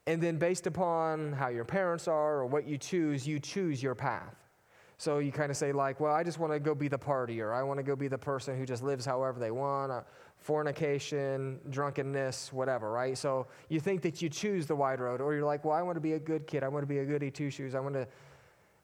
And 0.07 0.21
then, 0.21 0.37
based 0.37 0.67
upon 0.67 1.33
how 1.33 1.49
your 1.49 1.65
parents 1.65 2.07
are 2.07 2.35
or 2.35 2.45
what 2.45 2.65
you 2.65 2.77
choose, 2.77 3.27
you 3.27 3.39
choose 3.39 3.83
your 3.83 3.95
path. 3.95 4.42
So 5.03 5.19
you 5.19 5.33
kind 5.33 5.51
of 5.51 5.57
say, 5.57 5.73
like, 5.73 5.99
well, 5.99 6.13
I 6.13 6.23
just 6.23 6.39
want 6.39 6.53
to 6.53 6.61
go 6.61 6.73
be 6.73 6.87
the 6.87 6.97
partier. 6.97 7.53
I 7.53 7.61
want 7.61 7.77
to 7.77 7.83
go 7.83 7.93
be 7.93 8.07
the 8.07 8.17
person 8.17 8.57
who 8.57 8.65
just 8.65 8.81
lives 8.81 9.05
however 9.05 9.37
they 9.37 9.51
want, 9.51 9.91
uh, 9.91 10.03
fornication, 10.37 11.59
drunkenness, 11.69 12.53
whatever, 12.53 12.89
right? 12.89 13.17
So 13.17 13.47
you 13.67 13.81
think 13.81 14.01
that 14.03 14.21
you 14.21 14.29
choose 14.29 14.65
the 14.65 14.77
wide 14.77 15.01
road, 15.01 15.19
or 15.19 15.33
you're 15.33 15.43
like, 15.43 15.65
well, 15.65 15.75
I 15.75 15.81
want 15.81 15.97
to 15.97 16.01
be 16.01 16.13
a 16.13 16.19
good 16.19 16.47
kid. 16.47 16.63
I 16.63 16.69
want 16.69 16.83
to 16.83 16.87
be 16.87 16.99
a 16.99 17.05
goody 17.05 17.29
two 17.29 17.49
shoes. 17.49 17.75
I 17.75 17.81
want 17.81 17.95
to 17.95 18.07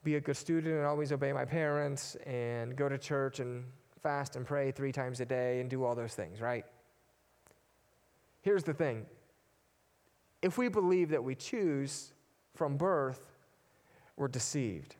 be 0.03 0.15
a 0.15 0.19
good 0.19 0.36
student 0.36 0.75
and 0.75 0.86
always 0.86 1.13
obey 1.13 1.32
my 1.32 1.45
parents 1.45 2.17
and 2.25 2.75
go 2.75 2.89
to 2.89 2.97
church 2.97 3.39
and 3.39 3.63
fast 4.03 4.36
and 4.36 4.45
pray 4.45 4.71
three 4.71 4.91
times 4.91 5.21
a 5.21 5.25
day 5.25 5.62
and 5.62 5.69
do 5.69 5.86
all 5.86 5.95
those 5.95 6.15
things, 6.15 6.41
right? 6.41 6.65
Here's 8.41 8.65
the 8.65 8.73
thing 8.73 9.05
if 10.41 10.58
we 10.58 10.67
believe 10.67 11.12
that 11.12 11.23
we 11.23 11.34
choose 11.34 12.12
from 12.55 12.75
birth, 12.75 13.21
we're 14.17 14.27
deceived. 14.27 14.97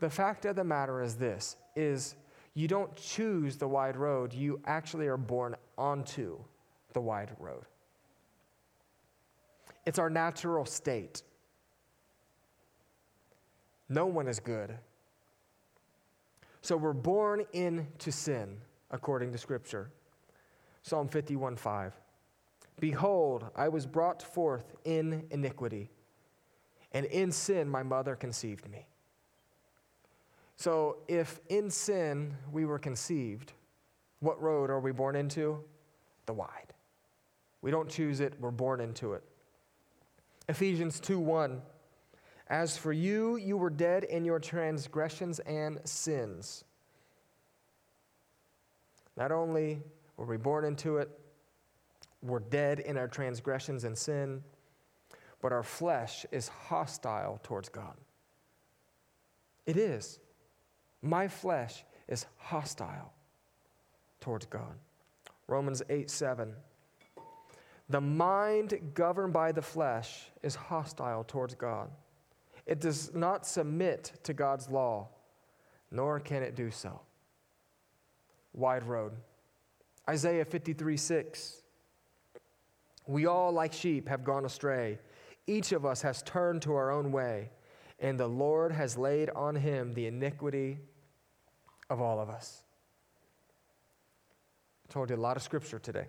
The 0.00 0.10
fact 0.10 0.46
of 0.46 0.56
the 0.56 0.64
matter 0.64 1.02
is 1.02 1.14
this 1.14 1.56
is 1.76 2.16
you 2.54 2.66
don't 2.66 2.94
choose 2.96 3.56
the 3.56 3.68
wide 3.68 3.96
road, 3.96 4.32
you 4.32 4.60
actually 4.64 5.06
are 5.06 5.16
born 5.16 5.54
onto 5.78 6.38
the 6.94 7.00
wide 7.00 7.30
road. 7.38 7.64
It's 9.86 9.98
our 9.98 10.10
natural 10.10 10.64
state. 10.64 11.22
No 13.88 14.06
one 14.06 14.26
is 14.26 14.40
good. 14.40 14.76
So 16.62 16.76
we're 16.76 16.92
born 16.92 17.44
into 17.52 18.12
sin, 18.12 18.58
according 18.90 19.32
to 19.32 19.38
Scripture. 19.38 19.90
Psalm 20.82 21.08
51 21.08 21.56
5. 21.56 21.94
Behold, 22.78 23.50
I 23.54 23.68
was 23.68 23.86
brought 23.86 24.22
forth 24.22 24.74
in 24.84 25.24
iniquity, 25.30 25.90
and 26.92 27.04
in 27.06 27.32
sin 27.32 27.68
my 27.68 27.82
mother 27.82 28.16
conceived 28.16 28.68
me. 28.70 28.86
So, 30.60 30.98
if 31.08 31.40
in 31.48 31.70
sin 31.70 32.36
we 32.52 32.66
were 32.66 32.78
conceived, 32.78 33.54
what 34.18 34.38
road 34.42 34.68
are 34.68 34.78
we 34.78 34.92
born 34.92 35.16
into? 35.16 35.64
The 36.26 36.34
wide. 36.34 36.74
We 37.62 37.70
don't 37.70 37.88
choose 37.88 38.20
it, 38.20 38.34
we're 38.38 38.50
born 38.50 38.78
into 38.82 39.14
it. 39.14 39.24
Ephesians 40.50 41.00
2 41.00 41.18
1. 41.18 41.62
As 42.48 42.76
for 42.76 42.92
you, 42.92 43.36
you 43.36 43.56
were 43.56 43.70
dead 43.70 44.04
in 44.04 44.26
your 44.26 44.38
transgressions 44.38 45.38
and 45.38 45.80
sins. 45.88 46.62
Not 49.16 49.32
only 49.32 49.80
were 50.18 50.26
we 50.26 50.36
born 50.36 50.66
into 50.66 50.98
it, 50.98 51.08
we're 52.20 52.38
dead 52.38 52.80
in 52.80 52.98
our 52.98 53.08
transgressions 53.08 53.84
and 53.84 53.96
sin, 53.96 54.44
but 55.40 55.52
our 55.52 55.62
flesh 55.62 56.26
is 56.30 56.48
hostile 56.48 57.40
towards 57.42 57.70
God. 57.70 57.94
It 59.64 59.78
is. 59.78 60.18
My 61.02 61.28
flesh 61.28 61.84
is 62.08 62.26
hostile 62.36 63.12
towards 64.20 64.46
God. 64.46 64.74
Romans 65.46 65.82
8 65.88 66.10
7. 66.10 66.54
The 67.88 68.00
mind 68.00 68.92
governed 68.94 69.32
by 69.32 69.50
the 69.50 69.62
flesh 69.62 70.30
is 70.42 70.54
hostile 70.54 71.24
towards 71.24 71.54
God. 71.54 71.90
It 72.66 72.80
does 72.80 73.12
not 73.14 73.46
submit 73.46 74.12
to 74.22 74.32
God's 74.32 74.70
law, 74.70 75.08
nor 75.90 76.20
can 76.20 76.42
it 76.42 76.54
do 76.54 76.70
so. 76.70 77.00
Wide 78.52 78.84
road. 78.84 79.12
Isaiah 80.08 80.44
53 80.44 80.96
6. 80.96 81.62
We 83.06 83.26
all, 83.26 83.50
like 83.50 83.72
sheep, 83.72 84.08
have 84.08 84.22
gone 84.22 84.44
astray. 84.44 84.98
Each 85.46 85.72
of 85.72 85.84
us 85.84 86.02
has 86.02 86.22
turned 86.22 86.62
to 86.62 86.74
our 86.74 86.92
own 86.92 87.10
way, 87.10 87.50
and 87.98 88.20
the 88.20 88.28
Lord 88.28 88.70
has 88.70 88.96
laid 88.96 89.30
on 89.30 89.56
him 89.56 89.94
the 89.94 90.06
iniquity 90.06 90.78
of 91.90 92.00
all 92.00 92.20
of 92.20 92.30
us. 92.30 92.62
I 94.88 94.92
told 94.92 95.10
you 95.10 95.16
a 95.16 95.18
lot 95.18 95.36
of 95.36 95.42
scripture 95.42 95.78
today. 95.78 96.08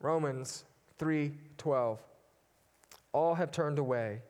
Romans 0.00 0.64
3:12. 0.98 2.02
All 3.12 3.34
have 3.34 3.50
turned 3.52 3.78
away. 3.78 4.22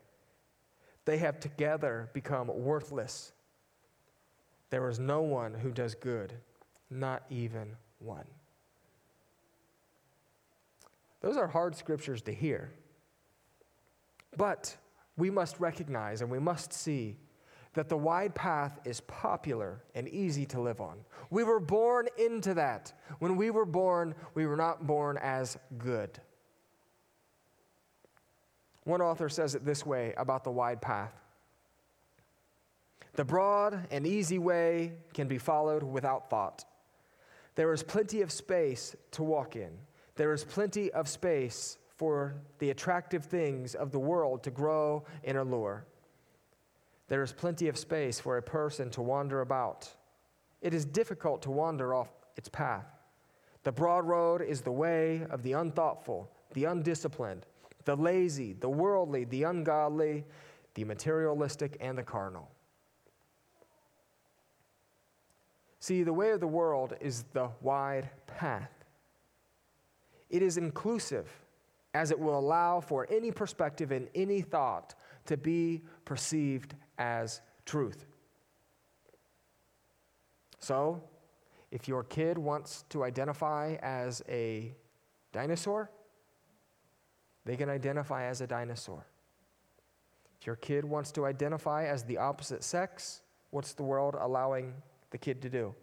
They 1.04 1.18
have 1.18 1.40
together 1.40 2.10
become 2.12 2.48
worthless. 2.48 3.32
There 4.70 4.88
is 4.88 4.98
no 4.98 5.22
one 5.22 5.54
who 5.54 5.72
does 5.72 5.94
good, 5.94 6.34
not 6.90 7.22
even 7.30 7.76
one. 7.98 8.26
Those 11.20 11.36
are 11.36 11.48
hard 11.48 11.74
scriptures 11.74 12.22
to 12.22 12.34
hear. 12.34 12.72
But 14.36 14.76
we 15.16 15.30
must 15.30 15.58
recognize 15.58 16.20
and 16.20 16.30
we 16.30 16.38
must 16.38 16.72
see 16.72 17.16
that 17.74 17.88
the 17.88 17.96
wide 17.96 18.34
path 18.34 18.78
is 18.84 19.00
popular 19.02 19.82
and 19.94 20.08
easy 20.08 20.46
to 20.46 20.60
live 20.60 20.80
on. 20.80 20.98
We 21.30 21.44
were 21.44 21.60
born 21.60 22.08
into 22.18 22.54
that. 22.54 22.92
When 23.18 23.36
we 23.36 23.50
were 23.50 23.66
born, 23.66 24.14
we 24.34 24.46
were 24.46 24.56
not 24.56 24.86
born 24.86 25.18
as 25.18 25.56
good. 25.76 26.18
One 28.84 29.02
author 29.02 29.28
says 29.28 29.54
it 29.54 29.64
this 29.64 29.84
way 29.84 30.14
about 30.16 30.44
the 30.44 30.50
wide 30.50 30.80
path 30.80 31.12
The 33.14 33.24
broad 33.24 33.86
and 33.90 34.06
easy 34.06 34.38
way 34.38 34.92
can 35.12 35.28
be 35.28 35.38
followed 35.38 35.82
without 35.82 36.30
thought. 36.30 36.64
There 37.54 37.72
is 37.72 37.82
plenty 37.82 38.22
of 38.22 38.32
space 38.32 38.96
to 39.12 39.22
walk 39.22 39.56
in 39.56 39.72
there 40.18 40.32
is 40.32 40.42
plenty 40.42 40.90
of 40.90 41.08
space 41.08 41.78
for 41.96 42.34
the 42.58 42.70
attractive 42.70 43.24
things 43.24 43.76
of 43.76 43.92
the 43.92 44.00
world 44.00 44.42
to 44.42 44.50
grow 44.50 45.04
and 45.22 45.38
allure. 45.38 45.86
There 47.08 47.22
is 47.22 47.32
plenty 47.32 47.68
of 47.68 47.78
space 47.78 48.20
for 48.20 48.36
a 48.36 48.42
person 48.42 48.90
to 48.90 49.02
wander 49.02 49.40
about. 49.40 49.88
It 50.60 50.74
is 50.74 50.84
difficult 50.84 51.42
to 51.42 51.50
wander 51.50 51.94
off 51.94 52.08
its 52.36 52.48
path. 52.48 52.86
The 53.64 53.72
broad 53.72 54.06
road 54.06 54.42
is 54.42 54.60
the 54.60 54.72
way 54.72 55.26
of 55.30 55.42
the 55.42 55.52
unthoughtful, 55.52 56.30
the 56.52 56.64
undisciplined, 56.64 57.46
the 57.84 57.96
lazy, 57.96 58.52
the 58.52 58.68
worldly, 58.68 59.24
the 59.24 59.44
ungodly, 59.44 60.24
the 60.74 60.84
materialistic, 60.84 61.76
and 61.80 61.96
the 61.96 62.02
carnal. 62.02 62.50
See, 65.80 66.02
the 66.02 66.12
way 66.12 66.30
of 66.30 66.40
the 66.40 66.46
world 66.46 66.94
is 67.00 67.24
the 67.32 67.48
wide 67.62 68.10
path. 68.26 68.84
It 70.28 70.42
is 70.42 70.58
inclusive, 70.58 71.30
as 71.94 72.10
it 72.10 72.18
will 72.18 72.38
allow 72.38 72.80
for 72.80 73.06
any 73.10 73.30
perspective 73.30 73.92
and 73.92 74.08
any 74.14 74.42
thought 74.42 74.94
to 75.26 75.36
be 75.36 75.82
perceived 76.04 76.74
as 76.98 77.40
truth. 77.64 78.06
So, 80.58 81.02
if 81.70 81.86
your 81.86 82.02
kid 82.04 82.38
wants 82.38 82.84
to 82.90 83.04
identify 83.04 83.76
as 83.82 84.22
a 84.28 84.74
dinosaur, 85.32 85.90
they 87.44 87.56
can 87.56 87.68
identify 87.68 88.24
as 88.24 88.40
a 88.40 88.46
dinosaur. 88.46 89.06
If 90.40 90.46
your 90.46 90.56
kid 90.56 90.84
wants 90.84 91.12
to 91.12 91.26
identify 91.26 91.86
as 91.86 92.04
the 92.04 92.18
opposite 92.18 92.62
sex, 92.62 93.22
what's 93.50 93.72
the 93.72 93.82
world 93.82 94.16
allowing 94.18 94.74
the 95.10 95.18
kid 95.18 95.42
to 95.42 95.48
do? 95.48 95.74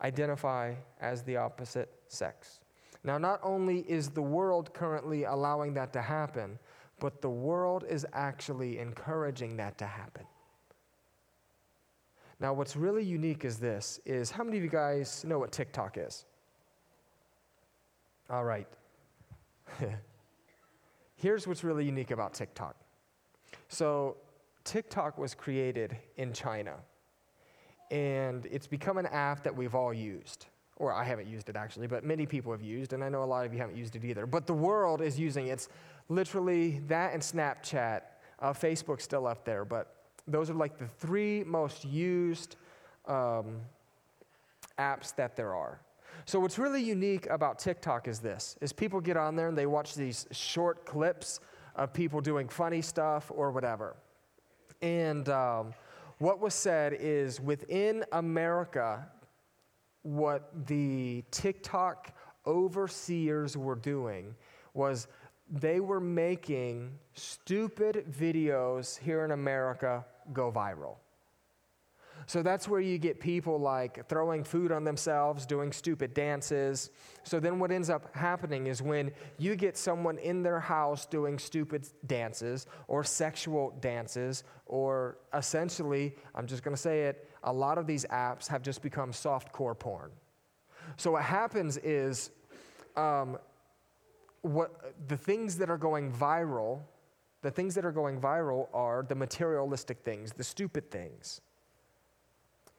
Identify 0.00 0.74
as 1.00 1.22
the 1.22 1.36
opposite 1.36 1.90
sex. 2.08 2.60
Now, 3.02 3.18
not 3.18 3.40
only 3.42 3.80
is 3.80 4.10
the 4.10 4.22
world 4.22 4.72
currently 4.72 5.24
allowing 5.24 5.74
that 5.74 5.92
to 5.92 6.02
happen, 6.02 6.58
but 7.00 7.20
the 7.20 7.30
world 7.30 7.84
is 7.88 8.06
actually 8.12 8.78
encouraging 8.78 9.56
that 9.56 9.78
to 9.78 9.86
happen. 9.86 10.24
Now, 12.40 12.52
what's 12.52 12.76
really 12.76 13.04
unique 13.04 13.44
is 13.44 13.58
this 13.58 14.00
is 14.04 14.30
how 14.30 14.44
many 14.44 14.56
of 14.58 14.64
you 14.64 14.70
guys 14.70 15.24
know 15.24 15.38
what 15.38 15.52
TikTok 15.52 15.96
is? 15.98 16.24
All 18.28 18.44
right. 18.44 18.66
Here's 21.16 21.46
what's 21.46 21.64
really 21.64 21.84
unique 21.84 22.10
about 22.10 22.34
TikTok. 22.34 22.76
So, 23.68 24.16
TikTok 24.64 25.18
was 25.18 25.34
created 25.34 25.96
in 26.16 26.32
China, 26.32 26.74
and 27.90 28.46
it's 28.46 28.66
become 28.66 28.98
an 28.98 29.06
app 29.06 29.44
that 29.44 29.54
we've 29.54 29.74
all 29.74 29.92
used 29.92 30.46
or 30.76 30.92
I 30.92 31.04
haven't 31.04 31.28
used 31.28 31.48
it 31.48 31.56
actually, 31.56 31.86
but 31.86 32.04
many 32.04 32.26
people 32.26 32.52
have 32.52 32.62
used, 32.62 32.92
and 32.92 33.04
I 33.04 33.08
know 33.08 33.22
a 33.22 33.24
lot 33.24 33.46
of 33.46 33.52
you 33.52 33.60
haven't 33.60 33.76
used 33.76 33.94
it 33.96 34.04
either. 34.04 34.26
But 34.26 34.46
the 34.46 34.54
world 34.54 35.00
is 35.00 35.18
using 35.18 35.46
it. 35.46 35.52
It's 35.52 35.68
literally 36.08 36.80
that 36.88 37.12
and 37.12 37.22
Snapchat. 37.22 38.02
Uh, 38.40 38.52
Facebook's 38.52 39.04
still 39.04 39.26
up 39.26 39.44
there, 39.44 39.64
but 39.64 39.94
those 40.26 40.50
are 40.50 40.54
like 40.54 40.76
the 40.78 40.86
three 40.86 41.44
most 41.44 41.84
used 41.84 42.56
um, 43.06 43.60
apps 44.78 45.14
that 45.16 45.36
there 45.36 45.54
are. 45.54 45.80
So 46.26 46.40
what's 46.40 46.58
really 46.58 46.82
unique 46.82 47.26
about 47.30 47.58
TikTok 47.58 48.08
is 48.08 48.20
this: 48.20 48.56
is 48.60 48.72
people 48.72 49.00
get 49.00 49.16
on 49.16 49.36
there 49.36 49.48
and 49.48 49.56
they 49.56 49.66
watch 49.66 49.94
these 49.94 50.26
short 50.32 50.84
clips 50.84 51.40
of 51.76 51.92
people 51.92 52.20
doing 52.20 52.48
funny 52.48 52.82
stuff 52.82 53.30
or 53.34 53.50
whatever, 53.50 53.96
and 54.82 55.28
um, 55.28 55.74
what 56.18 56.40
was 56.40 56.54
said 56.54 56.96
is 56.98 57.40
within 57.40 58.04
America, 58.12 59.06
what 60.02 60.50
the 60.66 61.24
TikTok 61.30 62.14
overseers 62.46 63.56
were 63.56 63.74
doing 63.74 64.34
was 64.74 65.08
they 65.50 65.80
were 65.80 66.00
making 66.00 66.98
stupid 67.14 68.06
videos 68.10 68.98
here 68.98 69.24
in 69.24 69.30
America 69.30 70.04
go 70.32 70.50
viral. 70.50 70.96
So 72.26 72.42
that's 72.42 72.68
where 72.68 72.80
you 72.80 72.98
get 72.98 73.20
people 73.20 73.58
like 73.58 74.08
throwing 74.08 74.44
food 74.44 74.72
on 74.72 74.84
themselves, 74.84 75.44
doing 75.44 75.72
stupid 75.72 76.14
dances. 76.14 76.90
So 77.22 77.38
then 77.38 77.58
what 77.58 77.70
ends 77.70 77.90
up 77.90 78.14
happening 78.16 78.66
is 78.66 78.80
when 78.80 79.10
you 79.38 79.56
get 79.56 79.76
someone 79.76 80.18
in 80.18 80.42
their 80.42 80.60
house 80.60 81.04
doing 81.04 81.38
stupid 81.38 81.86
dances 82.06 82.66
or 82.88 83.04
sexual 83.04 83.76
dances, 83.80 84.44
or 84.66 85.18
essentially, 85.34 86.14
I'm 86.34 86.46
just 86.46 86.62
going 86.62 86.74
to 86.74 86.80
say 86.80 87.02
it, 87.02 87.30
a 87.42 87.52
lot 87.52 87.76
of 87.76 87.86
these 87.86 88.06
apps 88.06 88.46
have 88.48 88.62
just 88.62 88.80
become 88.80 89.12
soft 89.12 89.52
core 89.52 89.74
porn. 89.74 90.10
So 90.96 91.12
what 91.12 91.24
happens 91.24 91.76
is 91.78 92.30
um, 92.96 93.38
what 94.44 94.94
the 95.08 95.16
things 95.16 95.56
that 95.58 95.70
are 95.70 95.78
going 95.78 96.12
viral, 96.12 96.80
the 97.42 97.50
things 97.50 97.74
that 97.74 97.84
are 97.84 97.92
going 97.92 98.20
viral 98.20 98.68
are 98.74 99.04
the 99.08 99.14
materialistic 99.14 99.98
things, 100.04 100.32
the 100.32 100.44
stupid 100.44 100.90
things 100.90 101.40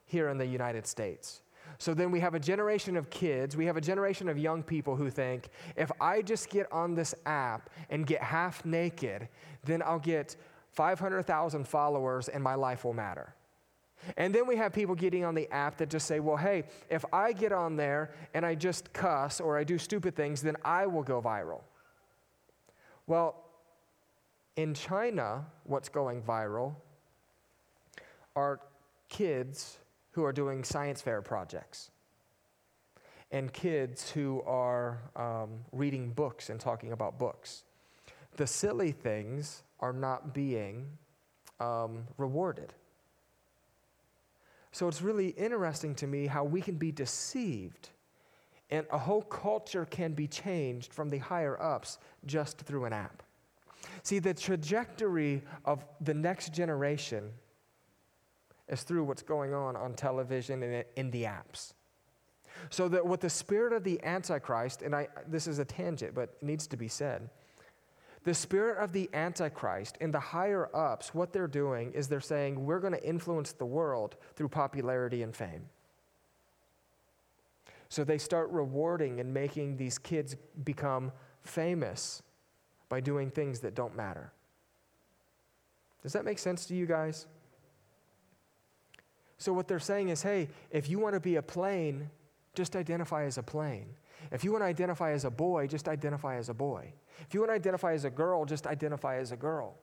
here 0.06 0.28
in 0.28 0.38
the 0.38 0.46
United 0.46 0.86
States. 0.86 1.42
So 1.78 1.92
then 1.92 2.10
we 2.10 2.20
have 2.20 2.34
a 2.34 2.40
generation 2.40 2.96
of 2.96 3.10
kids, 3.10 3.56
we 3.56 3.66
have 3.66 3.76
a 3.76 3.80
generation 3.80 4.28
of 4.28 4.38
young 4.38 4.62
people 4.62 4.96
who 4.96 5.10
think 5.10 5.48
if 5.76 5.90
I 6.00 6.22
just 6.22 6.48
get 6.48 6.70
on 6.72 6.94
this 6.94 7.14
app 7.26 7.68
and 7.90 8.06
get 8.06 8.22
half 8.22 8.64
naked, 8.64 9.28
then 9.64 9.82
I'll 9.82 9.98
get 9.98 10.36
500,000 10.70 11.66
followers 11.66 12.28
and 12.28 12.42
my 12.42 12.54
life 12.54 12.84
will 12.84 12.92
matter. 12.92 13.34
And 14.16 14.34
then 14.34 14.46
we 14.46 14.56
have 14.56 14.72
people 14.72 14.94
getting 14.94 15.24
on 15.24 15.34
the 15.34 15.50
app 15.50 15.78
that 15.78 15.90
just 15.90 16.06
say, 16.06 16.20
well, 16.20 16.36
hey, 16.36 16.64
if 16.90 17.04
I 17.12 17.32
get 17.32 17.52
on 17.52 17.76
there 17.76 18.12
and 18.34 18.44
I 18.46 18.54
just 18.54 18.92
cuss 18.92 19.40
or 19.40 19.58
I 19.58 19.64
do 19.64 19.78
stupid 19.78 20.14
things, 20.14 20.42
then 20.42 20.56
I 20.64 20.86
will 20.86 21.02
go 21.02 21.20
viral. 21.20 21.62
Well, 23.06 23.44
in 24.56 24.74
China, 24.74 25.44
what's 25.64 25.88
going 25.88 26.22
viral 26.22 26.74
are 28.34 28.60
kids 29.08 29.78
who 30.12 30.24
are 30.24 30.32
doing 30.32 30.64
science 30.64 31.00
fair 31.00 31.22
projects 31.22 31.90
and 33.30 33.52
kids 33.52 34.10
who 34.10 34.42
are 34.46 35.02
um, 35.16 35.50
reading 35.72 36.10
books 36.10 36.48
and 36.48 36.60
talking 36.60 36.92
about 36.92 37.18
books. 37.18 37.64
The 38.36 38.46
silly 38.46 38.92
things 38.92 39.62
are 39.80 39.92
not 39.92 40.32
being 40.32 40.86
um, 41.60 42.04
rewarded. 42.18 42.72
So 44.76 44.88
it's 44.88 45.00
really 45.00 45.28
interesting 45.28 45.94
to 45.94 46.06
me 46.06 46.26
how 46.26 46.44
we 46.44 46.60
can 46.60 46.74
be 46.74 46.92
deceived 46.92 47.88
and 48.68 48.86
a 48.90 48.98
whole 48.98 49.22
culture 49.22 49.86
can 49.86 50.12
be 50.12 50.28
changed 50.28 50.92
from 50.92 51.08
the 51.08 51.16
higher 51.16 51.58
ups 51.62 51.96
just 52.26 52.58
through 52.58 52.84
an 52.84 52.92
app. 52.92 53.22
See, 54.02 54.18
the 54.18 54.34
trajectory 54.34 55.42
of 55.64 55.82
the 56.02 56.12
next 56.12 56.52
generation 56.52 57.30
is 58.68 58.82
through 58.82 59.04
what's 59.04 59.22
going 59.22 59.54
on 59.54 59.76
on 59.76 59.94
television 59.94 60.62
and 60.62 60.84
in 60.96 61.10
the 61.10 61.22
apps. 61.22 61.72
So 62.68 62.86
that 62.88 63.06
what 63.06 63.22
the 63.22 63.30
spirit 63.30 63.72
of 63.72 63.82
the 63.82 63.98
Antichrist, 64.04 64.82
and 64.82 64.94
I, 64.94 65.08
this 65.26 65.46
is 65.46 65.58
a 65.58 65.64
tangent, 65.64 66.14
but 66.14 66.36
it 66.38 66.42
needs 66.42 66.66
to 66.66 66.76
be 66.76 66.88
said. 66.88 67.30
The 68.26 68.34
spirit 68.34 68.82
of 68.82 68.90
the 68.90 69.08
Antichrist 69.14 69.98
and 70.00 70.12
the 70.12 70.18
higher 70.18 70.68
ups, 70.74 71.14
what 71.14 71.32
they're 71.32 71.46
doing 71.46 71.92
is 71.92 72.08
they're 72.08 72.20
saying, 72.20 72.66
we're 72.66 72.80
going 72.80 72.92
to 72.92 73.04
influence 73.04 73.52
the 73.52 73.64
world 73.64 74.16
through 74.34 74.48
popularity 74.48 75.22
and 75.22 75.32
fame. 75.32 75.66
So 77.88 78.02
they 78.02 78.18
start 78.18 78.50
rewarding 78.50 79.20
and 79.20 79.32
making 79.32 79.76
these 79.76 79.96
kids 79.96 80.34
become 80.64 81.12
famous 81.44 82.20
by 82.88 82.98
doing 82.98 83.30
things 83.30 83.60
that 83.60 83.76
don't 83.76 83.94
matter. 83.94 84.32
Does 86.02 86.12
that 86.12 86.24
make 86.24 86.40
sense 86.40 86.66
to 86.66 86.74
you 86.74 86.86
guys? 86.86 87.28
So, 89.38 89.52
what 89.52 89.68
they're 89.68 89.78
saying 89.78 90.08
is 90.08 90.22
hey, 90.22 90.48
if 90.72 90.88
you 90.88 90.98
want 90.98 91.14
to 91.14 91.20
be 91.20 91.36
a 91.36 91.42
plane, 91.42 92.10
just 92.54 92.74
identify 92.74 93.24
as 93.24 93.38
a 93.38 93.42
plane. 93.42 93.86
If 94.30 94.44
you 94.44 94.52
want 94.52 94.62
to 94.62 94.66
identify 94.66 95.12
as 95.12 95.24
a 95.24 95.30
boy, 95.30 95.66
just 95.66 95.88
identify 95.88 96.36
as 96.36 96.48
a 96.48 96.54
boy. 96.54 96.92
If 97.20 97.34
you 97.34 97.40
want 97.40 97.50
to 97.50 97.54
identify 97.54 97.92
as 97.92 98.04
a 98.04 98.10
girl, 98.10 98.44
just 98.44 98.66
identify 98.66 99.16
as 99.16 99.32
a 99.32 99.36
girl. 99.36 99.78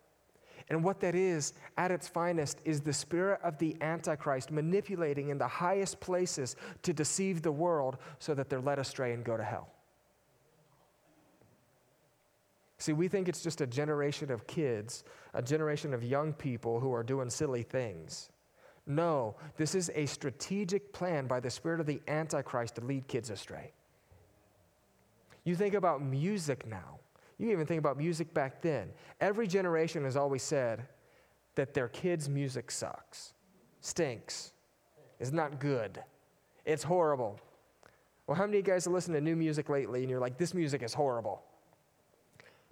And 0.69 0.84
what 0.84 0.99
that 1.01 1.15
is, 1.15 1.53
at 1.77 1.91
its 1.91 2.08
finest, 2.08 2.60
is 2.63 2.82
the 2.82 2.93
spirit 2.93 3.39
of 3.43 3.58
the 3.58 3.75
Antichrist 3.82 4.51
manipulating 4.51 5.29
in 5.29 5.38
the 5.38 5.47
highest 5.47 5.99
places 5.99 6.56
to 6.84 6.93
deceive 6.93 7.41
the 7.41 7.51
world 7.51 7.97
so 8.19 8.34
that 8.34 8.49
they're 8.49 8.62
led 8.62 8.79
astray 8.79 9.13
and 9.13 9.23
go 9.23 9.36
to 9.36 9.43
hell. 9.43 9.69
See, 12.77 12.93
we 12.93 13.08
think 13.08 13.29
it's 13.29 13.41
just 13.41 13.62
a 13.62 13.67
generation 13.67 14.32
of 14.32 14.45
kids, 14.47 15.03
a 15.34 15.41
generation 15.41 15.93
of 15.93 16.03
young 16.03 16.34
people 16.34 16.79
who 16.79 16.93
are 16.93 17.03
doing 17.03 17.29
silly 17.29 17.63
things. 17.63 18.29
No, 18.86 19.36
this 19.56 19.75
is 19.75 19.89
a 19.95 20.06
strategic 20.06 20.91
plan 20.91 21.25
by 21.25 21.39
the 21.39 21.49
spirit 21.49 21.79
of 21.79 21.86
the 21.86 22.01
Antichrist 22.08 22.75
to 22.75 22.82
lead 22.82 23.08
kids 23.08 23.29
astray. 23.29 23.71
You 25.43 25.56
think 25.56 25.73
about 25.73 26.01
music 26.01 26.65
now. 26.67 26.99
You 27.38 27.51
even 27.51 27.65
think 27.65 27.79
about 27.79 27.97
music 27.97 28.34
back 28.34 28.62
then. 28.62 28.89
Every 29.19 29.47
generation 29.47 30.03
has 30.03 30.15
always 30.15 30.43
said 30.43 30.88
that 31.56 31.73
their 31.73 31.89
kids' 31.89 32.29
music 32.29 32.71
sucks, 32.71 33.34
stinks, 33.82 34.53
is 35.19 35.32
not 35.32 35.60
good, 35.60 36.01
it's 36.65 36.84
horrible. 36.84 37.39
Well, 38.27 38.36
how 38.36 38.45
many 38.45 38.60
of 38.60 38.67
you 38.67 38.73
guys 38.73 38.86
have 38.86 38.93
listened 38.93 39.15
to 39.15 39.21
new 39.21 39.36
music 39.36 39.69
lately 39.69 40.01
and 40.01 40.10
you're 40.10 40.19
like, 40.19 40.38
this 40.38 40.53
music 40.53 40.82
is 40.82 40.93
horrible? 40.93 41.43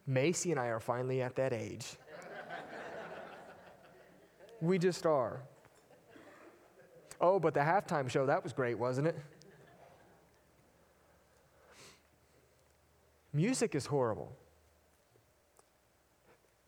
Macy 0.07 0.51
and 0.51 0.59
I 0.59 0.67
are 0.67 0.79
finally 0.79 1.21
at 1.21 1.35
that 1.35 1.53
age. 1.53 1.97
we 4.61 4.79
just 4.79 5.05
are. 5.05 5.41
Oh, 7.19 7.39
but 7.39 7.53
the 7.53 7.59
halftime 7.59 8.09
show, 8.09 8.25
that 8.25 8.43
was 8.43 8.53
great, 8.53 8.79
wasn't 8.79 9.07
it? 9.07 9.19
Music 13.33 13.75
is 13.75 13.85
horrible. 13.85 14.35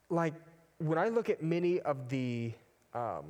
Like, 0.10 0.34
when 0.78 0.98
I 0.98 1.10
look 1.10 1.30
at 1.30 1.44
many 1.44 1.80
of 1.82 2.10
the 2.10 2.54
um, 2.94 3.26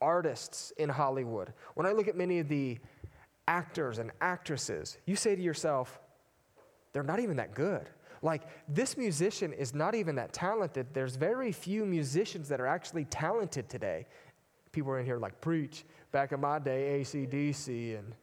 artists 0.00 0.72
in 0.76 0.88
Hollywood, 0.88 1.52
when 1.74 1.86
I 1.86 1.92
look 1.92 2.08
at 2.08 2.16
many 2.16 2.38
of 2.38 2.48
the 2.48 2.78
actors 3.48 3.98
and 3.98 4.12
actresses, 4.20 4.98
you 5.06 5.16
say 5.16 5.34
to 5.34 5.42
yourself, 5.42 5.98
they're 6.92 7.02
not 7.02 7.20
even 7.20 7.36
that 7.36 7.54
good. 7.54 7.88
Like, 8.22 8.42
this 8.68 8.96
musician 8.96 9.52
is 9.52 9.74
not 9.74 9.94
even 9.94 10.16
that 10.16 10.32
talented. 10.32 10.88
There's 10.92 11.16
very 11.16 11.52
few 11.52 11.84
musicians 11.84 12.48
that 12.48 12.60
are 12.60 12.66
actually 12.66 13.04
talented 13.06 13.68
today. 13.68 14.06
People 14.72 14.92
are 14.92 14.98
in 14.98 15.06
here 15.06 15.18
like, 15.18 15.40
preach. 15.40 15.84
Back 16.10 16.32
in 16.32 16.40
my 16.40 16.58
day, 16.58 17.00
ACDC 17.00 17.98
and. 17.98 18.14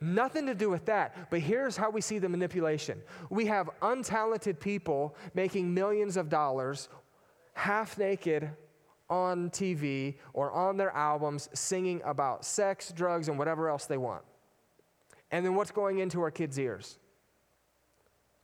Nothing 0.00 0.46
to 0.46 0.54
do 0.54 0.68
with 0.68 0.84
that, 0.86 1.30
but 1.30 1.40
here's 1.40 1.76
how 1.76 1.90
we 1.90 2.00
see 2.00 2.18
the 2.18 2.28
manipulation. 2.28 3.00
We 3.30 3.46
have 3.46 3.70
untalented 3.80 4.60
people 4.60 5.16
making 5.34 5.72
millions 5.72 6.16
of 6.16 6.28
dollars 6.28 6.88
half 7.54 7.96
naked 7.96 8.50
on 9.08 9.50
TV 9.50 10.16
or 10.34 10.50
on 10.52 10.76
their 10.76 10.90
albums 10.90 11.48
singing 11.54 12.02
about 12.04 12.44
sex, 12.44 12.92
drugs, 12.94 13.28
and 13.28 13.38
whatever 13.38 13.68
else 13.68 13.86
they 13.86 13.96
want. 13.96 14.22
And 15.30 15.44
then 15.44 15.54
what's 15.54 15.70
going 15.70 15.98
into 15.98 16.20
our 16.20 16.30
kids' 16.30 16.58
ears? 16.58 16.98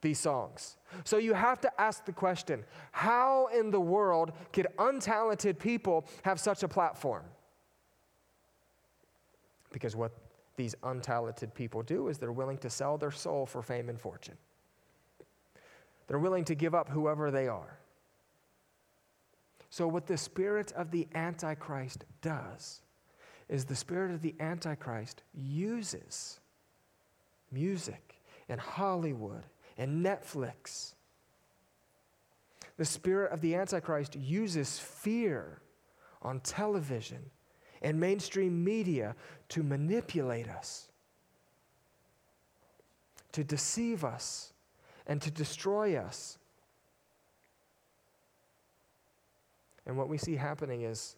these 0.03 0.19
songs. 0.19 0.77
So 1.03 1.17
you 1.17 1.33
have 1.33 1.59
to 1.61 1.81
ask 1.81 2.05
the 2.05 2.11
question 2.11 2.63
how 2.91 3.47
in 3.47 3.71
the 3.71 3.79
world 3.79 4.33
could 4.51 4.67
untalented 4.77 5.57
people 5.57 6.05
have 6.21 6.39
such 6.39 6.61
a 6.61 6.67
platform? 6.67 7.23
Because 9.71 9.95
what 9.95 10.11
these 10.55 10.75
untalented 10.83 11.53
people 11.53 11.81
do 11.81 12.07
is 12.07 12.17
they're 12.17 12.31
willing 12.31 12.57
to 12.59 12.69
sell 12.69 12.97
their 12.97 13.11
soul 13.11 13.45
for 13.45 13.61
fame 13.61 13.89
and 13.89 13.99
fortune. 13.99 14.37
They're 16.07 16.19
willing 16.19 16.45
to 16.45 16.55
give 16.55 16.75
up 16.75 16.89
whoever 16.89 17.31
they 17.31 17.47
are. 17.47 17.79
So, 19.69 19.87
what 19.87 20.05
the 20.05 20.17
spirit 20.17 20.71
of 20.73 20.91
the 20.91 21.07
Antichrist 21.15 22.05
does 22.21 22.81
is 23.49 23.65
the 23.65 23.75
spirit 23.75 24.11
of 24.11 24.21
the 24.21 24.35
Antichrist 24.39 25.23
uses 25.33 26.39
music 27.51 28.21
and 28.49 28.59
Hollywood 28.59 29.43
and 29.77 30.05
Netflix. 30.05 30.93
The 32.77 32.85
spirit 32.85 33.31
of 33.31 33.41
the 33.41 33.55
Antichrist 33.55 34.15
uses 34.15 34.79
fear 34.79 35.61
on 36.21 36.39
television 36.41 37.31
and 37.83 37.99
mainstream 37.99 38.63
media 38.63 39.15
to 39.49 39.61
manipulate 39.61 40.47
us, 40.47 40.89
to 43.33 43.43
deceive 43.43 44.03
us, 44.03 44.53
and 45.05 45.21
to 45.21 45.29
destroy 45.29 45.97
us. 45.97 46.37
And 49.85 49.97
what 49.97 50.07
we 50.07 50.17
see 50.17 50.35
happening 50.35 50.83
is 50.83 51.17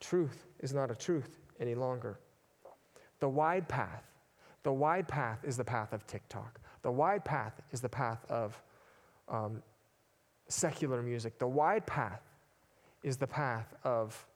truth 0.00 0.46
is 0.60 0.74
not 0.74 0.90
a 0.90 0.96
truth 0.96 1.38
any 1.60 1.74
longer. 1.74 2.18
The 3.20 3.28
wide 3.28 3.68
path, 3.68 4.04
the 4.64 4.72
wide 4.72 5.06
path 5.06 5.38
is 5.44 5.56
the 5.56 5.64
path 5.64 5.92
of 5.92 6.06
TikTok. 6.06 6.60
The 6.82 6.90
wide 6.90 7.24
path 7.24 7.54
is 7.70 7.80
the 7.80 7.88
path 7.88 8.24
of 8.28 8.60
um, 9.28 9.62
secular 10.48 11.02
music. 11.02 11.38
The 11.38 11.46
wide 11.46 11.86
path 11.86 12.20
is 13.02 13.16
the 13.16 13.26
path 13.26 13.72
of 13.84 14.26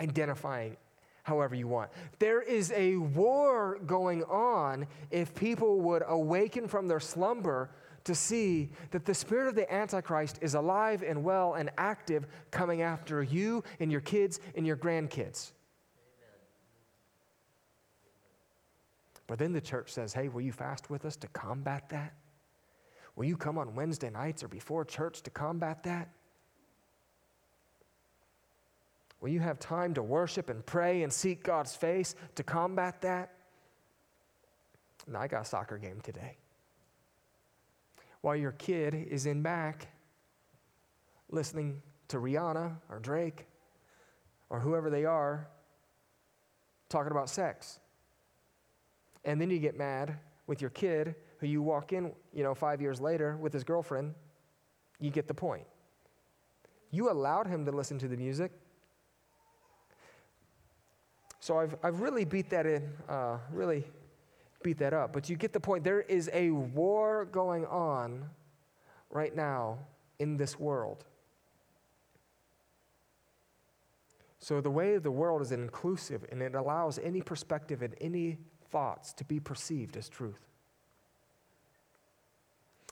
identifying 0.00 0.76
however 1.22 1.54
you 1.54 1.66
want. 1.66 1.90
There 2.18 2.42
is 2.42 2.70
a 2.72 2.96
war 2.96 3.78
going 3.86 4.22
on 4.24 4.86
if 5.10 5.34
people 5.34 5.80
would 5.80 6.02
awaken 6.06 6.68
from 6.68 6.86
their 6.86 7.00
slumber 7.00 7.70
to 8.04 8.14
see 8.14 8.70
that 8.90 9.06
the 9.06 9.14
spirit 9.14 9.48
of 9.48 9.54
the 9.54 9.72
Antichrist 9.72 10.38
is 10.42 10.54
alive 10.54 11.02
and 11.02 11.24
well 11.24 11.54
and 11.54 11.70
active 11.78 12.26
coming 12.50 12.82
after 12.82 13.22
you 13.22 13.64
and 13.80 13.90
your 13.90 14.02
kids 14.02 14.40
and 14.54 14.66
your 14.66 14.76
grandkids. 14.76 15.52
But 19.26 19.38
then 19.38 19.54
the 19.54 19.60
church 19.60 19.90
says, 19.90 20.12
hey, 20.12 20.28
will 20.28 20.42
you 20.42 20.52
fast 20.52 20.90
with 20.90 21.06
us 21.06 21.16
to 21.16 21.28
combat 21.28 21.88
that? 21.88 22.12
Will 23.16 23.24
you 23.24 23.38
come 23.38 23.56
on 23.56 23.74
Wednesday 23.74 24.10
nights 24.10 24.42
or 24.44 24.48
before 24.48 24.84
church 24.84 25.22
to 25.22 25.30
combat 25.30 25.82
that? 25.84 26.10
Will 29.24 29.30
you 29.30 29.40
have 29.40 29.58
time 29.58 29.94
to 29.94 30.02
worship 30.02 30.50
and 30.50 30.66
pray 30.66 31.02
and 31.02 31.10
seek 31.10 31.44
God's 31.44 31.74
face 31.74 32.14
to 32.34 32.42
combat 32.42 33.00
that? 33.00 33.32
And 35.06 35.16
I 35.16 35.28
got 35.28 35.40
a 35.40 35.44
soccer 35.46 35.78
game 35.78 35.98
today. 36.02 36.36
While 38.20 38.36
your 38.36 38.52
kid 38.52 38.94
is 38.94 39.24
in 39.24 39.40
back 39.40 39.88
listening 41.30 41.80
to 42.08 42.18
Rihanna 42.18 42.76
or 42.90 42.98
Drake 42.98 43.46
or 44.50 44.60
whoever 44.60 44.90
they 44.90 45.06
are 45.06 45.48
talking 46.90 47.10
about 47.10 47.30
sex. 47.30 47.80
And 49.24 49.40
then 49.40 49.48
you 49.48 49.58
get 49.58 49.74
mad 49.74 50.18
with 50.46 50.60
your 50.60 50.68
kid 50.68 51.14
who 51.38 51.46
you 51.46 51.62
walk 51.62 51.94
in, 51.94 52.12
you 52.34 52.42
know, 52.42 52.54
five 52.54 52.82
years 52.82 53.00
later 53.00 53.38
with 53.38 53.54
his 53.54 53.64
girlfriend. 53.64 54.12
You 55.00 55.08
get 55.08 55.28
the 55.28 55.32
point. 55.32 55.64
You 56.90 57.10
allowed 57.10 57.46
him 57.46 57.64
to 57.64 57.72
listen 57.72 57.98
to 58.00 58.06
the 58.06 58.18
music. 58.18 58.52
So 61.44 61.58
I've, 61.58 61.76
I've 61.82 62.00
really 62.00 62.24
beat 62.24 62.48
that 62.48 62.64
in, 62.64 62.90
uh, 63.06 63.36
really 63.52 63.84
beat 64.62 64.78
that 64.78 64.94
up. 64.94 65.12
But 65.12 65.28
you 65.28 65.36
get 65.36 65.52
the 65.52 65.60
point. 65.60 65.84
There 65.84 66.00
is 66.00 66.30
a 66.32 66.48
war 66.52 67.26
going 67.26 67.66
on 67.66 68.30
right 69.10 69.36
now 69.36 69.76
in 70.18 70.38
this 70.38 70.58
world. 70.58 71.04
So 74.38 74.62
the 74.62 74.70
way 74.70 74.94
of 74.94 75.02
the 75.02 75.10
world 75.10 75.42
is 75.42 75.52
inclusive 75.52 76.24
and 76.32 76.40
it 76.40 76.54
allows 76.54 76.98
any 76.98 77.20
perspective 77.20 77.82
and 77.82 77.94
any 78.00 78.38
thoughts 78.70 79.12
to 79.12 79.24
be 79.26 79.38
perceived 79.38 79.98
as 79.98 80.08
truth. 80.08 80.48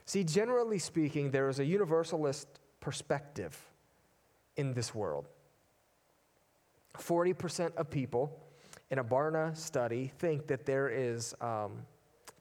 See, 0.05 0.25
generally 0.25 0.79
speaking, 0.79 1.31
there 1.31 1.49
is 1.49 1.59
a 1.59 1.65
universalist 1.65 2.49
perspective 2.81 3.59
in 4.59 4.75
this 4.75 4.95
world. 4.95 5.29
40% 6.99 7.75
of 7.77 7.91
people 7.91 8.39
in 8.91 8.99
a 8.99 9.05
Barna 9.05 9.57
study 9.57 10.13
think 10.19 10.47
that 10.49 10.67
there 10.67 10.89
is, 10.89 11.35
um, 11.41 11.87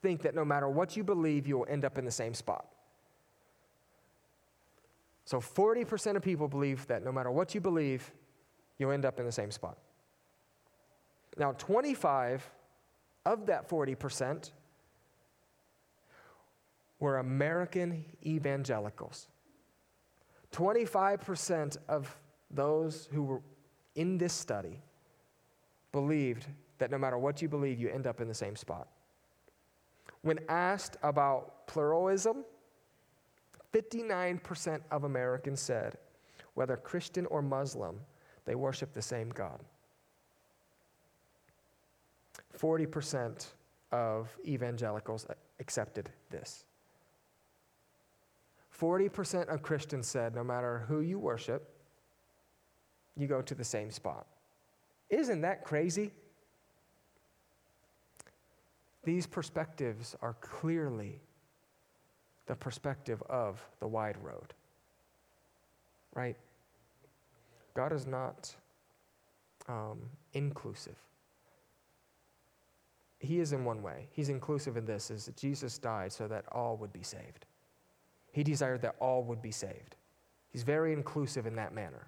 think 0.02 0.22
that 0.24 0.36
no 0.36 0.44
matter 0.44 0.68
what 0.68 0.98
you 0.98 1.04
believe, 1.04 1.48
you 1.48 1.60
will 1.60 1.68
end 1.70 1.86
up 1.86 1.98
in 1.98 2.06
the 2.06 2.12
same 2.12 2.34
spot. 2.34 2.66
So 5.26 5.40
40% 5.40 6.18
of 6.18 6.22
people 6.22 6.48
believe 6.48 6.86
that 6.88 7.04
no 7.04 7.12
matter 7.12 7.32
what 7.32 7.56
you 7.56 7.62
believe, 7.62 8.12
you'll 8.78 8.92
end 8.92 9.06
up 9.06 9.20
in 9.20 9.26
the 9.26 9.32
same 9.32 9.52
spot. 9.52 9.78
Now, 11.38 11.54
25 11.54 12.50
of 13.26 13.46
that 13.46 13.70
40% 13.70 14.52
were 17.00 17.18
American 17.18 18.04
evangelicals. 18.26 19.28
25% 20.52 21.78
of 21.88 22.16
those 22.50 23.08
who 23.14 23.24
were 23.24 23.42
in 23.96 24.18
this 24.18 24.34
study 24.34 24.80
believed 25.92 26.48
that 26.78 26.92
no 26.92 26.98
matter 26.98 27.18
what 27.18 27.42
you 27.42 27.50
believe, 27.50 27.80
you 27.80 27.90
end 27.90 28.08
up 28.08 28.22
in 28.22 28.28
the 28.28 28.34
same 28.34 28.56
spot. 28.56 28.88
When 30.22 30.40
asked 30.50 30.98
about 31.04 31.68
pluralism, 31.68 32.46
59% 33.74 34.82
of 34.92 35.04
Americans 35.04 35.60
said, 35.60 35.98
whether 36.54 36.76
Christian 36.76 37.26
or 37.28 37.42
Muslim, 37.42 38.00
they 38.46 38.56
worship 38.56 38.94
the 38.94 39.02
same 39.02 39.30
God. 39.30 39.62
40% 42.58 43.48
of 43.92 44.38
evangelicals 44.46 45.26
accepted 45.60 46.10
this. 46.30 46.66
40% 48.78 49.48
of 49.48 49.62
Christians 49.62 50.08
said 50.08 50.36
no 50.36 50.44
matter 50.44 50.86
who 50.88 51.02
you 51.02 51.20
worship, 51.20 51.70
you 53.18 53.28
go 53.28 53.42
to 53.42 53.56
the 53.56 53.64
same 53.64 53.92
spot. 53.92 54.26
Isn't 55.10 55.42
that 55.42 55.64
crazy? 55.64 56.12
These 59.04 59.26
perspectives 59.28 60.16
are 60.22 60.36
clearly 60.42 61.20
the 62.46 62.56
perspective 62.56 63.22
of 63.30 63.66
the 63.80 63.88
wide 63.88 64.18
road. 64.24 64.54
Right? 66.14 66.38
God 67.74 67.94
is 67.94 68.06
not 68.06 68.54
um, 69.68 70.00
inclusive. 70.34 70.96
He 73.20 73.40
is 73.40 73.54
in 73.54 73.64
one 73.64 73.82
way. 73.82 74.08
He's 74.12 74.30
inclusive 74.30 74.78
in 74.78 74.86
this 74.86 75.12
is 75.12 75.26
that 75.26 75.38
Jesus 75.38 75.78
died 75.78 76.12
so 76.12 76.28
that 76.28 76.46
all 76.52 76.76
would 76.78 76.92
be 76.92 77.04
saved. 77.04 77.46
He 78.32 78.44
desired 78.44 78.82
that 78.82 78.96
all 79.00 79.24
would 79.24 79.42
be 79.42 79.52
saved. 79.52 79.96
He's 80.52 80.64
very 80.64 80.92
inclusive 80.92 81.46
in 81.46 81.56
that 81.56 81.74
manner. 81.74 82.08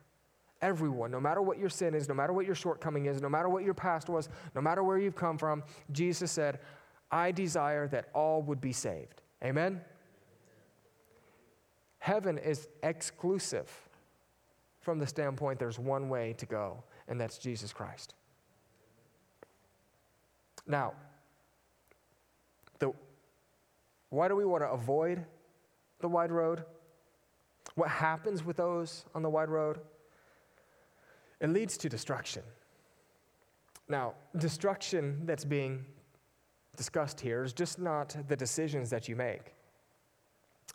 Everyone, 0.63 1.11
no 1.11 1.19
matter 1.19 1.41
what 1.41 1.59
your 1.59 1.67
sin 1.67 1.93
is, 1.93 2.07
no 2.07 2.15
matter 2.15 2.31
what 2.31 2.45
your 2.45 2.55
shortcoming 2.55 3.07
is, 3.07 3.21
no 3.21 3.27
matter 3.27 3.49
what 3.49 3.65
your 3.65 3.73
past 3.73 4.07
was, 4.07 4.29
no 4.55 4.61
matter 4.61 4.81
where 4.81 4.97
you've 4.97 5.13
come 5.13 5.37
from, 5.37 5.61
Jesus 5.91 6.31
said, 6.31 6.61
I 7.11 7.33
desire 7.33 7.85
that 7.89 8.07
all 8.13 8.41
would 8.43 8.61
be 8.61 8.71
saved. 8.71 9.21
Amen? 9.43 9.81
Heaven 11.99 12.37
is 12.37 12.69
exclusive 12.81 13.69
from 14.79 14.99
the 14.99 15.05
standpoint 15.05 15.59
there's 15.59 15.79
one 15.79 16.07
way 16.07 16.33
to 16.37 16.45
go, 16.45 16.81
and 17.09 17.19
that's 17.19 17.37
Jesus 17.37 17.73
Christ. 17.73 18.13
Now, 20.65 20.93
the, 22.79 22.93
why 24.11 24.29
do 24.29 24.37
we 24.37 24.45
want 24.45 24.63
to 24.63 24.69
avoid 24.69 25.25
the 25.99 26.07
wide 26.07 26.31
road? 26.31 26.63
What 27.75 27.89
happens 27.89 28.45
with 28.45 28.55
those 28.55 29.03
on 29.13 29.23
the 29.23 29.29
wide 29.29 29.49
road? 29.49 29.81
It 31.43 31.49
leads 31.49 31.77
to 31.79 31.89
destruction. 31.89 32.41
Now, 33.89 34.13
destruction 34.37 35.25
that's 35.25 35.43
being 35.43 35.85
discussed 36.77 37.19
here 37.19 37.43
is 37.43 37.51
just 37.51 37.79
not 37.79 38.15
the 38.29 38.35
decisions 38.37 38.89
that 38.89 39.09
you 39.09 39.17
make. 39.17 39.53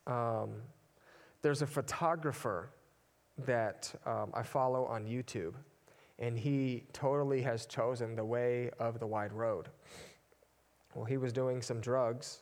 Um, 0.06 0.50
there's 1.40 1.62
a 1.62 1.66
photographer 1.66 2.68
that 3.46 3.94
um, 4.04 4.30
I 4.34 4.42
follow 4.42 4.84
on 4.84 5.06
YouTube, 5.06 5.54
and 6.18 6.38
he 6.38 6.84
totally 6.92 7.40
has 7.40 7.64
chosen 7.64 8.14
the 8.14 8.24
way 8.24 8.70
of 8.78 9.00
the 9.00 9.06
wide 9.06 9.32
road. 9.32 9.70
Well, 10.94 11.06
he 11.06 11.16
was 11.16 11.32
doing 11.32 11.62
some 11.62 11.80
drugs 11.80 12.40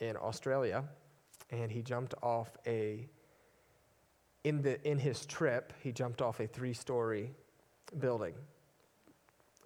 in 0.00 0.16
Australia, 0.16 0.82
and 1.50 1.70
he 1.70 1.82
jumped 1.82 2.14
off 2.22 2.56
a 2.66 3.06
in 4.44 4.62
the 4.62 4.80
in 4.88 4.98
his 4.98 5.26
trip 5.26 5.72
he 5.82 5.90
jumped 5.90 6.22
off 6.22 6.38
a 6.38 6.46
three-story 6.46 7.34
building. 7.98 8.34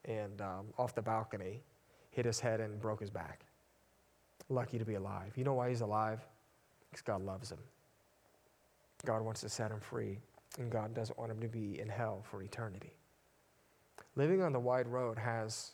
And 0.04 0.40
um, 0.40 0.66
off 0.78 0.94
the 0.94 1.02
balcony 1.02 1.62
hit 2.10 2.24
his 2.24 2.40
head 2.40 2.60
and 2.60 2.80
broke 2.80 3.00
his 3.00 3.10
back. 3.10 3.44
Lucky 4.48 4.78
to 4.78 4.84
be 4.84 4.94
alive. 4.94 5.32
You 5.36 5.44
know 5.44 5.54
why 5.54 5.68
he's 5.68 5.80
alive? 5.80 6.20
Because 6.90 7.02
god 7.02 7.22
loves 7.22 7.50
him. 7.50 7.58
God 9.04 9.22
wants 9.22 9.40
to 9.42 9.48
set 9.48 9.70
him 9.70 9.80
free 9.80 10.18
and 10.58 10.70
god 10.70 10.94
doesn't 10.94 11.18
want 11.18 11.30
him 11.30 11.40
to 11.40 11.48
be 11.48 11.78
in 11.80 11.88
hell 11.88 12.24
for 12.28 12.42
eternity. 12.42 12.92
Living 14.16 14.42
on 14.42 14.52
the 14.52 14.58
wide 14.58 14.88
road 14.88 15.18
has 15.18 15.72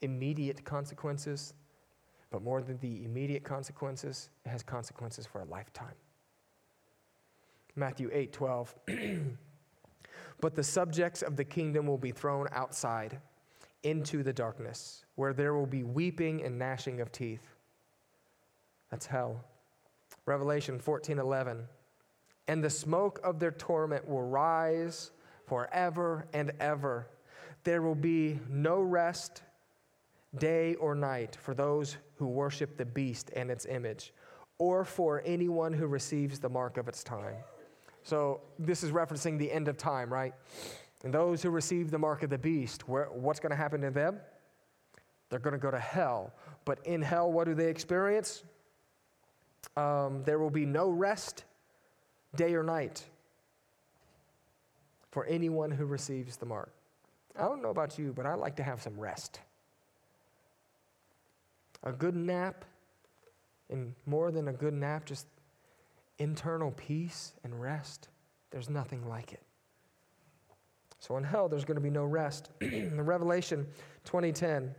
immediate 0.00 0.64
consequences 0.64 1.54
but 2.30 2.42
more 2.42 2.62
than 2.62 2.78
the 2.80 3.04
immediate 3.04 3.44
consequences, 3.44 4.30
it 4.44 4.48
has 4.48 4.62
consequences 4.62 5.26
for 5.26 5.40
a 5.40 5.44
lifetime. 5.44 5.94
Matthew 7.76 8.10
8 8.12 8.32
12. 8.32 8.74
but 10.40 10.54
the 10.54 10.62
subjects 10.62 11.22
of 11.22 11.36
the 11.36 11.44
kingdom 11.44 11.86
will 11.86 11.98
be 11.98 12.12
thrown 12.12 12.46
outside 12.52 13.20
into 13.82 14.22
the 14.22 14.32
darkness, 14.32 15.04
where 15.14 15.32
there 15.32 15.54
will 15.54 15.66
be 15.66 15.84
weeping 15.84 16.42
and 16.42 16.58
gnashing 16.58 17.00
of 17.00 17.12
teeth. 17.12 17.54
That's 18.90 19.06
hell. 19.06 19.44
Revelation 20.26 20.78
14 20.78 21.18
11. 21.18 21.66
and 22.48 22.62
the 22.62 22.70
smoke 22.70 23.20
of 23.24 23.38
their 23.38 23.50
torment 23.50 24.08
will 24.08 24.22
rise 24.22 25.10
forever 25.46 26.26
and 26.32 26.52
ever. 26.60 27.08
There 27.64 27.82
will 27.82 27.94
be 27.94 28.38
no 28.48 28.80
rest, 28.80 29.42
day 30.38 30.74
or 30.76 30.94
night, 30.94 31.36
for 31.36 31.54
those 31.54 31.96
who 32.16 32.26
worship 32.26 32.76
the 32.76 32.84
beast 32.84 33.30
and 33.34 33.50
its 33.50 33.66
image, 33.66 34.12
or 34.58 34.84
for 34.84 35.22
anyone 35.24 35.72
who 35.72 35.86
receives 35.86 36.38
the 36.38 36.48
mark 36.48 36.76
of 36.76 36.88
its 36.88 37.02
time. 37.02 37.36
So, 38.06 38.40
this 38.56 38.84
is 38.84 38.92
referencing 38.92 39.36
the 39.36 39.50
end 39.50 39.66
of 39.66 39.76
time, 39.76 40.12
right? 40.12 40.32
And 41.02 41.12
those 41.12 41.42
who 41.42 41.50
receive 41.50 41.90
the 41.90 41.98
mark 41.98 42.22
of 42.22 42.30
the 42.30 42.38
beast, 42.38 42.88
where, 42.88 43.06
what's 43.06 43.40
going 43.40 43.50
to 43.50 43.56
happen 43.56 43.80
to 43.80 43.90
them? 43.90 44.20
They're 45.28 45.40
going 45.40 45.54
to 45.54 45.58
go 45.58 45.72
to 45.72 45.80
hell. 45.80 46.32
But 46.64 46.78
in 46.86 47.02
hell, 47.02 47.32
what 47.32 47.46
do 47.46 47.54
they 47.54 47.66
experience? 47.66 48.44
Um, 49.76 50.22
there 50.22 50.38
will 50.38 50.50
be 50.50 50.64
no 50.64 50.88
rest, 50.88 51.42
day 52.36 52.54
or 52.54 52.62
night, 52.62 53.02
for 55.10 55.26
anyone 55.26 55.72
who 55.72 55.84
receives 55.84 56.36
the 56.36 56.46
mark. 56.46 56.70
I 57.36 57.42
don't 57.42 57.60
know 57.60 57.70
about 57.70 57.98
you, 57.98 58.12
but 58.12 58.24
I 58.24 58.34
like 58.34 58.54
to 58.56 58.62
have 58.62 58.80
some 58.80 58.96
rest. 58.96 59.40
A 61.82 61.90
good 61.90 62.14
nap, 62.14 62.64
and 63.68 63.96
more 64.06 64.30
than 64.30 64.46
a 64.46 64.52
good 64.52 64.74
nap, 64.74 65.06
just 65.06 65.26
internal 66.18 66.70
peace 66.72 67.34
and 67.44 67.60
rest. 67.60 68.08
There's 68.50 68.70
nothing 68.70 69.08
like 69.08 69.32
it. 69.32 69.42
So 70.98 71.16
in 71.16 71.24
hell, 71.24 71.48
there's 71.48 71.64
going 71.64 71.76
to 71.76 71.82
be 71.82 71.90
no 71.90 72.04
rest. 72.04 72.50
in 72.60 73.00
Revelation 73.00 73.66
2010, 74.04 74.74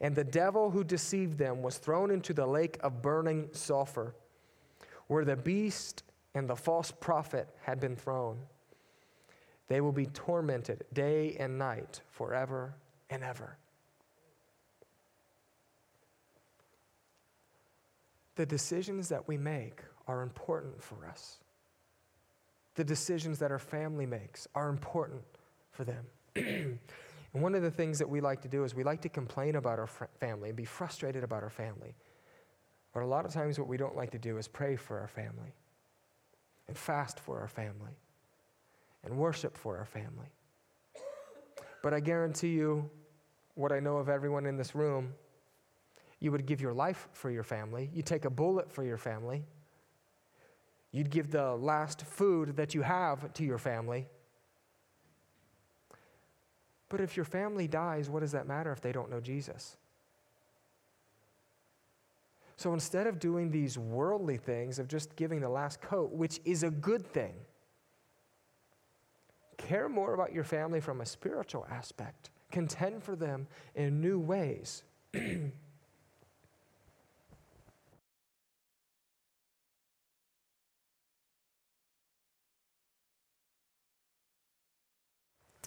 and 0.00 0.14
the 0.14 0.24
devil 0.24 0.70
who 0.70 0.84
deceived 0.84 1.38
them 1.38 1.62
was 1.62 1.78
thrown 1.78 2.10
into 2.10 2.32
the 2.32 2.46
lake 2.46 2.78
of 2.80 3.02
burning 3.02 3.48
sulfur, 3.52 4.14
where 5.08 5.24
the 5.24 5.36
beast 5.36 6.04
and 6.34 6.48
the 6.48 6.56
false 6.56 6.90
prophet 6.90 7.48
had 7.62 7.80
been 7.80 7.96
thrown. 7.96 8.38
They 9.66 9.80
will 9.80 9.92
be 9.92 10.06
tormented 10.06 10.84
day 10.92 11.36
and 11.38 11.58
night 11.58 12.00
forever 12.08 12.74
and 13.10 13.22
ever. 13.22 13.58
The 18.36 18.46
decisions 18.46 19.08
that 19.08 19.26
we 19.26 19.36
make 19.36 19.82
are 20.08 20.22
important 20.22 20.82
for 20.82 21.06
us. 21.06 21.38
The 22.74 22.84
decisions 22.84 23.38
that 23.38 23.52
our 23.52 23.58
family 23.58 24.06
makes 24.06 24.48
are 24.54 24.70
important 24.70 25.22
for 25.70 25.84
them. 25.84 26.04
and 26.34 26.78
one 27.32 27.54
of 27.54 27.62
the 27.62 27.70
things 27.70 27.98
that 27.98 28.08
we 28.08 28.20
like 28.20 28.40
to 28.42 28.48
do 28.48 28.64
is 28.64 28.74
we 28.74 28.82
like 28.82 29.02
to 29.02 29.08
complain 29.08 29.56
about 29.56 29.78
our 29.78 29.86
fr- 29.86 30.06
family 30.18 30.48
and 30.48 30.56
be 30.56 30.64
frustrated 30.64 31.22
about 31.22 31.42
our 31.42 31.50
family. 31.50 31.94
But 32.94 33.02
a 33.02 33.06
lot 33.06 33.26
of 33.26 33.32
times, 33.32 33.58
what 33.58 33.68
we 33.68 33.76
don't 33.76 33.94
like 33.94 34.10
to 34.12 34.18
do 34.18 34.38
is 34.38 34.48
pray 34.48 34.74
for 34.74 34.98
our 34.98 35.08
family 35.08 35.54
and 36.66 36.76
fast 36.76 37.20
for 37.20 37.38
our 37.38 37.48
family 37.48 37.98
and 39.04 39.16
worship 39.16 39.56
for 39.56 39.76
our 39.76 39.84
family. 39.84 40.32
But 41.82 41.94
I 41.94 42.00
guarantee 42.00 42.48
you, 42.48 42.90
what 43.54 43.72
I 43.72 43.80
know 43.80 43.98
of 43.98 44.08
everyone 44.08 44.46
in 44.46 44.56
this 44.56 44.74
room, 44.74 45.14
you 46.20 46.32
would 46.32 46.46
give 46.46 46.60
your 46.60 46.72
life 46.72 47.08
for 47.12 47.30
your 47.30 47.42
family, 47.42 47.90
you 47.92 48.02
take 48.02 48.24
a 48.24 48.30
bullet 48.30 48.70
for 48.70 48.82
your 48.82 48.98
family, 48.98 49.44
you'd 50.92 51.10
give 51.10 51.30
the 51.30 51.54
last 51.56 52.02
food 52.02 52.56
that 52.56 52.74
you 52.74 52.82
have 52.82 53.32
to 53.34 53.44
your 53.44 53.58
family 53.58 54.08
but 56.88 57.00
if 57.00 57.16
your 57.16 57.24
family 57.24 57.68
dies, 57.68 58.08
what 58.08 58.20
does 58.20 58.32
that 58.32 58.46
matter 58.46 58.72
if 58.72 58.80
they 58.80 58.92
don't 58.92 59.10
know 59.10 59.20
Jesus? 59.20 59.76
So 62.56 62.72
instead 62.72 63.06
of 63.06 63.18
doing 63.18 63.50
these 63.50 63.78
worldly 63.78 64.36
things, 64.36 64.78
of 64.78 64.88
just 64.88 65.14
giving 65.14 65.40
the 65.40 65.48
last 65.48 65.80
coat, 65.80 66.10
which 66.12 66.40
is 66.44 66.62
a 66.62 66.70
good 66.70 67.06
thing, 67.06 67.34
care 69.58 69.88
more 69.88 70.14
about 70.14 70.32
your 70.32 70.44
family 70.44 70.80
from 70.80 71.00
a 71.00 71.06
spiritual 71.06 71.66
aspect. 71.70 72.30
Contend 72.50 73.02
for 73.02 73.14
them 73.14 73.46
in 73.74 74.00
new 74.00 74.18
ways. 74.18 74.82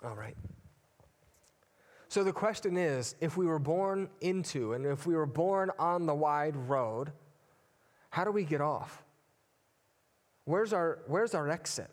All 0.03 0.15
right. 0.15 0.35
So 2.07 2.23
the 2.23 2.33
question 2.33 2.75
is 2.75 3.15
if 3.21 3.37
we 3.37 3.45
were 3.45 3.59
born 3.59 4.09
into 4.19 4.73
and 4.73 4.85
if 4.85 5.05
we 5.05 5.15
were 5.15 5.25
born 5.25 5.71
on 5.79 6.05
the 6.05 6.15
wide 6.15 6.55
road, 6.55 7.11
how 8.09 8.23
do 8.23 8.31
we 8.31 8.43
get 8.43 8.61
off? 8.61 9.03
Where's 10.45 10.73
our, 10.73 10.99
where's 11.07 11.33
our 11.33 11.47
exit? 11.47 11.89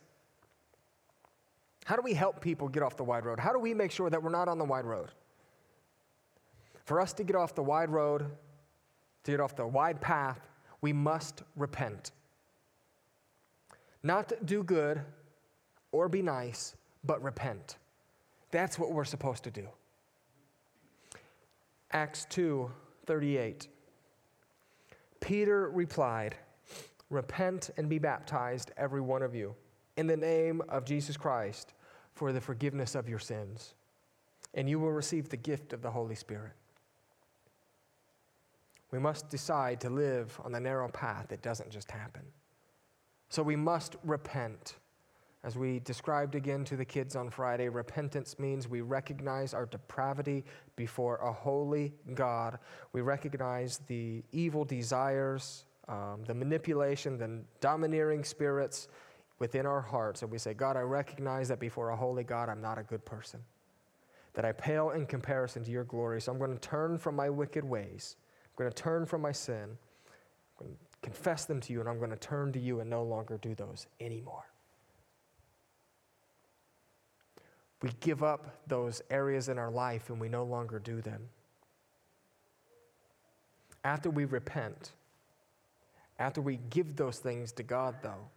How 1.84 1.96
do 1.96 2.02
we 2.02 2.14
help 2.14 2.40
people 2.40 2.68
get 2.68 2.82
off 2.82 2.96
the 2.96 3.04
wide 3.04 3.24
road? 3.24 3.38
How 3.38 3.52
do 3.52 3.58
we 3.58 3.74
make 3.74 3.92
sure 3.92 4.10
that 4.10 4.22
we're 4.22 4.30
not 4.30 4.48
on 4.48 4.58
the 4.58 4.64
wide 4.64 4.84
road? 4.84 5.10
For 6.84 7.00
us 7.00 7.12
to 7.14 7.24
get 7.24 7.36
off 7.36 7.54
the 7.54 7.62
wide 7.62 7.90
road, 7.90 8.26
to 9.24 9.30
get 9.30 9.40
off 9.40 9.54
the 9.54 9.66
wide 9.66 10.00
path, 10.00 10.40
we 10.80 10.92
must 10.92 11.42
repent. 11.56 12.12
Not 14.02 14.32
do 14.44 14.62
good 14.62 15.00
or 15.92 16.08
be 16.08 16.22
nice, 16.22 16.74
but 17.04 17.22
repent. 17.22 17.76
That's 18.50 18.78
what 18.78 18.92
we're 18.92 19.04
supposed 19.04 19.44
to 19.44 19.50
do. 19.50 19.68
Acts 21.92 22.26
2 22.30 22.70
38. 23.06 23.68
Peter 25.20 25.70
replied, 25.70 26.36
Repent 27.10 27.70
and 27.78 27.88
be 27.88 27.98
baptized, 27.98 28.70
every 28.76 29.00
one 29.00 29.22
of 29.22 29.34
you, 29.34 29.54
in 29.96 30.06
the 30.06 30.16
name 30.16 30.60
of 30.68 30.84
Jesus 30.84 31.16
Christ 31.16 31.72
for 32.14 32.32
the 32.32 32.40
forgiveness 32.40 32.94
of 32.94 33.08
your 33.08 33.18
sins, 33.18 33.74
and 34.52 34.68
you 34.68 34.78
will 34.78 34.92
receive 34.92 35.28
the 35.28 35.36
gift 35.36 35.72
of 35.72 35.80
the 35.80 35.90
Holy 35.90 36.14
Spirit. 36.14 36.52
We 38.90 38.98
must 38.98 39.28
decide 39.28 39.80
to 39.82 39.90
live 39.90 40.38
on 40.44 40.52
the 40.52 40.60
narrow 40.60 40.88
path 40.88 41.28
that 41.28 41.42
doesn't 41.42 41.70
just 41.70 41.90
happen. 41.90 42.22
So 43.28 43.42
we 43.42 43.56
must 43.56 43.96
repent 44.04 44.76
as 45.44 45.56
we 45.56 45.78
described 45.80 46.34
again 46.34 46.64
to 46.64 46.76
the 46.76 46.84
kids 46.84 47.14
on 47.14 47.30
Friday, 47.30 47.68
repentance 47.68 48.38
means 48.40 48.66
we 48.66 48.80
recognize 48.80 49.54
our 49.54 49.66
depravity 49.66 50.44
before 50.74 51.16
a 51.16 51.32
holy 51.32 51.94
God. 52.14 52.58
We 52.92 53.02
recognize 53.02 53.78
the 53.86 54.24
evil 54.32 54.64
desires, 54.64 55.64
um, 55.86 56.24
the 56.26 56.34
manipulation, 56.34 57.18
the 57.18 57.40
domineering 57.60 58.24
spirits 58.24 58.88
within 59.38 59.64
our 59.64 59.80
hearts. 59.80 60.22
And 60.22 60.30
we 60.30 60.38
say, 60.38 60.54
God, 60.54 60.76
I 60.76 60.80
recognize 60.80 61.46
that 61.48 61.60
before 61.60 61.90
a 61.90 61.96
holy 61.96 62.24
God, 62.24 62.48
I'm 62.48 62.60
not 62.60 62.76
a 62.76 62.82
good 62.82 63.04
person, 63.04 63.40
that 64.34 64.44
I 64.44 64.50
pale 64.50 64.90
in 64.90 65.06
comparison 65.06 65.62
to 65.62 65.70
your 65.70 65.84
glory. 65.84 66.20
So 66.20 66.32
I'm 66.32 66.38
going 66.38 66.52
to 66.52 66.58
turn 66.58 66.98
from 66.98 67.14
my 67.14 67.30
wicked 67.30 67.62
ways. 67.62 68.16
I'm 68.44 68.64
going 68.64 68.72
to 68.72 68.82
turn 68.82 69.06
from 69.06 69.22
my 69.22 69.32
sin. 69.32 69.78
I'm 70.60 70.66
going 70.66 70.72
to 70.72 70.78
confess 71.00 71.44
them 71.44 71.60
to 71.60 71.72
you, 71.72 71.78
and 71.78 71.88
I'm 71.88 71.98
going 71.98 72.10
to 72.10 72.16
turn 72.16 72.50
to 72.54 72.58
you 72.58 72.80
and 72.80 72.90
no 72.90 73.04
longer 73.04 73.38
do 73.38 73.54
those 73.54 73.86
anymore. 74.00 74.46
We 77.82 77.90
give 78.00 78.22
up 78.22 78.66
those 78.66 79.02
areas 79.10 79.48
in 79.48 79.58
our 79.58 79.70
life 79.70 80.10
and 80.10 80.20
we 80.20 80.28
no 80.28 80.44
longer 80.44 80.78
do 80.78 81.00
them. 81.00 81.28
After 83.84 84.10
we 84.10 84.24
repent, 84.24 84.92
after 86.18 86.40
we 86.40 86.58
give 86.70 86.96
those 86.96 87.18
things 87.18 87.52
to 87.52 87.62
God, 87.62 87.96
though, 88.02 88.28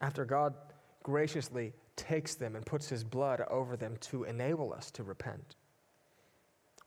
after 0.00 0.24
God 0.24 0.54
graciously 1.02 1.72
takes 1.96 2.34
them 2.34 2.56
and 2.56 2.64
puts 2.64 2.88
his 2.88 3.02
blood 3.02 3.42
over 3.50 3.76
them 3.76 3.96
to 4.00 4.24
enable 4.24 4.72
us 4.72 4.90
to 4.92 5.02
repent, 5.02 5.56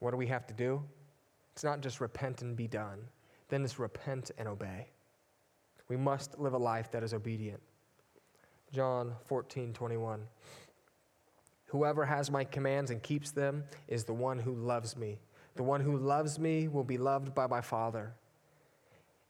what 0.00 0.12
do 0.12 0.16
we 0.16 0.26
have 0.26 0.46
to 0.46 0.54
do? 0.54 0.82
It's 1.52 1.64
not 1.64 1.80
just 1.80 2.00
repent 2.00 2.40
and 2.42 2.56
be 2.56 2.68
done, 2.68 3.00
then 3.48 3.64
it's 3.64 3.78
repent 3.78 4.30
and 4.38 4.48
obey. 4.48 4.88
We 5.88 5.96
must 5.96 6.38
live 6.38 6.54
a 6.54 6.58
life 6.58 6.90
that 6.92 7.02
is 7.02 7.12
obedient. 7.12 7.60
John 8.72 9.14
14, 9.26 9.72
21. 9.72 10.20
Whoever 11.66 12.04
has 12.04 12.30
my 12.30 12.44
commands 12.44 12.90
and 12.90 13.02
keeps 13.02 13.30
them 13.30 13.64
is 13.88 14.04
the 14.04 14.14
one 14.14 14.38
who 14.38 14.54
loves 14.54 14.96
me. 14.96 15.18
The 15.56 15.62
one 15.62 15.80
who 15.80 15.96
loves 15.96 16.38
me 16.38 16.68
will 16.68 16.84
be 16.84 16.98
loved 16.98 17.34
by 17.34 17.46
my 17.46 17.60
Father, 17.60 18.14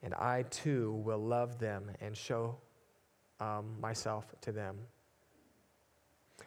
and 0.02 0.14
I 0.14 0.44
too 0.50 0.92
will 1.04 1.18
love 1.18 1.58
them 1.58 1.90
and 2.00 2.16
show 2.16 2.56
um, 3.40 3.76
myself 3.80 4.26
to 4.42 4.52
them. 4.52 4.76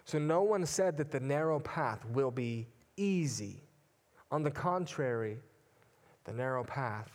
So, 0.05 0.19
no 0.19 0.43
one 0.43 0.65
said 0.65 0.97
that 0.97 1.11
the 1.11 1.19
narrow 1.19 1.59
path 1.59 2.05
will 2.05 2.31
be 2.31 2.67
easy. 2.95 3.63
On 4.31 4.43
the 4.43 4.51
contrary, 4.51 5.37
the 6.23 6.31
narrow 6.31 6.63
path 6.63 7.09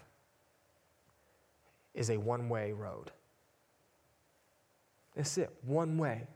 is 1.95 2.11
a 2.11 2.17
one 2.17 2.49
way 2.49 2.73
road. 2.73 3.11
That's 5.17 5.39
it, 5.39 5.51
one 5.63 5.99
way. 5.99 6.27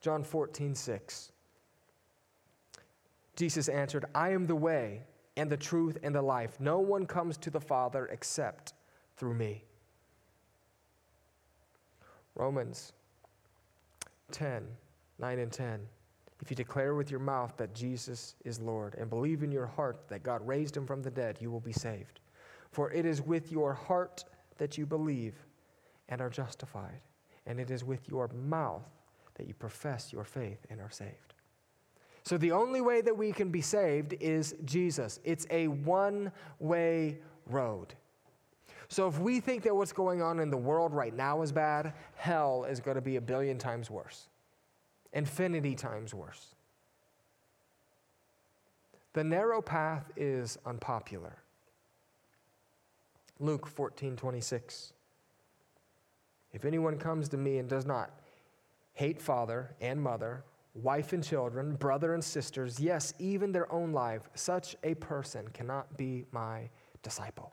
John 0.00 0.22
14, 0.22 0.74
6. 0.74 1.32
Jesus 3.36 3.68
answered, 3.68 4.04
I 4.14 4.30
am 4.30 4.46
the 4.46 4.56
way 4.56 5.02
and 5.36 5.50
the 5.50 5.56
truth 5.56 5.98
and 6.02 6.14
the 6.14 6.22
life. 6.22 6.60
No 6.60 6.78
one 6.78 7.06
comes 7.06 7.36
to 7.38 7.50
the 7.50 7.60
Father 7.60 8.06
except 8.06 8.74
through 9.16 9.34
me. 9.34 9.64
Romans 12.34 12.92
10, 14.32 14.66
9 15.18 15.38
and 15.38 15.52
10. 15.52 15.80
If 16.40 16.50
you 16.50 16.56
declare 16.56 16.94
with 16.94 17.10
your 17.10 17.20
mouth 17.20 17.54
that 17.58 17.74
Jesus 17.74 18.34
is 18.44 18.60
Lord 18.60 18.94
and 18.94 19.10
believe 19.10 19.42
in 19.42 19.52
your 19.52 19.66
heart 19.66 20.08
that 20.08 20.22
God 20.22 20.46
raised 20.46 20.76
him 20.76 20.86
from 20.86 21.02
the 21.02 21.10
dead, 21.10 21.38
you 21.40 21.50
will 21.50 21.60
be 21.60 21.72
saved. 21.72 22.20
For 22.70 22.90
it 22.92 23.04
is 23.04 23.20
with 23.20 23.52
your 23.52 23.74
heart 23.74 24.24
that 24.58 24.78
you 24.78 24.86
believe 24.86 25.34
and 26.08 26.20
are 26.20 26.30
justified, 26.30 27.00
and 27.46 27.58
it 27.58 27.70
is 27.70 27.84
with 27.84 28.08
your 28.08 28.28
mouth 28.28 28.86
that 29.34 29.46
you 29.46 29.54
profess 29.54 30.12
your 30.12 30.24
faith 30.24 30.66
and 30.70 30.80
are 30.80 30.90
saved. 30.90 31.34
So 32.22 32.36
the 32.36 32.52
only 32.52 32.80
way 32.80 33.00
that 33.00 33.16
we 33.16 33.32
can 33.32 33.50
be 33.50 33.62
saved 33.62 34.14
is 34.20 34.54
Jesus. 34.64 35.18
It's 35.24 35.46
a 35.50 35.68
one 35.68 36.30
way 36.58 37.18
road. 37.46 37.94
So 38.88 39.06
if 39.06 39.18
we 39.18 39.40
think 39.40 39.62
that 39.62 39.74
what's 39.74 39.92
going 39.92 40.20
on 40.20 40.40
in 40.40 40.50
the 40.50 40.56
world 40.56 40.92
right 40.92 41.14
now 41.14 41.42
is 41.42 41.52
bad, 41.52 41.94
hell 42.14 42.64
is 42.68 42.80
going 42.80 42.96
to 42.96 43.00
be 43.00 43.16
a 43.16 43.20
billion 43.20 43.56
times 43.56 43.88
worse, 43.88 44.28
infinity 45.12 45.74
times 45.74 46.12
worse. 46.12 46.54
The 49.12 49.24
narrow 49.24 49.62
path 49.62 50.10
is 50.16 50.58
unpopular. 50.66 51.36
Luke 53.38 53.66
14 53.66 54.16
26. 54.16 54.92
If 56.52 56.64
anyone 56.64 56.98
comes 56.98 57.28
to 57.30 57.36
me 57.36 57.58
and 57.58 57.68
does 57.68 57.86
not 57.86 58.10
hate 58.92 59.20
father 59.20 59.74
and 59.80 60.00
mother, 60.00 60.44
wife 60.74 61.12
and 61.12 61.22
children, 61.22 61.74
brother 61.74 62.14
and 62.14 62.22
sisters, 62.22 62.80
yes, 62.80 63.14
even 63.18 63.52
their 63.52 63.72
own 63.72 63.92
life, 63.92 64.28
such 64.34 64.76
a 64.82 64.94
person 64.94 65.48
cannot 65.52 65.96
be 65.96 66.24
my 66.32 66.68
disciple. 67.02 67.52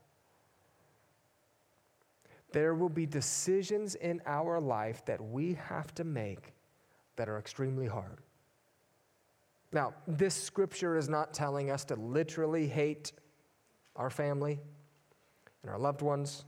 There 2.51 2.75
will 2.75 2.89
be 2.89 3.05
decisions 3.05 3.95
in 3.95 4.21
our 4.25 4.59
life 4.59 5.03
that 5.05 5.21
we 5.21 5.53
have 5.55 5.93
to 5.95 6.03
make 6.03 6.53
that 7.17 7.27
are 7.27 7.37
extremely 7.37 7.87
hard. 7.87 8.19
Now, 9.73 9.93
this 10.07 10.33
scripture 10.33 10.97
is 10.97 11.09
not 11.09 11.33
telling 11.33 11.69
us 11.69 11.83
to 11.85 11.95
literally 11.95 12.67
hate 12.67 13.11
our 13.95 14.09
family 14.09 14.59
and 15.61 15.71
our 15.71 15.77
loved 15.77 16.01
ones. 16.01 16.45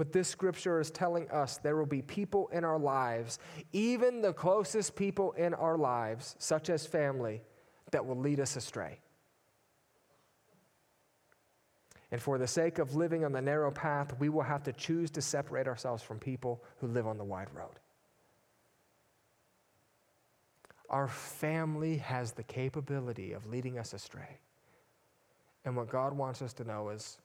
But 0.00 0.12
this 0.12 0.28
scripture 0.28 0.80
is 0.80 0.90
telling 0.90 1.30
us 1.30 1.58
there 1.58 1.76
will 1.76 1.84
be 1.84 2.00
people 2.00 2.48
in 2.54 2.64
our 2.64 2.78
lives, 2.78 3.38
even 3.74 4.22
the 4.22 4.32
closest 4.32 4.96
people 4.96 5.32
in 5.32 5.52
our 5.52 5.76
lives, 5.76 6.36
such 6.38 6.70
as 6.70 6.86
family, 6.86 7.42
that 7.90 8.06
will 8.06 8.16
lead 8.16 8.40
us 8.40 8.56
astray. 8.56 8.98
And 12.10 12.22
for 12.22 12.38
the 12.38 12.46
sake 12.46 12.78
of 12.78 12.96
living 12.96 13.26
on 13.26 13.32
the 13.32 13.42
narrow 13.42 13.70
path, 13.70 14.18
we 14.18 14.30
will 14.30 14.40
have 14.40 14.62
to 14.62 14.72
choose 14.72 15.10
to 15.10 15.20
separate 15.20 15.68
ourselves 15.68 16.02
from 16.02 16.18
people 16.18 16.64
who 16.78 16.86
live 16.86 17.06
on 17.06 17.18
the 17.18 17.24
wide 17.24 17.52
road. 17.52 17.78
Our 20.88 21.08
family 21.08 21.98
has 21.98 22.32
the 22.32 22.44
capability 22.44 23.34
of 23.34 23.44
leading 23.44 23.78
us 23.78 23.92
astray. 23.92 24.38
And 25.66 25.76
what 25.76 25.90
God 25.90 26.14
wants 26.14 26.40
us 26.40 26.54
to 26.54 26.64
know 26.64 26.88
is 26.88 27.18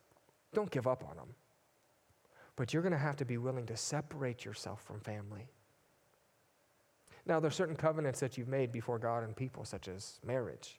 don't 0.52 0.70
give 0.70 0.86
up 0.86 1.02
on 1.08 1.16
them. 1.16 1.28
But 2.56 2.72
you're 2.72 2.82
going 2.82 2.92
to 2.92 2.98
have 2.98 3.16
to 3.16 3.24
be 3.24 3.36
willing 3.36 3.66
to 3.66 3.76
separate 3.76 4.44
yourself 4.44 4.82
from 4.82 5.00
family. 5.00 5.46
Now, 7.26 7.40
there 7.40 7.48
are 7.48 7.52
certain 7.52 7.76
covenants 7.76 8.20
that 8.20 8.38
you've 8.38 8.48
made 8.48 8.72
before 8.72 8.98
God 8.98 9.24
and 9.24 9.36
people, 9.36 9.64
such 9.64 9.88
as 9.88 10.20
marriage. 10.24 10.78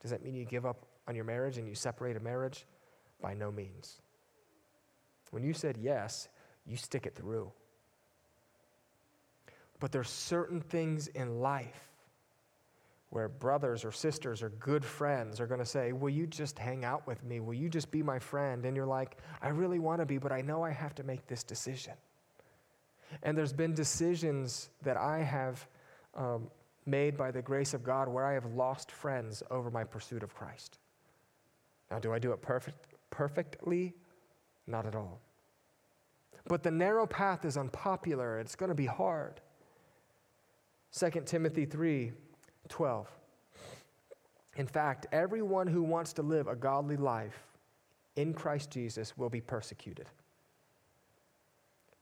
Does 0.00 0.10
that 0.10 0.24
mean 0.24 0.34
you 0.34 0.44
give 0.44 0.64
up 0.64 0.86
on 1.08 1.14
your 1.14 1.24
marriage 1.24 1.58
and 1.58 1.68
you 1.68 1.74
separate 1.74 2.16
a 2.16 2.20
marriage? 2.20 2.64
By 3.20 3.34
no 3.34 3.52
means. 3.52 4.00
When 5.30 5.42
you 5.42 5.52
said 5.52 5.76
yes, 5.76 6.28
you 6.66 6.76
stick 6.76 7.06
it 7.06 7.14
through. 7.14 7.52
But 9.78 9.92
there's 9.92 10.08
certain 10.08 10.60
things 10.60 11.08
in 11.08 11.40
life 11.40 11.89
where 13.10 13.28
brothers 13.28 13.84
or 13.84 13.90
sisters 13.90 14.42
or 14.42 14.50
good 14.50 14.84
friends 14.84 15.40
are 15.40 15.46
going 15.46 15.60
to 15.60 15.66
say, 15.66 15.92
Will 15.92 16.10
you 16.10 16.26
just 16.26 16.58
hang 16.58 16.84
out 16.84 17.06
with 17.06 17.22
me? 17.24 17.40
Will 17.40 17.54
you 17.54 17.68
just 17.68 17.90
be 17.90 18.02
my 18.02 18.18
friend? 18.18 18.64
And 18.64 18.76
you're 18.76 18.86
like, 18.86 19.18
I 19.42 19.48
really 19.48 19.78
want 19.78 20.00
to 20.00 20.06
be, 20.06 20.18
but 20.18 20.32
I 20.32 20.40
know 20.40 20.62
I 20.62 20.70
have 20.70 20.94
to 20.96 21.02
make 21.02 21.26
this 21.26 21.42
decision. 21.42 21.94
And 23.24 23.36
there's 23.36 23.52
been 23.52 23.74
decisions 23.74 24.70
that 24.82 24.96
I 24.96 25.18
have 25.18 25.66
um, 26.14 26.48
made 26.86 27.16
by 27.16 27.32
the 27.32 27.42
grace 27.42 27.74
of 27.74 27.82
God 27.82 28.08
where 28.08 28.24
I 28.24 28.34
have 28.34 28.46
lost 28.46 28.92
friends 28.92 29.42
over 29.50 29.70
my 29.70 29.82
pursuit 29.82 30.22
of 30.22 30.34
Christ. 30.34 30.78
Now, 31.90 31.98
do 31.98 32.12
I 32.12 32.20
do 32.20 32.32
it 32.32 32.40
perfect, 32.40 32.86
perfectly? 33.10 33.94
Not 34.68 34.86
at 34.86 34.94
all. 34.94 35.20
But 36.46 36.62
the 36.62 36.70
narrow 36.70 37.06
path 37.06 37.44
is 37.44 37.56
unpopular, 37.56 38.38
it's 38.38 38.54
going 38.54 38.68
to 38.68 38.74
be 38.74 38.86
hard. 38.86 39.40
2 40.92 41.10
Timothy 41.26 41.64
3 41.64 42.12
12. 42.68 43.08
In 44.56 44.66
fact, 44.66 45.06
everyone 45.12 45.66
who 45.66 45.82
wants 45.82 46.12
to 46.14 46.22
live 46.22 46.46
a 46.46 46.56
godly 46.56 46.96
life 46.96 47.38
in 48.16 48.34
Christ 48.34 48.70
Jesus 48.70 49.16
will 49.16 49.30
be 49.30 49.40
persecuted. 49.40 50.06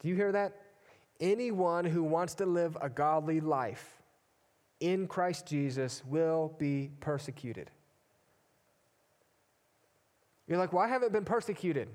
Do 0.01 0.09
you 0.09 0.15
hear 0.15 0.33
that? 0.33 0.57
Anyone 1.21 1.85
who 1.85 2.03
wants 2.03 2.35
to 2.37 2.47
live 2.47 2.77
a 2.81 2.89
godly 2.89 3.41
life 3.41 3.99
in 4.81 5.07
Christ 5.07 5.47
Jesus 5.47 6.03
will 6.07 6.55
be 6.59 6.91
persecuted. 7.01 7.71
You're 10.47 10.59
like, 10.59 10.73
well, 10.73 10.83
I 10.83 10.89
haven't 10.89 11.13
been 11.13 11.25
persecuted. 11.25 11.89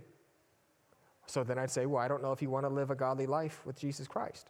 So 1.26 1.44
then 1.44 1.58
I'd 1.58 1.72
say, 1.72 1.86
well, 1.86 2.02
I 2.02 2.08
don't 2.08 2.22
know 2.22 2.34
if 2.34 2.42
you 2.42 2.50
want 2.50 2.66
to 2.66 2.70
live 2.70 2.92
a 2.92 2.96
godly 2.96 3.26
life 3.26 3.62
with 3.66 3.78
Jesus 3.78 4.08
Christ. 4.08 4.50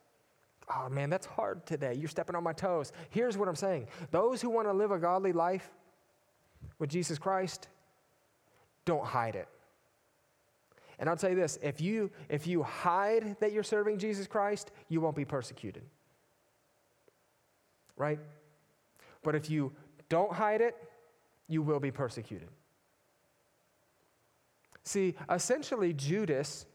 Oh 0.70 0.90
man, 0.90 1.10
that's 1.10 1.26
hard 1.26 1.66
today. 1.66 1.94
You're 1.94 2.10
stepping 2.10 2.36
on 2.36 2.44
my 2.44 2.54
toes. 2.54 2.92
Here's 3.10 3.38
what 3.38 3.48
I'm 3.48 3.56
saying 3.56 3.88
those 4.12 4.42
who 4.42 4.50
want 4.50 4.68
to 4.68 4.74
live 4.74 4.92
a 4.92 5.00
godly 5.00 5.34
life 5.34 5.70
with 6.80 6.90
Jesus 6.90 7.18
Christ, 7.18 7.68
don't 8.86 9.06
hide 9.06 9.36
it. 9.36 9.48
And 11.00 11.10
I'll 11.10 11.18
tell 11.18 11.30
you 11.30 11.36
this 11.36 11.58
if 11.62 11.82
you, 11.82 12.12
if 12.30 12.48
you 12.48 12.64
hide 12.64 13.38
that 13.40 13.52
you're 13.52 13.64
serving 13.64 13.98
Jesus 13.98 14.28
Christ, 14.28 14.72
you 14.90 15.02
won't 15.02 15.16
be 15.16 15.26
persecuted. 15.26 15.84
Right? 17.98 18.20
But 19.24 19.36
if 19.36 19.50
you 19.50 19.74
don't 20.10 20.34
hide 20.34 20.62
it, 20.62 20.76
you 21.48 21.62
will 21.62 21.80
be 21.80 21.92
persecuted. 21.92 22.50
See, 24.84 25.16
essentially, 25.30 25.94
Judas, 25.94 26.66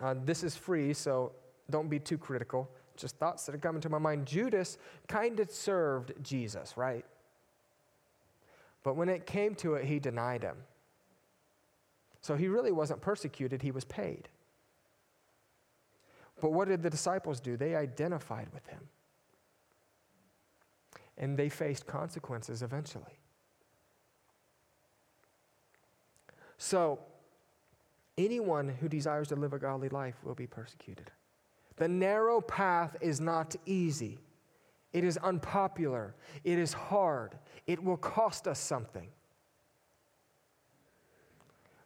uh, 0.00 0.14
this 0.24 0.44
is 0.44 0.54
free, 0.54 0.92
so 0.92 1.32
don't 1.70 1.88
be 1.88 1.98
too 1.98 2.18
critical 2.18 2.70
just 2.96 3.16
thoughts 3.16 3.46
that 3.46 3.54
are 3.54 3.58
coming 3.58 3.80
to 3.82 3.88
my 3.88 3.98
mind. 3.98 4.26
Judas 4.26 4.78
kind 5.08 5.40
of 5.40 5.50
served 5.50 6.12
Jesus, 6.22 6.76
right? 6.76 7.04
But 8.82 8.96
when 8.96 9.08
it 9.08 9.26
came 9.26 9.54
to 9.56 9.74
it, 9.74 9.84
he 9.84 9.98
denied 9.98 10.42
him. 10.42 10.56
So 12.20 12.36
he 12.36 12.48
really 12.48 12.72
wasn't 12.72 13.00
persecuted, 13.00 13.62
he 13.62 13.70
was 13.70 13.84
paid. 13.84 14.28
But 16.40 16.52
what 16.52 16.68
did 16.68 16.82
the 16.82 16.90
disciples 16.90 17.40
do? 17.40 17.56
They 17.56 17.74
identified 17.74 18.48
with 18.52 18.66
him. 18.66 18.88
And 21.18 21.36
they 21.36 21.48
faced 21.48 21.86
consequences 21.86 22.62
eventually. 22.62 23.18
So, 26.58 26.98
anyone 28.18 28.68
who 28.68 28.88
desires 28.88 29.28
to 29.28 29.36
live 29.36 29.52
a 29.52 29.58
godly 29.58 29.88
life 29.88 30.16
will 30.24 30.34
be 30.34 30.46
persecuted. 30.46 31.10
The 31.76 31.88
narrow 31.88 32.40
path 32.40 32.96
is 33.00 33.20
not 33.20 33.54
easy. 33.66 34.18
It 34.92 35.04
is 35.04 35.18
unpopular. 35.18 36.14
It 36.42 36.58
is 36.58 36.72
hard. 36.72 37.36
It 37.66 37.82
will 37.82 37.98
cost 37.98 38.48
us 38.48 38.58
something. 38.58 39.08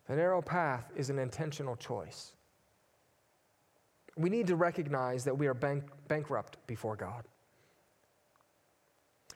The 0.07 0.17
narrow 0.17 0.43
path 0.43 0.91
is 0.97 1.11
an 1.11 1.19
intentional 1.19 1.77
choice. 1.77 2.33
We 4.17 4.29
need 4.29 4.47
to 4.49 4.57
recognize 4.57 5.25
that 5.25 5.37
we 5.37 5.47
are 5.47 5.55
bank- 5.55 5.91
bankrupt 6.09 6.59
before 6.67 6.97
God. 6.97 7.25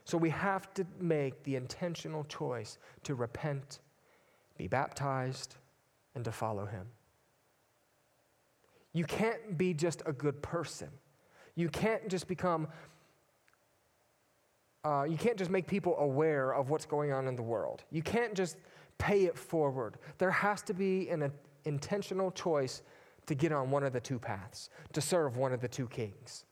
So 0.04 0.18
we 0.18 0.30
have 0.30 0.72
to 0.74 0.86
make 1.00 1.42
the 1.44 1.56
intentional 1.56 2.24
choice 2.24 2.78
to 3.04 3.14
repent, 3.14 3.80
be 4.58 4.68
baptized, 4.68 5.56
and 6.14 6.24
to 6.24 6.32
follow 6.32 6.66
Him. 6.66 6.86
You 8.94 9.04
can't 9.04 9.58
be 9.58 9.74
just 9.74 10.02
a 10.06 10.12
good 10.12 10.40
person. 10.40 10.88
You 11.56 11.68
can't 11.68 12.08
just 12.08 12.26
become, 12.26 12.68
uh, 14.84 15.04
you 15.08 15.18
can't 15.18 15.36
just 15.36 15.50
make 15.50 15.66
people 15.66 15.96
aware 15.98 16.52
of 16.52 16.70
what's 16.70 16.86
going 16.86 17.12
on 17.12 17.28
in 17.28 17.36
the 17.36 17.42
world. 17.42 17.82
You 17.90 18.02
can't 18.02 18.34
just 18.34 18.56
pay 18.96 19.24
it 19.24 19.36
forward. 19.36 19.98
There 20.18 20.30
has 20.30 20.62
to 20.62 20.74
be 20.74 21.10
an 21.10 21.30
intentional 21.64 22.30
choice 22.30 22.82
to 23.26 23.34
get 23.34 23.52
on 23.52 23.70
one 23.70 23.82
of 23.82 23.92
the 23.92 24.00
two 24.00 24.18
paths, 24.18 24.70
to 24.92 25.00
serve 25.00 25.36
one 25.36 25.52
of 25.52 25.60
the 25.60 25.68
two 25.68 25.88
kings. 25.88 26.44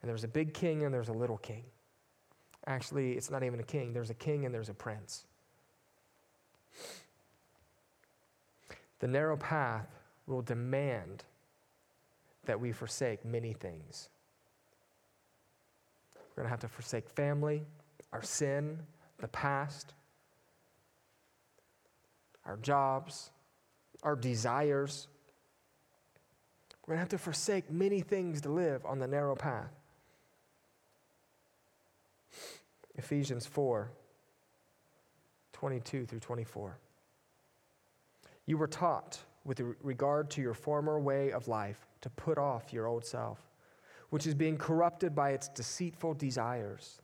And 0.00 0.08
there's 0.08 0.24
a 0.24 0.28
big 0.28 0.54
king 0.54 0.84
and 0.84 0.94
there's 0.94 1.08
a 1.08 1.12
little 1.12 1.38
king. 1.38 1.64
Actually, 2.66 3.12
it's 3.12 3.30
not 3.30 3.42
even 3.42 3.58
a 3.58 3.64
king, 3.64 3.92
there's 3.92 4.10
a 4.10 4.14
king 4.14 4.44
and 4.44 4.54
there's 4.54 4.68
a 4.68 4.74
prince. 4.74 5.26
The 9.00 9.08
narrow 9.08 9.36
path 9.36 9.88
will 10.26 10.42
demand 10.42 11.24
that 12.46 12.60
we 12.60 12.72
forsake 12.72 13.24
many 13.24 13.52
things. 13.52 14.08
We're 16.14 16.42
going 16.42 16.46
to 16.46 16.50
have 16.50 16.60
to 16.60 16.68
forsake 16.68 17.08
family, 17.08 17.62
our 18.12 18.22
sin, 18.22 18.78
the 19.18 19.28
past, 19.28 19.94
our 22.46 22.56
jobs, 22.56 23.30
our 24.02 24.16
desires. 24.16 25.08
We're 26.86 26.94
going 26.94 26.98
to 26.98 27.00
have 27.00 27.08
to 27.10 27.18
forsake 27.18 27.70
many 27.70 28.00
things 28.00 28.40
to 28.42 28.50
live 28.50 28.84
on 28.84 28.98
the 28.98 29.06
narrow 29.06 29.36
path. 29.36 29.72
Ephesians 32.96 33.46
4 33.46 33.90
22 35.52 36.06
through 36.06 36.18
24. 36.18 36.76
You 38.46 38.58
were 38.58 38.66
taught, 38.66 39.20
with 39.44 39.60
regard 39.82 40.30
to 40.30 40.40
your 40.40 40.54
former 40.54 41.00
way 41.00 41.32
of 41.32 41.48
life, 41.48 41.88
to 42.00 42.10
put 42.10 42.38
off 42.38 42.72
your 42.72 42.86
old 42.86 43.04
self, 43.04 43.38
which 44.10 44.26
is 44.26 44.34
being 44.34 44.56
corrupted 44.56 45.14
by 45.14 45.30
its 45.30 45.48
deceitful 45.48 46.14
desires, 46.14 47.00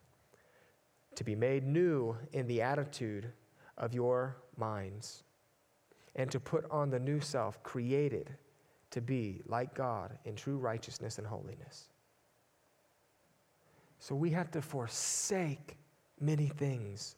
to 1.14 1.24
be 1.24 1.34
made 1.34 1.64
new 1.64 2.16
in 2.32 2.46
the 2.46 2.62
attitude 2.62 3.32
of 3.76 3.94
your 3.94 4.36
minds, 4.56 5.24
and 6.16 6.30
to 6.30 6.38
put 6.38 6.64
on 6.70 6.90
the 6.90 6.98
new 7.00 7.20
self, 7.20 7.62
created 7.62 8.36
to 8.90 9.00
be 9.00 9.42
like 9.46 9.74
God 9.74 10.18
in 10.24 10.34
true 10.34 10.58
righteousness 10.58 11.18
and 11.18 11.26
holiness. 11.26 11.88
So 13.98 14.14
we 14.14 14.30
have 14.30 14.50
to 14.52 14.62
forsake 14.62 15.76
many 16.20 16.46
things 16.46 17.16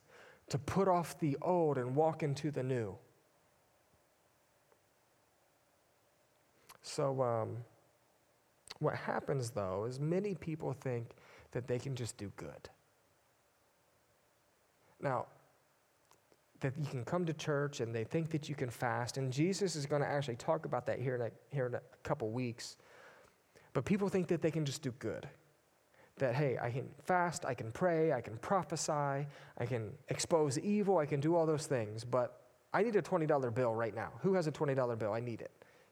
to 0.48 0.58
put 0.58 0.88
off 0.88 1.18
the 1.20 1.36
old 1.42 1.78
and 1.78 1.94
walk 1.94 2.22
into 2.22 2.50
the 2.50 2.62
new. 2.62 2.96
So, 6.82 7.22
um, 7.22 7.56
what 8.78 8.94
happens 8.94 9.50
though 9.50 9.84
is 9.84 10.00
many 10.00 10.34
people 10.34 10.72
think 10.72 11.10
that 11.52 11.66
they 11.66 11.78
can 11.78 11.94
just 11.94 12.16
do 12.16 12.32
good. 12.36 12.68
Now, 15.00 15.26
that 16.60 16.76
you 16.78 16.86
can 16.86 17.04
come 17.04 17.24
to 17.24 17.32
church 17.32 17.80
and 17.80 17.94
they 17.94 18.04
think 18.04 18.30
that 18.30 18.48
you 18.48 18.54
can 18.54 18.70
fast, 18.70 19.16
and 19.16 19.32
Jesus 19.32 19.76
is 19.76 19.86
going 19.86 20.02
to 20.02 20.08
actually 20.08 20.36
talk 20.36 20.66
about 20.66 20.86
that 20.86 20.98
here 21.00 21.14
in 21.14 21.22
a, 21.22 21.30
here 21.54 21.66
in 21.66 21.74
a 21.74 21.80
couple 22.02 22.30
weeks. 22.30 22.76
But 23.72 23.84
people 23.84 24.08
think 24.08 24.28
that 24.28 24.42
they 24.42 24.50
can 24.50 24.64
just 24.64 24.82
do 24.82 24.92
good 24.98 25.28
that, 26.20 26.34
hey, 26.34 26.56
I 26.60 26.70
can 26.70 26.88
fast, 27.02 27.44
I 27.44 27.54
can 27.54 27.72
pray, 27.72 28.12
I 28.12 28.20
can 28.20 28.36
prophesy, 28.38 29.26
I 29.58 29.66
can 29.66 29.90
expose 30.08 30.58
evil, 30.58 30.98
I 30.98 31.06
can 31.06 31.18
do 31.18 31.34
all 31.34 31.46
those 31.46 31.66
things, 31.66 32.04
but 32.04 32.42
I 32.72 32.82
need 32.82 32.94
a 32.94 33.02
$20 33.02 33.54
bill 33.54 33.74
right 33.74 33.94
now. 33.94 34.12
Who 34.20 34.34
has 34.34 34.46
a 34.46 34.52
$20 34.52 34.98
bill? 34.98 35.12
I 35.12 35.20
need 35.20 35.40
it. 35.40 35.50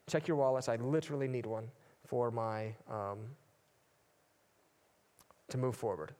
Check 0.09 0.27
your 0.27 0.37
wallets. 0.37 0.67
I 0.67 0.75
literally 0.77 1.27
need 1.27 1.45
one 1.45 1.69
for 2.07 2.31
my, 2.31 2.73
um, 2.89 3.19
to 5.49 5.57
move 5.57 5.75
forward. 5.75 6.13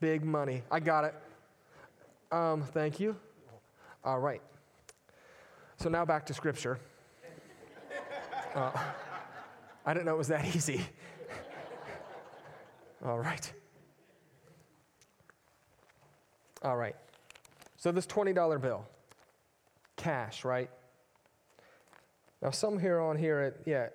Big 0.00 0.24
money. 0.24 0.62
I 0.68 0.80
got 0.80 1.04
it. 1.04 1.14
Um, 2.32 2.62
thank 2.62 2.98
you. 2.98 3.14
All 4.04 4.18
right. 4.18 4.42
So 5.76 5.88
now 5.88 6.04
back 6.04 6.26
to 6.26 6.34
scripture. 6.34 6.78
Uh, 8.54 8.70
I 9.86 9.94
didn't 9.94 10.04
know 10.04 10.12
it 10.12 10.18
was 10.18 10.28
that 10.28 10.44
easy. 10.54 10.84
All 13.02 13.18
right. 13.18 13.50
All 16.62 16.76
right. 16.76 16.94
So 17.78 17.90
this 17.92 18.06
$20 18.06 18.60
bill, 18.60 18.86
cash, 20.02 20.44
right? 20.44 20.68
Now, 22.40 22.50
some 22.50 22.78
here 22.78 22.98
on 22.98 23.16
here, 23.16 23.54
yeah, 23.66 23.88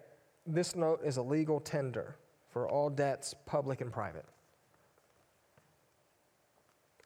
this 0.45 0.75
note 0.75 1.01
is 1.03 1.17
a 1.17 1.21
legal 1.21 1.59
tender 1.59 2.15
for 2.49 2.67
all 2.69 2.89
debts, 2.89 3.35
public 3.45 3.81
and 3.81 3.91
private. 3.91 4.25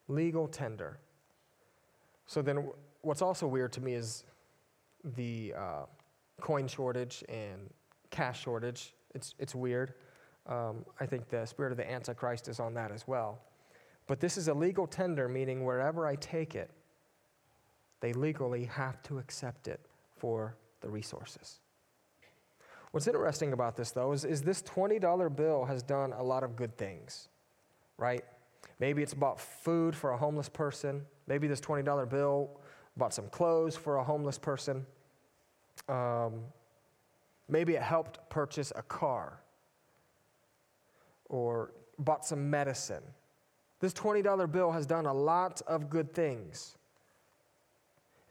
Legal 0.07 0.47
tender. 0.47 0.99
So 2.27 2.43
then, 2.43 2.69
what's 3.01 3.23
also 3.23 3.47
weird 3.47 3.73
to 3.73 3.81
me 3.81 3.95
is 3.95 4.23
the 5.15 5.53
uh, 5.57 5.85
coin 6.39 6.67
shortage 6.67 7.23
and 7.27 7.71
cash 8.11 8.43
shortage. 8.43 8.93
It's, 9.15 9.33
it's 9.39 9.55
weird. 9.55 9.95
Um, 10.45 10.85
I 10.99 11.07
think 11.07 11.27
the 11.29 11.45
spirit 11.45 11.71
of 11.71 11.77
the 11.77 11.89
Antichrist 11.89 12.47
is 12.47 12.59
on 12.59 12.75
that 12.75 12.91
as 12.91 13.07
well. 13.07 13.39
But 14.05 14.19
this 14.19 14.37
is 14.37 14.47
a 14.47 14.53
legal 14.53 14.85
tender, 14.85 15.27
meaning 15.27 15.65
wherever 15.65 16.05
I 16.05 16.15
take 16.17 16.53
it, 16.53 16.69
they 18.01 18.13
legally 18.13 18.65
have 18.65 19.01
to 19.03 19.17
accept 19.17 19.67
it 19.67 19.79
for 20.17 20.55
the 20.81 20.89
resources. 20.89 21.59
What's 22.91 23.07
interesting 23.07 23.53
about 23.53 23.77
this, 23.77 23.91
though, 23.91 24.11
is, 24.11 24.25
is 24.25 24.41
this 24.41 24.61
$20 24.61 25.35
bill 25.35 25.63
has 25.63 25.81
done 25.81 26.11
a 26.11 26.21
lot 26.21 26.43
of 26.43 26.57
good 26.57 26.77
things, 26.77 27.29
right? 27.97 28.25
Maybe 28.79 29.01
it's 29.01 29.13
bought 29.13 29.39
food 29.39 29.95
for 29.95 30.11
a 30.11 30.17
homeless 30.17 30.49
person. 30.49 31.05
Maybe 31.27 31.47
this 31.47 31.61
$20 31.61 32.09
bill 32.09 32.59
bought 32.97 33.13
some 33.13 33.29
clothes 33.29 33.77
for 33.77 33.97
a 33.97 34.03
homeless 34.03 34.37
person. 34.37 34.85
Um, 35.87 36.41
Maybe 37.51 37.75
it 37.75 37.81
helped 37.81 38.17
purchase 38.29 38.71
a 38.77 38.81
car 38.81 39.41
or 41.27 41.73
bought 41.99 42.25
some 42.25 42.49
medicine. 42.49 43.03
This 43.81 43.93
$20 43.93 44.49
bill 44.49 44.71
has 44.71 44.85
done 44.85 45.05
a 45.05 45.13
lot 45.13 45.61
of 45.67 45.89
good 45.89 46.13
things. 46.13 46.77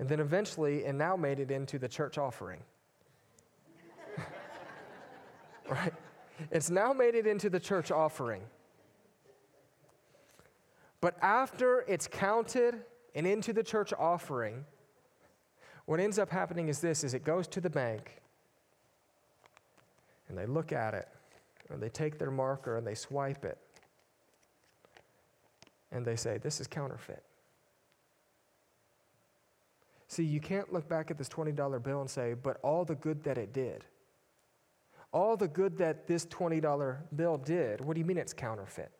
And 0.01 0.09
then 0.09 0.19
eventually, 0.19 0.87
it 0.87 0.95
now 0.95 1.15
made 1.15 1.39
it 1.41 1.51
into 1.51 1.79
the 1.79 1.87
church 1.87 2.17
offering. 2.17 2.63
right? 5.69 5.93
It's 6.51 6.71
now 6.71 6.95
made 6.95 7.15
it 7.15 7.27
into 7.27 7.51
the 7.51 7.61
church 7.61 7.91
offering. 7.91 8.41
But 11.03 11.19
after 11.21 11.85
it's 11.87 12.09
counted 12.09 12.77
and 13.15 13.27
into 13.27 13.53
the 13.53 13.63
church 13.63 13.93
offering, 13.93 14.65
what 15.85 16.01
ends 16.01 16.19
up 16.19 16.31
happening 16.31 16.69
is 16.69 16.81
this 16.81 17.05
is 17.05 17.13
it 17.13 17.23
goes 17.23 17.47
to 17.49 17.61
the 17.61 17.71
bank 17.71 18.23
and 20.31 20.39
they 20.39 20.47
look 20.47 20.73
at 20.73 20.95
it, 20.95 21.09
and 21.69 21.83
they 21.83 21.91
take 21.91 22.19
their 22.19 22.31
marker 22.31 22.79
and 22.79 22.87
they 22.87 22.95
swipe 22.95 23.45
it, 23.45 23.59
and 25.93 26.07
they 26.07 26.17
say, 26.17 26.39
This 26.39 26.59
is 26.59 26.67
counterfeit. 26.67 27.23
See, 30.11 30.25
you 30.25 30.41
can't 30.41 30.73
look 30.73 30.89
back 30.89 31.13
at 31.13 31.19
this 31.19 31.29
$20 31.29 31.83
bill 31.85 32.01
and 32.01 32.11
say, 32.11 32.35
But 32.35 32.59
all 32.63 32.85
the 32.85 32.97
good 32.97 33.23
that 33.23 33.39
it 33.39 33.53
did. 33.53 33.85
All 35.13 35.37
the 35.37 35.47
good 35.47 35.79
that 35.79 36.09
this 36.09 36.27
$20 36.27 36.99
bill 37.15 37.39
did, 37.39 37.81
what 37.81 37.95
do 37.95 38.01
you 38.01 38.05
mean 38.05 38.19
it's 38.19 38.33
counterfeit? 38.33 38.91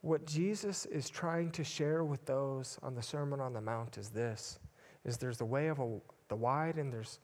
What 0.00 0.26
Jesus 0.26 0.86
is 0.86 1.10
trying 1.10 1.50
to 1.50 1.64
share 1.64 2.02
with 2.02 2.24
those 2.24 2.78
on 2.82 2.94
the 2.94 3.02
Sermon 3.02 3.42
on 3.42 3.52
the 3.52 3.60
Mount 3.60 3.98
is 3.98 4.08
this 4.08 4.58
is 5.04 5.18
there's 5.18 5.36
the 5.36 5.44
way 5.44 5.66
of 5.68 5.78
a, 5.78 5.98
the 6.28 6.36
wide 6.36 6.76
and 6.76 6.90
there's 6.90 7.18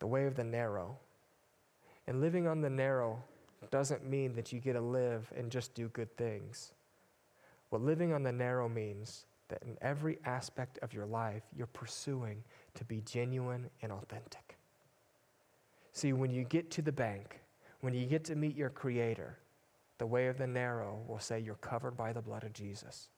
the 0.00 0.06
way 0.08 0.26
of 0.26 0.34
the 0.34 0.42
narrow. 0.42 0.98
And 2.08 2.20
living 2.20 2.48
on 2.48 2.60
the 2.60 2.70
narrow 2.70 3.22
doesn't 3.70 4.04
mean 4.04 4.34
that 4.34 4.52
you 4.52 4.58
get 4.58 4.72
to 4.72 4.80
live 4.80 5.32
and 5.36 5.48
just 5.48 5.74
do 5.74 5.88
good 5.90 6.16
things. 6.16 6.72
What 7.70 7.82
living 7.82 8.12
on 8.12 8.24
the 8.24 8.32
narrow 8.32 8.68
means 8.68 9.26
that 9.48 9.62
in 9.62 9.76
every 9.80 10.18
aspect 10.24 10.78
of 10.82 10.92
your 10.92 11.06
life, 11.06 11.42
you're 11.56 11.66
pursuing 11.66 12.42
to 12.74 12.84
be 12.84 13.00
genuine 13.02 13.68
and 13.82 13.92
authentic. 13.92 14.56
See, 15.92 16.12
when 16.12 16.30
you 16.30 16.44
get 16.44 16.70
to 16.72 16.82
the 16.82 16.92
bank, 16.92 17.40
when 17.80 17.94
you 17.94 18.06
get 18.06 18.24
to 18.24 18.34
meet 18.34 18.56
your 18.56 18.70
Creator, 18.70 19.38
the 19.98 20.06
way 20.06 20.26
of 20.26 20.38
the 20.38 20.46
narrow 20.46 21.00
will 21.06 21.18
say 21.18 21.38
you're 21.38 21.54
covered 21.56 21.96
by 21.96 22.12
the 22.12 22.20
blood 22.20 22.42
of 22.42 22.52
Jesus. 22.52 23.08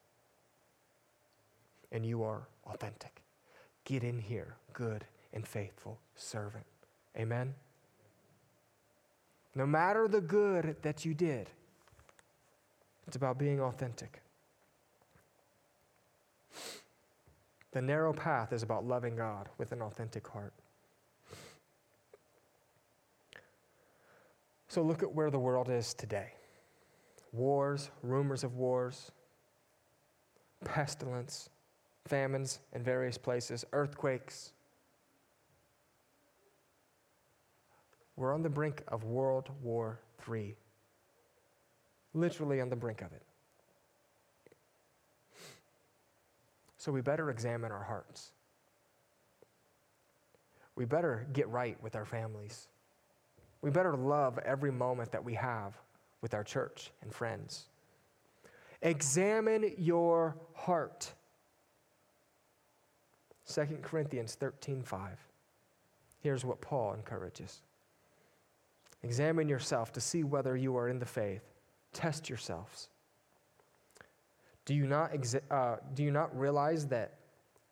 And 1.92 2.04
you 2.04 2.22
are 2.22 2.48
authentic. 2.66 3.22
Get 3.84 4.02
in 4.02 4.18
here, 4.18 4.56
good 4.72 5.06
and 5.32 5.46
faithful 5.46 5.98
servant. 6.16 6.66
Amen? 7.16 7.54
No 9.54 9.64
matter 9.66 10.06
the 10.06 10.20
good 10.20 10.76
that 10.82 11.04
you 11.04 11.14
did, 11.14 11.48
it's 13.06 13.16
about 13.16 13.38
being 13.38 13.60
authentic. 13.60 14.20
The 17.76 17.82
narrow 17.82 18.14
path 18.14 18.54
is 18.54 18.62
about 18.62 18.86
loving 18.86 19.16
God 19.16 19.50
with 19.58 19.70
an 19.70 19.82
authentic 19.82 20.26
heart. 20.26 20.54
So 24.66 24.80
look 24.80 25.02
at 25.02 25.14
where 25.14 25.30
the 25.30 25.38
world 25.38 25.68
is 25.68 25.92
today 25.92 26.32
wars, 27.32 27.90
rumors 28.02 28.44
of 28.44 28.54
wars, 28.54 29.12
pestilence, 30.64 31.50
famines 32.06 32.60
in 32.72 32.82
various 32.82 33.18
places, 33.18 33.62
earthquakes, 33.74 34.52
We're 38.16 38.32
on 38.32 38.40
the 38.40 38.48
brink 38.48 38.84
of 38.88 39.04
World 39.04 39.50
War 39.62 40.00
III. 40.26 40.56
Literally 42.14 42.62
on 42.62 42.70
the 42.70 42.76
brink 42.76 43.02
of 43.02 43.12
it. 43.12 43.26
So 46.86 46.92
we 46.92 47.00
better 47.00 47.30
examine 47.30 47.72
our 47.72 47.82
hearts. 47.82 48.30
we 50.76 50.84
better 50.84 51.26
get 51.32 51.48
right 51.48 51.76
with 51.82 51.96
our 51.96 52.04
families. 52.04 52.68
We 53.60 53.70
better 53.70 53.96
love 53.96 54.38
every 54.38 54.70
moment 54.70 55.10
that 55.10 55.24
we 55.24 55.34
have 55.34 55.74
with 56.20 56.32
our 56.32 56.44
church 56.44 56.92
and 57.02 57.12
friends. 57.12 57.64
Examine 58.82 59.74
your 59.78 60.36
heart. 60.54 61.12
2 63.52 63.80
Corinthians 63.82 64.36
13 64.36 64.84
5. 64.84 65.18
Here's 66.20 66.44
what 66.44 66.60
Paul 66.60 66.94
encourages 66.94 67.62
Examine 69.02 69.48
yourself 69.48 69.92
to 69.94 70.00
see 70.00 70.22
whether 70.22 70.56
you 70.56 70.76
are 70.76 70.88
in 70.88 71.00
the 71.00 71.04
faith. 71.04 71.42
Test 71.92 72.28
yourselves. 72.28 72.90
Do 74.66 74.74
you 74.74 74.86
not, 74.86 75.12
exa- 75.12 75.40
uh, 75.50 75.76
do 75.94 76.02
you 76.02 76.10
not 76.10 76.36
realize 76.38 76.86
that 76.88 77.14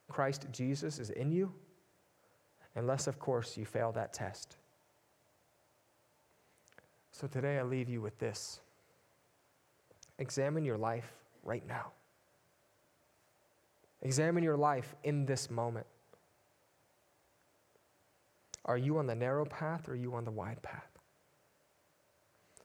Christ 0.09 0.47
Jesus 0.53 0.99
is 0.99 1.11
in 1.11 1.30
you? 1.30 1.53
Unless, 2.76 3.07
of 3.07 3.18
course, 3.18 3.57
you 3.57 3.66
fail 3.66 3.92
that 3.92 4.12
test. 4.12 4.57
So 7.11 7.26
today 7.26 7.59
I 7.59 7.62
leave 7.62 7.88
you 7.88 8.01
with 8.01 8.18
this 8.18 8.61
examine 10.18 10.64
your 10.64 10.78
life 10.78 11.12
right 11.42 11.66
now. 11.66 11.92
Examine 14.03 14.45
your 14.45 14.57
life 14.57 14.95
in 15.03 15.26
this 15.26 15.51
moment. 15.51 15.86
Are 18.66 18.78
you 18.78 18.99
on 18.99 19.07
the 19.07 19.14
narrow 19.14 19.45
path 19.45 19.88
or 19.88 19.92
are 19.92 19.97
you 19.97 20.14
on 20.14 20.24
the 20.24 20.30
wide 20.30 20.62
path? 20.62 20.90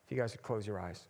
If 0.06 0.12
you 0.12 0.18
guys 0.18 0.34
would 0.34 0.42
close 0.42 0.66
your 0.66 0.80
eyes. 0.80 1.08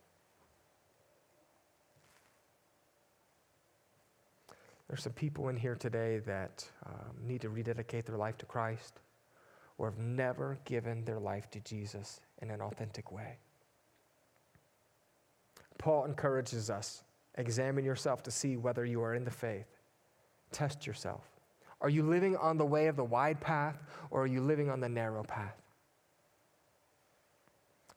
There's 4.89 5.03
some 5.03 5.13
people 5.13 5.49
in 5.49 5.55
here 5.55 5.75
today 5.75 6.17
that 6.25 6.67
um, 6.85 7.15
need 7.21 7.41
to 7.41 7.49
rededicate 7.49 8.07
their 8.07 8.17
life 8.17 8.37
to 8.39 8.45
Christ 8.47 8.99
or 9.77 9.91
have 9.91 9.99
never 9.99 10.57
given 10.65 11.05
their 11.05 11.19
life 11.19 11.49
to 11.51 11.59
Jesus 11.59 12.19
in 12.41 12.49
an 12.49 12.59
authentic 12.59 13.11
way. 13.11 13.37
Paul 15.77 16.05
encourages 16.05 16.69
us 16.69 17.03
examine 17.35 17.85
yourself 17.85 18.23
to 18.23 18.31
see 18.31 18.57
whether 18.57 18.83
you 18.83 19.01
are 19.01 19.13
in 19.13 19.23
the 19.23 19.31
faith. 19.31 19.67
Test 20.51 20.85
yourself. 20.85 21.23
Are 21.81 21.89
you 21.89 22.03
living 22.03 22.35
on 22.35 22.57
the 22.57 22.65
way 22.65 22.87
of 22.87 22.97
the 22.97 23.03
wide 23.03 23.39
path 23.39 23.77
or 24.09 24.23
are 24.23 24.27
you 24.27 24.41
living 24.41 24.69
on 24.69 24.81
the 24.81 24.89
narrow 24.89 25.23
path? 25.23 25.55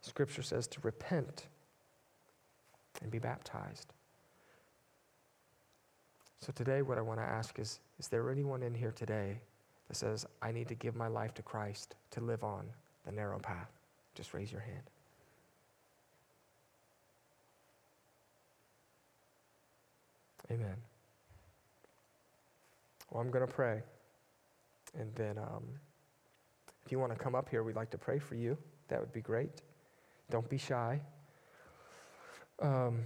Scripture 0.02 0.42
says 0.42 0.68
to 0.68 0.78
repent 0.82 1.46
and 3.02 3.10
be 3.10 3.18
baptized. 3.18 3.92
So, 6.44 6.52
today, 6.52 6.82
what 6.82 6.98
I 6.98 7.02
want 7.02 7.20
to 7.20 7.24
ask 7.24 7.60
is 7.60 7.78
Is 8.00 8.08
there 8.08 8.28
anyone 8.28 8.64
in 8.64 8.74
here 8.74 8.90
today 8.90 9.38
that 9.86 9.94
says, 9.94 10.26
I 10.42 10.50
need 10.50 10.66
to 10.68 10.74
give 10.74 10.96
my 10.96 11.06
life 11.06 11.34
to 11.34 11.42
Christ 11.42 11.94
to 12.10 12.20
live 12.20 12.42
on 12.42 12.66
the 13.06 13.12
narrow 13.12 13.38
path? 13.38 13.70
Just 14.16 14.34
raise 14.34 14.50
your 14.50 14.60
hand. 14.60 14.82
Amen. 20.50 20.74
Well, 23.10 23.22
I'm 23.22 23.30
going 23.30 23.46
to 23.46 23.52
pray. 23.52 23.82
And 24.98 25.14
then 25.14 25.38
um, 25.38 25.62
if 26.84 26.90
you 26.90 26.98
want 26.98 27.12
to 27.12 27.18
come 27.18 27.36
up 27.36 27.48
here, 27.48 27.62
we'd 27.62 27.76
like 27.76 27.90
to 27.90 27.98
pray 27.98 28.18
for 28.18 28.34
you. 28.34 28.58
That 28.88 28.98
would 28.98 29.12
be 29.12 29.20
great. 29.20 29.62
Don't 30.28 30.48
be 30.48 30.58
shy. 30.58 31.00
Um, 32.60 33.02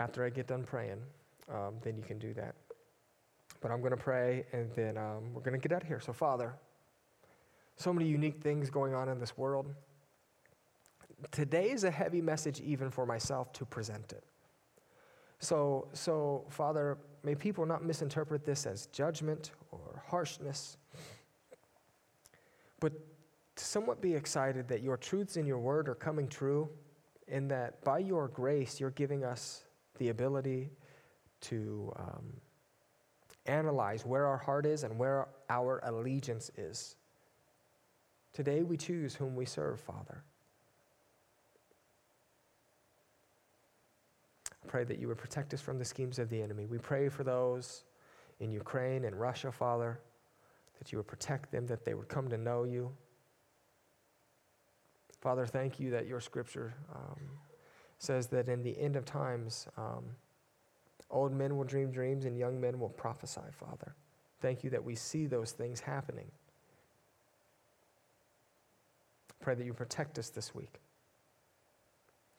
after 0.00 0.24
I 0.24 0.30
get 0.30 0.46
done 0.46 0.64
praying, 0.64 1.00
um, 1.52 1.74
then 1.82 1.96
you 1.96 2.02
can 2.02 2.18
do 2.18 2.32
that. 2.34 2.54
But 3.60 3.70
I'm 3.70 3.80
going 3.80 3.90
to 3.90 4.02
pray, 4.02 4.46
and 4.52 4.70
then 4.74 4.96
um, 4.96 5.34
we're 5.34 5.42
going 5.42 5.60
to 5.60 5.68
get 5.68 5.76
out 5.76 5.82
of 5.82 5.88
here. 5.88 6.00
So, 6.00 6.14
Father, 6.14 6.54
so 7.76 7.92
many 7.92 8.08
unique 8.08 8.40
things 8.40 8.70
going 8.70 8.94
on 8.94 9.08
in 9.10 9.20
this 9.20 9.36
world. 9.36 9.66
Today 11.30 11.70
is 11.70 11.84
a 11.84 11.90
heavy 11.90 12.22
message, 12.22 12.60
even 12.60 12.90
for 12.90 13.04
myself, 13.04 13.52
to 13.52 13.66
present 13.66 14.12
it. 14.12 14.24
So, 15.38 15.88
so, 15.92 16.46
Father, 16.48 16.96
may 17.22 17.34
people 17.34 17.66
not 17.66 17.84
misinterpret 17.84 18.44
this 18.44 18.64
as 18.64 18.86
judgment 18.86 19.50
or 19.70 20.02
harshness, 20.06 20.78
but 22.80 22.92
to 23.56 23.64
somewhat 23.64 24.00
be 24.00 24.14
excited 24.14 24.66
that 24.68 24.82
your 24.82 24.96
truths 24.96 25.36
in 25.36 25.46
your 25.46 25.58
word 25.58 25.90
are 25.90 25.94
coming 25.94 26.26
true, 26.26 26.70
and 27.28 27.50
that 27.50 27.84
by 27.84 27.98
your 27.98 28.28
grace, 28.28 28.80
you're 28.80 28.90
giving 28.90 29.24
us 29.24 29.64
the 29.98 30.08
ability 30.08 30.70
to 31.42 31.92
um, 31.96 32.32
analyze 33.46 34.04
where 34.04 34.26
our 34.26 34.36
heart 34.36 34.66
is 34.66 34.84
and 34.84 34.98
where 34.98 35.28
our 35.48 35.80
allegiance 35.84 36.50
is. 36.56 36.96
Today, 38.32 38.62
we 38.62 38.76
choose 38.76 39.14
whom 39.14 39.34
we 39.34 39.44
serve, 39.44 39.80
Father. 39.80 40.22
I 44.62 44.66
pray 44.68 44.84
that 44.84 44.98
you 44.98 45.08
would 45.08 45.18
protect 45.18 45.52
us 45.52 45.60
from 45.60 45.78
the 45.78 45.84
schemes 45.84 46.18
of 46.18 46.28
the 46.28 46.40
enemy. 46.40 46.66
We 46.66 46.78
pray 46.78 47.08
for 47.08 47.24
those 47.24 47.84
in 48.38 48.50
Ukraine 48.50 49.04
and 49.04 49.18
Russia, 49.18 49.50
Father, 49.50 50.00
that 50.78 50.92
you 50.92 50.98
would 50.98 51.08
protect 51.08 51.50
them, 51.50 51.66
that 51.66 51.84
they 51.84 51.94
would 51.94 52.08
come 52.08 52.28
to 52.28 52.38
know 52.38 52.64
you. 52.64 52.92
Father, 55.20 55.44
thank 55.44 55.80
you 55.80 55.90
that 55.90 56.06
your 56.06 56.20
scripture 56.20 56.74
um, 56.94 57.18
says 58.00 58.28
that 58.28 58.48
in 58.48 58.62
the 58.62 58.76
end 58.80 58.96
of 58.96 59.04
times, 59.04 59.68
um, 59.76 60.04
old 61.10 61.32
men 61.32 61.56
will 61.56 61.64
dream 61.64 61.90
dreams 61.92 62.24
and 62.24 62.36
young 62.36 62.58
men 62.58 62.80
will 62.80 62.88
prophesy, 62.88 63.42
Father. 63.52 63.94
Thank 64.40 64.64
you 64.64 64.70
that 64.70 64.82
we 64.82 64.94
see 64.94 65.26
those 65.26 65.52
things 65.52 65.80
happening. 65.80 66.30
Pray 69.40 69.54
that 69.54 69.64
you 69.64 69.74
protect 69.74 70.18
us 70.18 70.30
this 70.30 70.54
week. 70.54 70.80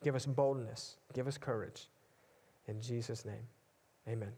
Give 0.04 0.16
us 0.16 0.26
boldness, 0.26 0.98
give 1.14 1.28
us 1.28 1.38
courage. 1.38 1.88
In 2.68 2.82
Jesus' 2.82 3.24
name, 3.24 3.48
amen. 4.08 4.32